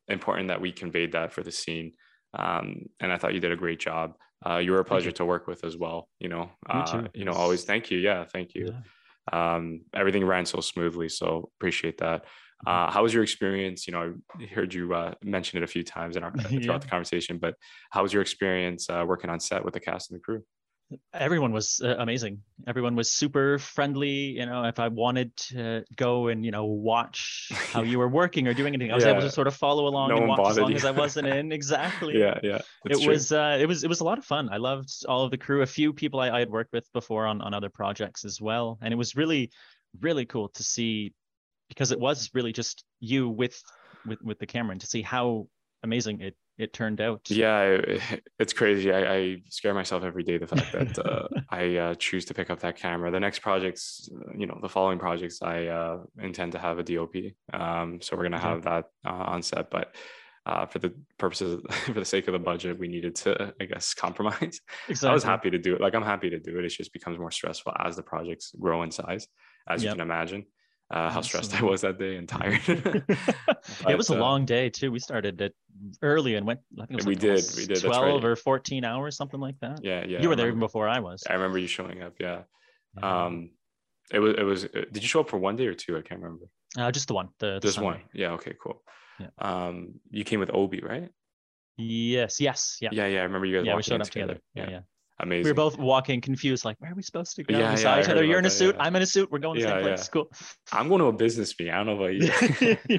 important 0.09 0.49
that 0.49 0.61
we 0.61 0.73
conveyed 0.73 1.13
that 1.13 1.33
for 1.33 1.43
the 1.43 1.53
scene. 1.53 1.93
Um, 2.35 2.87
and 3.01 3.13
I 3.13 3.19
thought 3.19 3.35
you 3.35 3.41
did 3.41 3.53
a 3.53 3.57
great 3.57 3.81
job. 3.81 4.15
Uh, 4.45 4.59
you 4.59 4.73
were 4.73 4.81
a 4.81 4.85
pleasure 4.85 5.13
to 5.13 5.25
work 5.25 5.47
with 5.47 5.65
as 5.65 5.77
well. 5.77 6.09
You 6.19 6.29
know, 6.29 6.51
uh, 6.69 7.05
you 7.15 7.25
know, 7.25 7.33
always 7.33 7.65
thank 7.65 7.91
you. 7.91 7.99
Yeah, 7.99 8.25
thank 8.25 8.55
you. 8.55 8.73
Yeah. 8.73 9.55
Um, 9.55 9.83
everything 9.95 10.25
ran 10.25 10.47
so 10.47 10.61
smoothly, 10.61 11.09
so 11.09 11.51
appreciate 11.59 11.99
that. 11.99 12.25
Mm-hmm. 12.25 12.69
Uh, 12.69 12.91
how 12.91 13.03
was 13.03 13.15
your 13.15 13.23
experience? 13.23 13.87
You 13.87 13.93
know, 13.93 14.15
I 14.41 14.47
heard 14.47 14.75
you 14.75 14.95
uh, 14.95 15.15
mention 15.23 15.59
it 15.59 15.65
a 15.65 15.69
few 15.69 15.85
times 15.85 16.17
in 16.17 16.25
our 16.25 16.33
throughout 16.39 16.63
yeah. 16.63 16.79
the 16.79 16.89
conversation, 16.89 17.39
but 17.39 17.55
how 17.91 18.03
was 18.03 18.13
your 18.13 18.23
experience 18.23 18.91
uh, 18.91 19.05
working 19.07 19.31
on 19.31 19.39
set 19.39 19.65
with 19.65 19.75
the 19.75 19.81
cast 19.81 20.11
and 20.11 20.19
the 20.19 20.23
crew? 20.23 20.43
Everyone 21.13 21.53
was 21.53 21.81
uh, 21.83 21.97
amazing. 21.99 22.43
Everyone 22.67 22.95
was 22.95 23.11
super 23.11 23.59
friendly 23.59 24.33
you 24.33 24.47
know 24.47 24.65
if 24.65 24.79
i 24.79 24.89
wanted 24.89 25.35
to 25.37 25.85
go 25.97 26.29
and 26.29 26.45
you 26.45 26.51
know 26.51 26.65
watch 26.65 27.51
how 27.73 27.83
you 27.83 27.99
were 27.99 28.09
working 28.09 28.49
or 28.49 28.55
doing 28.55 28.75
anything 28.75 28.93
i 28.93 28.95
was 28.95 29.05
yeah. 29.05 29.11
able 29.11 29.21
to 29.21 29.31
sort 29.31 29.47
of 29.47 29.55
follow 29.55 29.87
along 29.87 30.11
no 30.11 30.17
and 30.17 30.29
watch 30.29 30.51
as 30.51 30.59
long 30.59 30.71
you. 30.71 30.77
as 30.77 30.85
i 30.85 30.91
wasn't 30.91 31.27
in. 31.27 31.53
Exactly. 31.63 32.19
Yeah 32.19 32.39
yeah. 32.43 32.61
It 32.85 33.01
true. 33.01 33.09
was 33.09 33.31
uh 33.31 33.59
it 33.61 33.67
was 33.67 33.85
it 33.85 33.89
was 33.89 34.01
a 34.01 34.05
lot 34.05 34.19
of 34.19 34.25
fun. 34.25 34.49
I 34.51 34.57
loved 34.57 34.91
all 35.09 35.25
of 35.25 35.31
the 35.31 35.39
crew 35.39 35.63
a 35.63 35.67
few 35.67 35.93
people 35.93 36.21
i, 36.21 36.31
I 36.31 36.39
had 36.41 36.51
worked 36.51 36.73
with 36.73 36.91
before 36.93 37.27
on, 37.27 37.41
on 37.41 37.55
other 37.55 37.69
projects 37.69 38.25
as 38.25 38.41
well. 38.41 38.79
And 38.81 38.93
it 38.93 38.97
was 38.97 39.15
really 39.15 39.51
really 40.01 40.25
cool 40.25 40.49
to 40.49 40.63
see 40.63 41.15
because 41.69 41.93
it 41.93 42.01
was 42.01 42.31
really 42.35 42.53
just 42.53 42.85
you 43.01 43.29
with 43.29 43.61
with 44.07 44.23
with 44.23 44.39
the 44.39 44.47
camera 44.47 44.73
and 44.73 44.81
to 44.81 44.87
see 44.87 45.03
how 45.03 45.47
amazing 45.83 46.21
it 46.21 46.37
it 46.59 46.73
turned 46.73 47.01
out. 47.01 47.31
Yeah, 47.31 47.81
it's 48.39 48.53
crazy. 48.53 48.93
I, 48.93 49.15
I 49.15 49.37
scare 49.49 49.75
myself 49.75 50.05
every 50.05 50.23
day 50.23 50.39
the 50.39 50.47
fact 50.47 50.73
that 50.73 50.99
uh, 50.99 51.29
I 51.51 51.77
uh, 51.77 51.95
choose 51.95 52.25
to 52.27 52.35
pick 52.35 52.51
up 52.51 52.61
that 52.61 52.77
camera. 52.77 53.11
The 53.11 53.21
next 53.21 53.41
projects, 53.41 54.09
you 54.37 54.47
know, 54.47 54.59
the 54.61 54.69
following 54.69 54.99
projects, 54.99 55.43
I 55.43 55.67
uh, 55.67 55.99
intend 56.21 56.53
to 56.53 56.59
have 56.59 56.79
a 56.79 56.83
DOP. 56.83 57.15
Um, 57.53 58.01
so 58.01 58.17
we're 58.17 58.25
gonna 58.25 58.39
mm-hmm. 58.39 58.47
have 58.47 58.63
that 58.65 58.85
uh, 59.05 59.25
on 59.33 59.43
set, 59.43 59.71
but. 59.71 59.95
Uh, 60.45 60.67
for 60.67 60.81
the 60.81 60.93
purposes, 61.19 61.63
for 61.85 61.93
the 61.93 62.05
sake 62.05 62.27
of 62.27 62.33
the 62.33 62.39
budget, 62.41 62.77
we 62.77 62.89
needed 62.89 63.15
to, 63.15 63.55
I 63.61 63.65
guess, 63.65 63.95
compromise. 63.95 64.61
Exactly. 64.89 65.09
I 65.09 65.13
was 65.13 65.23
happy 65.23 65.51
to 65.51 65.59
do 65.59 65.77
it. 65.77 65.81
Like 65.81 65.95
I'm 65.95 66.03
happy 66.03 66.31
to 66.31 66.41
do 66.41 66.59
it. 66.59 66.65
It 66.65 66.71
just 66.71 66.93
becomes 66.93 67.17
more 67.17 67.31
stressful 67.31 67.73
as 67.79 67.95
the 67.95 68.03
projects 68.03 68.53
grow 68.59 68.83
in 68.83 68.91
size, 68.91 69.29
as 69.69 69.85
yep. 69.85 69.93
you 69.93 69.95
can 69.99 70.01
imagine 70.01 70.47
uh, 70.93 71.11
how 71.11 71.23
stressed 71.23 71.55
I 71.61 71.65
was 71.65 71.81
that 71.81 71.99
day 71.99 72.17
and 72.17 72.29
tired. 72.29 72.61
but, 73.47 73.65
it 73.89 73.97
was 73.97 74.11
a 74.11 74.15
uh, 74.15 74.19
long 74.19 74.45
day 74.45 74.69
too. 74.69 74.93
We 74.93 74.99
started 74.99 75.41
it 75.41 75.55
early 76.03 76.35
and 76.35 76.47
went. 76.47 76.61
I 76.79 76.87
think 76.87 76.93
it 76.93 76.97
was 76.97 77.07
we 77.07 77.15
like 77.15 77.21
did. 77.21 77.45
We 77.57 77.67
did 77.67 77.81
twelve 77.81 78.23
right. 78.23 78.31
or 78.31 78.37
fourteen 78.37 78.85
hours, 78.85 79.17
something 79.17 79.41
like 79.41 79.59
that. 79.61 79.81
Yeah, 79.83 80.05
yeah. 80.07 80.21
You 80.21 80.29
were 80.29 80.37
there 80.37 80.49
even 80.49 80.61
before 80.61 80.89
I 80.89 81.01
was. 81.01 81.25
I 81.29 81.33
remember 81.33 81.59
you 81.59 81.67
showing 81.67 82.03
up. 82.03 82.15
Yeah. 82.21 82.43
yeah. 82.99 83.25
Um, 83.25 83.51
it 84.13 84.19
was. 84.19 84.35
It 84.35 84.43
was. 84.43 84.65
Uh, 84.67 84.85
did 84.93 85.03
you 85.03 85.09
show 85.09 85.21
up 85.21 85.31
for 85.31 85.39
one 85.39 85.57
day 85.57 85.67
or 85.67 85.75
two? 85.75 85.97
I 85.97 86.03
can't 86.03 86.21
remember. 86.21 86.47
Uh, 86.77 86.93
just 86.93 87.09
the 87.09 87.15
one. 87.15 87.31
The, 87.39 87.55
the 87.55 87.61
just 87.61 87.77
Sunday. 87.77 87.91
one. 87.91 88.01
Yeah. 88.13 88.33
Okay. 88.33 88.55
Cool. 88.63 88.83
Yeah. 89.19 89.29
Um, 89.39 89.95
you 90.11 90.25
came 90.25 90.41
with 90.41 90.51
Obi, 90.53 90.81
right? 90.81 91.09
Yes. 91.79 92.39
Yes. 92.39 92.77
Yeah. 92.83 92.91
Yeah. 92.93 93.07
Yeah. 93.07 93.21
I 93.21 93.23
remember 93.23 93.47
you 93.47 93.57
guys. 93.57 93.67
Yeah, 93.67 93.77
we 93.77 93.83
showed 93.83 94.03
up 94.03 94.11
together. 94.11 94.35
together. 94.55 94.71
Yeah. 94.71 94.71
yeah. 94.71 94.81
Amazing. 95.23 95.45
We 95.45 95.51
were 95.51 95.55
both 95.55 95.79
walking 95.79 96.21
confused, 96.21 96.65
like, 96.65 96.77
where 96.81 96.91
are 96.91 96.95
we 96.95 97.03
supposed 97.03 97.37
to 97.37 97.45
go? 97.45 97.57
Yeah, 97.57 97.71
we 97.71 97.77
saw 97.77 97.95
yeah, 97.95 98.03
each 98.03 98.09
other. 98.09 98.25
You're 98.25 98.41
in 98.41 98.45
a 98.45 98.51
suit. 98.51 98.75
Yeah. 98.75 98.83
I'm 98.83 98.97
in 98.97 99.03
a 99.03 99.07
suit. 99.07 99.31
We're 99.31 99.39
going 99.39 99.61
to 99.61 99.65
the 99.65 99.71
same 99.71 99.83
place. 99.83 100.09
Cool. 100.09 100.29
I'm 100.73 100.89
going 100.89 100.99
to 100.99 101.07
a 101.07 101.13
business 101.13 101.55
meeting. 101.59 101.73
I 101.73 101.85
don't 101.85 101.87
know 101.87 102.05
about 102.05 102.91
you. 102.91 102.99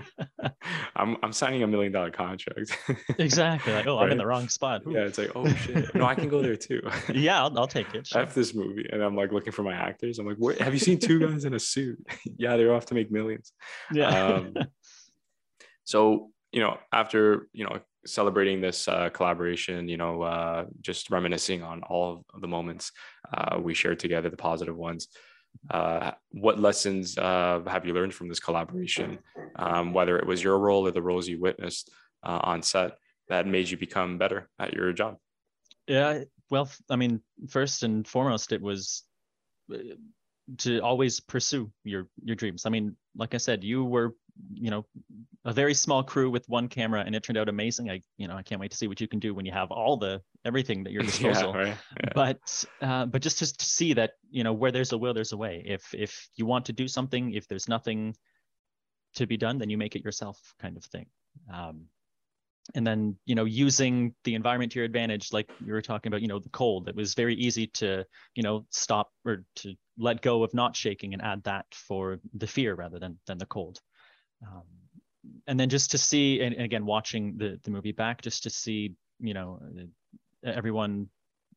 I'm 0.96 1.18
I'm 1.22 1.34
signing 1.34 1.64
a 1.64 1.68
million 1.68 1.92
dollar 1.92 2.12
contract. 2.12 2.78
exactly. 3.18 3.74
Like, 3.74 3.88
oh, 3.88 3.98
right? 3.98 4.06
I'm 4.06 4.12
in 4.14 4.18
the 4.18 4.26
wrong 4.26 4.48
spot. 4.48 4.84
Ooh. 4.88 4.92
Yeah, 4.92 5.02
it's 5.02 5.18
like, 5.18 5.32
oh 5.36 5.48
shit. 5.48 5.94
No, 5.96 6.06
I 6.06 6.16
can 6.16 6.30
go 6.30 6.42
there 6.42 6.56
too. 6.56 6.82
yeah, 7.14 7.44
I'll, 7.44 7.60
I'll 7.60 7.68
take 7.68 7.94
it. 7.94 8.08
Sure. 8.08 8.22
I 8.22 8.24
have 8.24 8.34
this 8.34 8.56
movie, 8.56 8.88
and 8.90 9.04
I'm 9.04 9.18
like 9.18 9.34
looking 9.34 9.52
for 9.52 9.64
my 9.64 9.74
actors. 9.74 10.18
I'm 10.18 10.26
like, 10.26 10.38
where 10.38 10.56
have 10.56 10.74
you 10.74 10.80
seen 10.80 11.00
two 11.00 11.20
guys 11.20 11.44
in 11.44 11.54
a 11.54 11.60
suit? 11.60 12.00
yeah, 12.38 12.56
they're 12.56 12.74
off 12.74 12.86
to 12.88 12.94
make 12.94 13.12
millions. 13.12 13.52
Yeah. 13.92 14.08
Um, 14.08 14.56
so 15.84 16.30
you 16.54 16.62
know, 16.62 16.78
after 16.94 17.50
you 17.52 17.66
know 17.66 17.80
celebrating 18.06 18.62
this 18.62 18.88
uh, 18.88 19.10
collaboration, 19.10 19.88
you 19.88 19.98
know, 19.98 20.22
uh, 20.22 20.66
just 20.82 21.10
reminiscing 21.10 21.64
on 21.64 21.84
all 21.84 22.26
of 22.34 22.42
the 22.42 22.48
moments 22.48 22.92
uh, 23.34 23.60
we 23.60 23.74
shared 23.74 24.00
together, 24.00 24.30
the 24.30 24.38
positive 24.38 24.76
ones. 24.76 25.08
Uh, 25.70 26.12
what 26.32 26.60
lessons 26.60 27.18
uh, 27.18 27.62
have 27.68 27.86
you 27.86 27.94
learned 27.94 28.14
from 28.14 28.28
this 28.28 28.40
collaboration, 28.40 29.20
um, 29.56 29.94
whether 29.94 30.18
it 30.18 30.26
was 30.26 30.44
your 30.44 30.58
role 30.58 30.88
or 30.88 30.92
the 30.92 31.02
roles 31.02 31.28
you 31.28 31.40
witnessed 31.40 31.92
uh, 32.24 32.40
on 32.44 32.62
set 32.62 32.98
that 33.30 33.48
made 33.48 33.70
you 33.70 33.78
become 33.78 34.18
better 34.18 34.50
at 34.60 34.74
your 34.74 34.92
job? 34.94 35.18
Yeah, 35.88 36.24
well, 36.50 36.70
I 36.90 36.96
mean, 36.96 37.22
first 37.50 37.84
and 37.84 38.08
foremost, 38.08 38.52
it 38.52 38.62
was 38.62 39.04
to 40.58 40.80
always 40.80 41.20
pursue 41.20 41.72
your 41.84 42.08
your 42.24 42.36
dreams. 42.36 42.66
I 42.66 42.70
mean, 42.70 42.96
like 43.16 43.34
I 43.34 43.38
said, 43.38 43.64
you 43.64 43.84
were 43.86 44.16
you 44.54 44.72
know 44.72 44.86
a 45.46 45.54
very 45.54 45.74
small 45.74 46.04
crew 46.04 46.30
with 46.30 46.48
one 46.50 46.68
camera 46.68 47.04
and 47.06 47.16
it 47.16 47.24
turned 47.24 47.38
out 47.38 47.50
amazing 47.50 47.90
i 47.90 48.02
you 48.18 48.28
know 48.28 48.36
i 48.36 48.42
can't 48.42 48.60
wait 48.60 48.72
to 48.72 48.78
see 48.78 48.88
what 48.88 49.00
you 49.00 49.08
can 49.08 49.20
do 49.20 49.34
when 49.34 49.46
you 49.46 49.52
have 49.52 49.72
all 49.72 49.98
the 49.98 50.22
everything 50.46 50.86
at 50.86 50.92
your 50.92 51.04
disposal 51.12 51.52
yeah, 51.54 51.62
right? 51.62 51.78
yeah. 52.04 52.10
but 52.16 52.66
uh, 52.82 53.06
but 53.06 53.22
just 53.22 53.40
to, 53.40 53.58
to 53.58 53.66
see 53.66 53.94
that 53.94 54.14
you 54.32 54.44
know 54.44 54.54
where 54.54 54.72
there's 54.72 54.92
a 54.92 54.98
will 54.98 55.14
there's 55.14 55.34
a 55.34 55.38
way 55.38 55.64
if 55.66 55.94
if 55.94 56.28
you 56.36 56.46
want 56.46 56.66
to 56.66 56.74
do 56.74 56.88
something 56.88 57.34
if 57.34 57.48
there's 57.48 57.68
nothing 57.68 58.16
to 59.16 59.28
be 59.28 59.38
done 59.38 59.58
then 59.58 59.70
you 59.70 59.78
make 59.78 59.96
it 59.96 60.04
yourself 60.04 60.40
kind 60.60 60.78
of 60.78 60.84
thing 60.86 61.06
um, 61.54 61.86
and 62.76 62.88
then 62.88 63.16
you 63.26 63.36
know 63.36 63.46
using 63.46 64.14
the 64.24 64.36
environment 64.36 64.72
to 64.72 64.80
your 64.80 64.86
advantage 64.86 65.34
like 65.34 65.50
you 65.66 65.74
were 65.74 65.82
talking 65.82 66.10
about 66.10 66.22
you 66.22 66.28
know 66.28 66.40
the 66.40 66.50
cold 66.50 66.88
it 66.88 66.96
was 66.96 67.14
very 67.14 67.36
easy 67.36 67.68
to 67.68 68.06
you 68.36 68.44
know 68.44 68.66
stop 68.70 69.12
or 69.26 69.44
to 69.56 69.76
let 69.98 70.22
go 70.22 70.44
of 70.44 70.54
not 70.54 70.76
shaking 70.76 71.14
and 71.14 71.22
add 71.22 71.44
that 71.44 71.66
for 71.72 72.20
the 72.34 72.48
fear 72.48 72.76
rather 72.76 73.00
than 73.00 73.20
than 73.28 73.38
the 73.38 73.46
cold 73.46 73.80
um, 74.46 74.64
and 75.48 75.60
then 75.60 75.70
just 75.70 75.92
to 75.92 75.98
see 75.98 76.42
and, 76.42 76.54
and, 76.56 76.64
again 76.64 76.86
watching 76.86 77.38
the 77.38 77.60
the 77.64 77.72
movie 77.72 77.92
back 77.92 78.22
just 78.22 78.44
to 78.44 78.50
see 78.50 78.94
you 79.20 79.34
know 79.34 79.60
everyone 80.44 81.08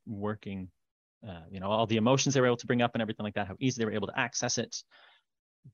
working 0.07 0.68
uh, 1.27 1.42
you 1.51 1.61
know 1.61 1.68
all 1.68 1.87
the 1.87 1.96
emotions 1.96 2.35
they 2.35 2.40
were 2.40 2.46
able 2.46 2.57
to 2.57 2.66
bring 2.66 2.83
up 2.83 2.92
and 2.94 3.03
everything 3.03 3.25
like 3.25 3.35
that 3.35 3.46
how 3.46 3.57
easy 3.61 3.81
they 3.81 3.85
were 3.85 3.92
able 3.92 4.07
to 4.07 4.18
access 4.18 4.59
it 4.59 4.83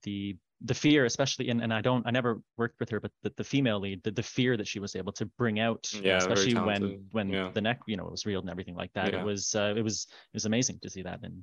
the 0.03 0.37
the 0.65 0.73
fear 0.73 1.05
especially 1.05 1.51
and, 1.51 1.61
and 1.61 1.75
i 1.75 1.81
don't 1.81 2.07
i 2.07 2.11
never 2.11 2.41
worked 2.57 2.79
with 2.81 2.89
her 2.89 3.01
but 3.01 3.11
the, 3.23 3.33
the 3.37 3.45
female 3.45 3.81
lead 3.81 4.03
the, 4.05 4.11
the 4.11 4.23
fear 4.23 4.57
that 4.57 4.67
she 4.67 4.79
was 4.79 4.97
able 4.97 5.13
to 5.13 5.27
bring 5.37 5.61
out 5.61 5.87
yeah, 6.03 6.17
especially 6.17 6.55
when 6.55 7.05
when 7.11 7.29
yeah. 7.29 7.51
the 7.53 7.61
neck 7.61 7.81
you 7.87 7.97
know 7.97 8.05
was 8.05 8.25
reeled 8.25 8.45
and 8.45 8.51
everything 8.51 8.77
like 8.77 8.93
that 8.95 9.13
yeah. 9.13 9.21
it 9.21 9.25
was 9.25 9.55
uh, 9.55 9.75
it 9.77 9.83
was 9.83 10.07
it 10.11 10.37
was 10.37 10.47
amazing 10.47 10.79
to 10.81 10.89
see 10.89 11.03
that 11.03 11.21
and 11.23 11.43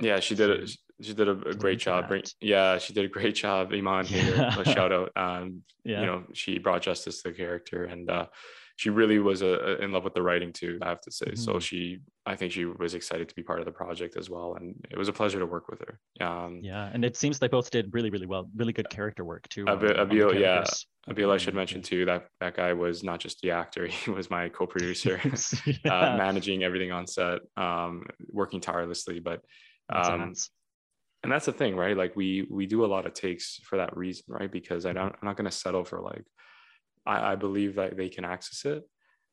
yeah, 0.00 0.20
she 0.20 0.34
did 0.34 0.50
it. 0.50 0.70
She 1.00 1.14
did 1.14 1.28
a, 1.28 1.38
a 1.48 1.54
great 1.54 1.78
job. 1.78 2.08
Bring, 2.08 2.22
yeah, 2.40 2.78
she 2.78 2.92
did 2.92 3.04
a 3.04 3.08
great 3.08 3.34
job. 3.34 3.72
Iman 3.72 4.06
yeah. 4.08 4.58
a 4.58 4.64
shout 4.64 4.92
out. 4.92 5.12
Um, 5.16 5.62
yeah. 5.84 6.00
you 6.00 6.06
know, 6.06 6.24
she 6.34 6.58
brought 6.58 6.82
justice 6.82 7.22
to 7.22 7.28
the 7.28 7.34
character, 7.34 7.84
and 7.84 8.10
uh, 8.10 8.26
she 8.78 8.90
really 8.90 9.18
was 9.18 9.42
uh, 9.42 9.76
in 9.80 9.90
love 9.90 10.04
with 10.04 10.14
the 10.14 10.22
writing 10.22 10.52
too. 10.52 10.78
I 10.82 10.88
have 10.88 11.00
to 11.02 11.10
say. 11.10 11.26
Mm-hmm. 11.26 11.36
So 11.36 11.58
she, 11.58 11.98
I 12.26 12.36
think 12.36 12.52
she 12.52 12.64
was 12.64 12.94
excited 12.94 13.28
to 13.28 13.34
be 13.34 13.42
part 13.42 13.58
of 13.58 13.64
the 13.64 13.72
project 13.72 14.16
as 14.16 14.30
well, 14.30 14.54
and 14.54 14.74
it 14.88 14.96
was 14.96 15.08
a 15.08 15.12
pleasure 15.12 15.40
to 15.40 15.46
work 15.46 15.68
with 15.68 15.80
her. 15.80 16.24
Um, 16.24 16.60
yeah, 16.62 16.88
and 16.92 17.04
it 17.04 17.16
seems 17.16 17.40
they 17.40 17.48
both 17.48 17.72
did 17.72 17.92
really, 17.92 18.10
really 18.10 18.26
well. 18.26 18.48
Really 18.54 18.72
good 18.72 18.88
character 18.88 19.24
work 19.24 19.48
too. 19.48 19.66
Abil, 19.66 20.00
Abil 20.00 20.34
yeah, 20.34 20.64
Abil, 21.10 21.32
I 21.32 21.38
should 21.38 21.54
mention 21.54 21.82
too 21.82 22.04
that 22.04 22.26
that 22.40 22.54
guy 22.54 22.72
was 22.72 23.02
not 23.02 23.18
just 23.18 23.40
the 23.40 23.50
actor; 23.50 23.86
he 23.88 24.10
was 24.10 24.30
my 24.30 24.48
co-producer, 24.48 25.20
uh, 25.24 25.72
yeah. 25.84 25.92
uh, 25.92 26.16
managing 26.16 26.62
everything 26.62 26.92
on 26.92 27.04
set, 27.06 27.40
um, 27.56 28.04
working 28.28 28.60
tirelessly, 28.60 29.18
but 29.18 29.40
um, 29.90 30.34
and 31.22 31.32
that's 31.32 31.46
the 31.46 31.52
thing 31.52 31.76
right? 31.76 31.96
Like 31.96 32.14
we 32.16 32.46
we 32.50 32.66
do 32.66 32.84
a 32.84 32.86
lot 32.86 33.06
of 33.06 33.14
takes 33.14 33.60
for 33.64 33.76
that 33.76 33.96
reason 33.96 34.24
right? 34.28 34.50
Because 34.50 34.86
i 34.86 34.92
don't 34.92 35.12
i'm 35.12 35.26
not 35.26 35.36
going 35.36 35.50
to 35.50 35.56
settle 35.56 35.84
for 35.84 36.00
like 36.00 36.24
I, 37.06 37.32
I 37.32 37.34
believe 37.36 37.76
that 37.76 37.96
they 37.96 38.08
can 38.08 38.24
access 38.24 38.64
it 38.64 38.84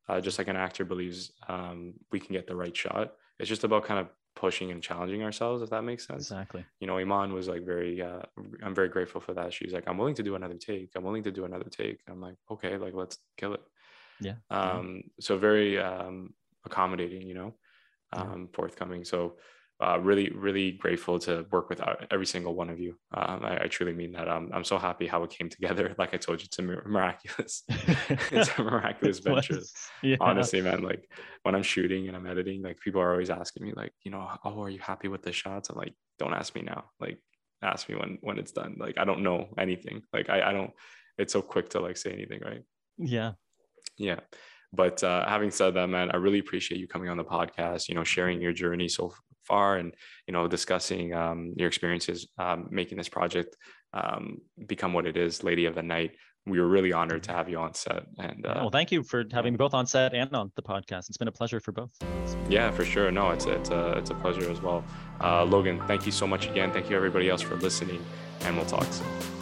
uh, 0.08 0.22
just 0.22 0.38
like 0.38 0.48
an 0.48 0.56
actor 0.56 0.86
believes 0.86 1.32
um, 1.48 1.94
we 2.12 2.20
can 2.20 2.34
get 2.34 2.48
the 2.48 2.56
right 2.56 2.76
shot. 2.76 3.13
It's 3.39 3.50
just 3.50 3.63
about 3.63 3.86
kind 3.86 4.00
of 4.00 4.08
pushing 4.36 4.70
and 4.72 4.84
challenging 4.84 5.24
ourselves 5.24 5.63
if 5.63 5.70
that 5.70 5.84
makes 5.84 6.06
sense. 6.06 6.24
Exactly. 6.24 6.65
You 6.80 6.88
know 6.88 6.98
iman 6.98 7.34
was 7.34 7.48
like 7.48 7.65
very 7.65 8.02
uh, 8.02 8.22
i'm 8.63 8.76
very 8.76 8.89
grateful 8.89 9.22
for 9.22 9.34
that. 9.34 9.54
She's 9.54 9.74
like 9.74 9.86
i'm 9.88 9.98
willing 9.98 10.15
to 10.15 10.24
do 10.24 10.36
another 10.36 10.56
take. 10.56 10.89
I'm 10.96 11.04
willing 11.04 11.24
to 11.24 11.32
do 11.32 11.46
another 11.46 11.70
take. 11.70 12.00
I'm 12.08 12.22
like 12.22 12.36
okay 12.52 12.78
like 12.78 12.94
let's 12.94 13.18
kill 13.38 13.54
it. 13.54 13.62
Yeah 14.20 14.36
um 14.50 15.04
so 15.20 15.38
very 15.38 15.80
um 15.80 16.34
accommodating 16.65 17.24
you 17.28 17.34
know 17.34 17.56
um 18.13 18.41
yeah. 18.41 18.46
forthcoming. 18.56 19.06
So 19.06 19.36
uh, 19.82 20.00
really, 20.00 20.30
really 20.30 20.72
grateful 20.72 21.20
to 21.20 21.46
work 21.52 21.70
with 21.70 21.82
uh, 21.82 21.96
every 22.10 22.26
single 22.26 22.56
one 22.56 22.70
of 22.70 22.80
you. 22.80 22.96
Um, 23.14 23.44
I, 23.44 23.64
I, 23.64 23.68
truly 23.68 23.92
mean 23.92 24.14
that. 24.14 24.30
Um, 24.30 24.50
I'm 24.54 24.64
so 24.64 24.78
happy 24.78 25.06
how 25.06 25.24
it 25.24 25.32
came 25.32 25.50
together. 25.50 25.94
Like 25.98 26.14
I 26.14 26.18
told 26.18 26.42
you, 26.42 26.46
it's 26.48 26.60
a 26.60 26.62
miraculous, 26.62 27.64
it's 27.68 28.50
a 28.58 28.64
miraculous 28.64 29.20
venture. 29.20 29.60
Yeah. 30.02 30.18
Honestly, 30.22 30.62
man, 30.62 30.82
like 30.82 31.10
when 31.44 31.56
I'm 31.56 31.64
shooting 31.64 32.08
and 32.08 32.16
I'm 32.16 32.26
editing, 32.26 32.62
like 32.62 32.80
people 32.80 33.02
are 33.02 33.12
always 33.12 33.30
asking 33.30 33.66
me, 33.66 33.74
like, 33.76 33.92
you 34.04 34.12
know, 34.12 34.30
oh, 34.46 34.62
are 34.62 34.70
you 34.70 34.80
happy 34.80 35.08
with 35.08 35.24
the 35.24 35.32
shots? 35.32 35.70
I'm 35.70 35.78
like, 35.78 35.94
don't 36.20 36.34
ask 36.34 36.56
me 36.56 36.62
now. 36.62 36.86
Like, 37.00 37.18
ask 37.62 37.90
me 37.90 37.96
when 37.96 38.18
when 38.22 38.40
it's 38.40 38.52
done. 38.52 38.76
Like, 38.78 38.98
I 38.98 39.04
don't 39.04 39.24
know 39.24 39.50
anything. 39.58 40.04
Like, 40.14 40.30
I 40.30 40.50
I 40.50 40.54
don't. 40.54 40.72
It's 41.18 41.34
so 41.34 41.42
quick 41.42 41.70
to 41.70 41.82
like 41.82 41.98
say 41.98 42.12
anything, 42.12 42.42
right? 42.44 42.64
Yeah. 42.98 43.34
Yeah. 43.98 44.20
But 44.74 45.04
uh, 45.04 45.28
having 45.28 45.52
said 45.52 45.74
that, 45.76 45.88
man, 45.88 46.12
I 46.12 46.18
really 46.18 46.40
appreciate 46.40 46.80
you 46.80 46.88
coming 46.88 47.10
on 47.10 47.18
the 47.18 47.24
podcast. 47.24 47.88
You 47.88 47.96
know, 47.96 48.04
sharing 48.04 48.42
your 48.42 48.54
journey 48.54 48.90
so 48.90 49.14
far, 49.46 49.78
and 49.78 49.94
you 50.28 50.34
know, 50.34 50.48
discussing 50.48 51.14
um, 51.14 51.54
your 51.56 51.68
experiences 51.68 52.28
um, 52.38 52.68
making 52.72 52.98
this 52.98 53.10
project 53.10 53.56
um, 53.94 54.40
become 54.68 54.93
what 54.93 55.06
it 55.06 55.18
is, 55.18 55.43
Lady 55.43 55.66
of 55.66 55.76
the 55.76 55.84
Night. 55.84 56.12
We 56.48 56.60
were 56.60 56.68
really 56.68 56.93
honored 56.93 57.24
to 57.24 57.32
have 57.32 57.50
you 57.50 57.58
on 57.58 57.74
set. 57.74 58.04
And 58.20 58.46
uh, 58.46 58.54
well, 58.58 58.70
thank 58.70 58.91
you 58.91 59.02
for 59.02 59.24
having 59.32 59.54
me 59.54 59.58
both 59.58 59.74
on 59.74 59.88
set 59.88 60.14
and 60.14 60.32
on 60.36 60.52
the 60.56 60.62
podcast. 60.62 61.10
It's 61.10 61.18
been 61.18 61.28
a 61.28 61.32
pleasure 61.32 61.60
for 61.60 61.72
both. 61.72 61.89
Yeah, 62.50 62.70
for 62.70 62.86
sure. 62.86 63.10
No, 63.10 63.32
it's 63.32 63.46
it's 63.46 63.72
a 63.72 63.93
it's 63.98 64.12
a 64.12 64.16
pleasure 64.16 64.50
as 64.52 64.62
well. 64.62 64.84
Uh, 65.22 65.43
Logan, 65.43 65.82
thank 65.88 66.06
you 66.06 66.12
so 66.12 66.28
much 66.28 66.48
again. 66.48 66.72
Thank 66.72 66.89
you 66.89 66.96
everybody 66.96 67.30
else 67.30 67.41
for 67.41 67.56
listening, 67.56 68.04
and 68.41 68.56
we'll 68.56 68.68
talk 68.68 68.86
soon. 68.91 69.35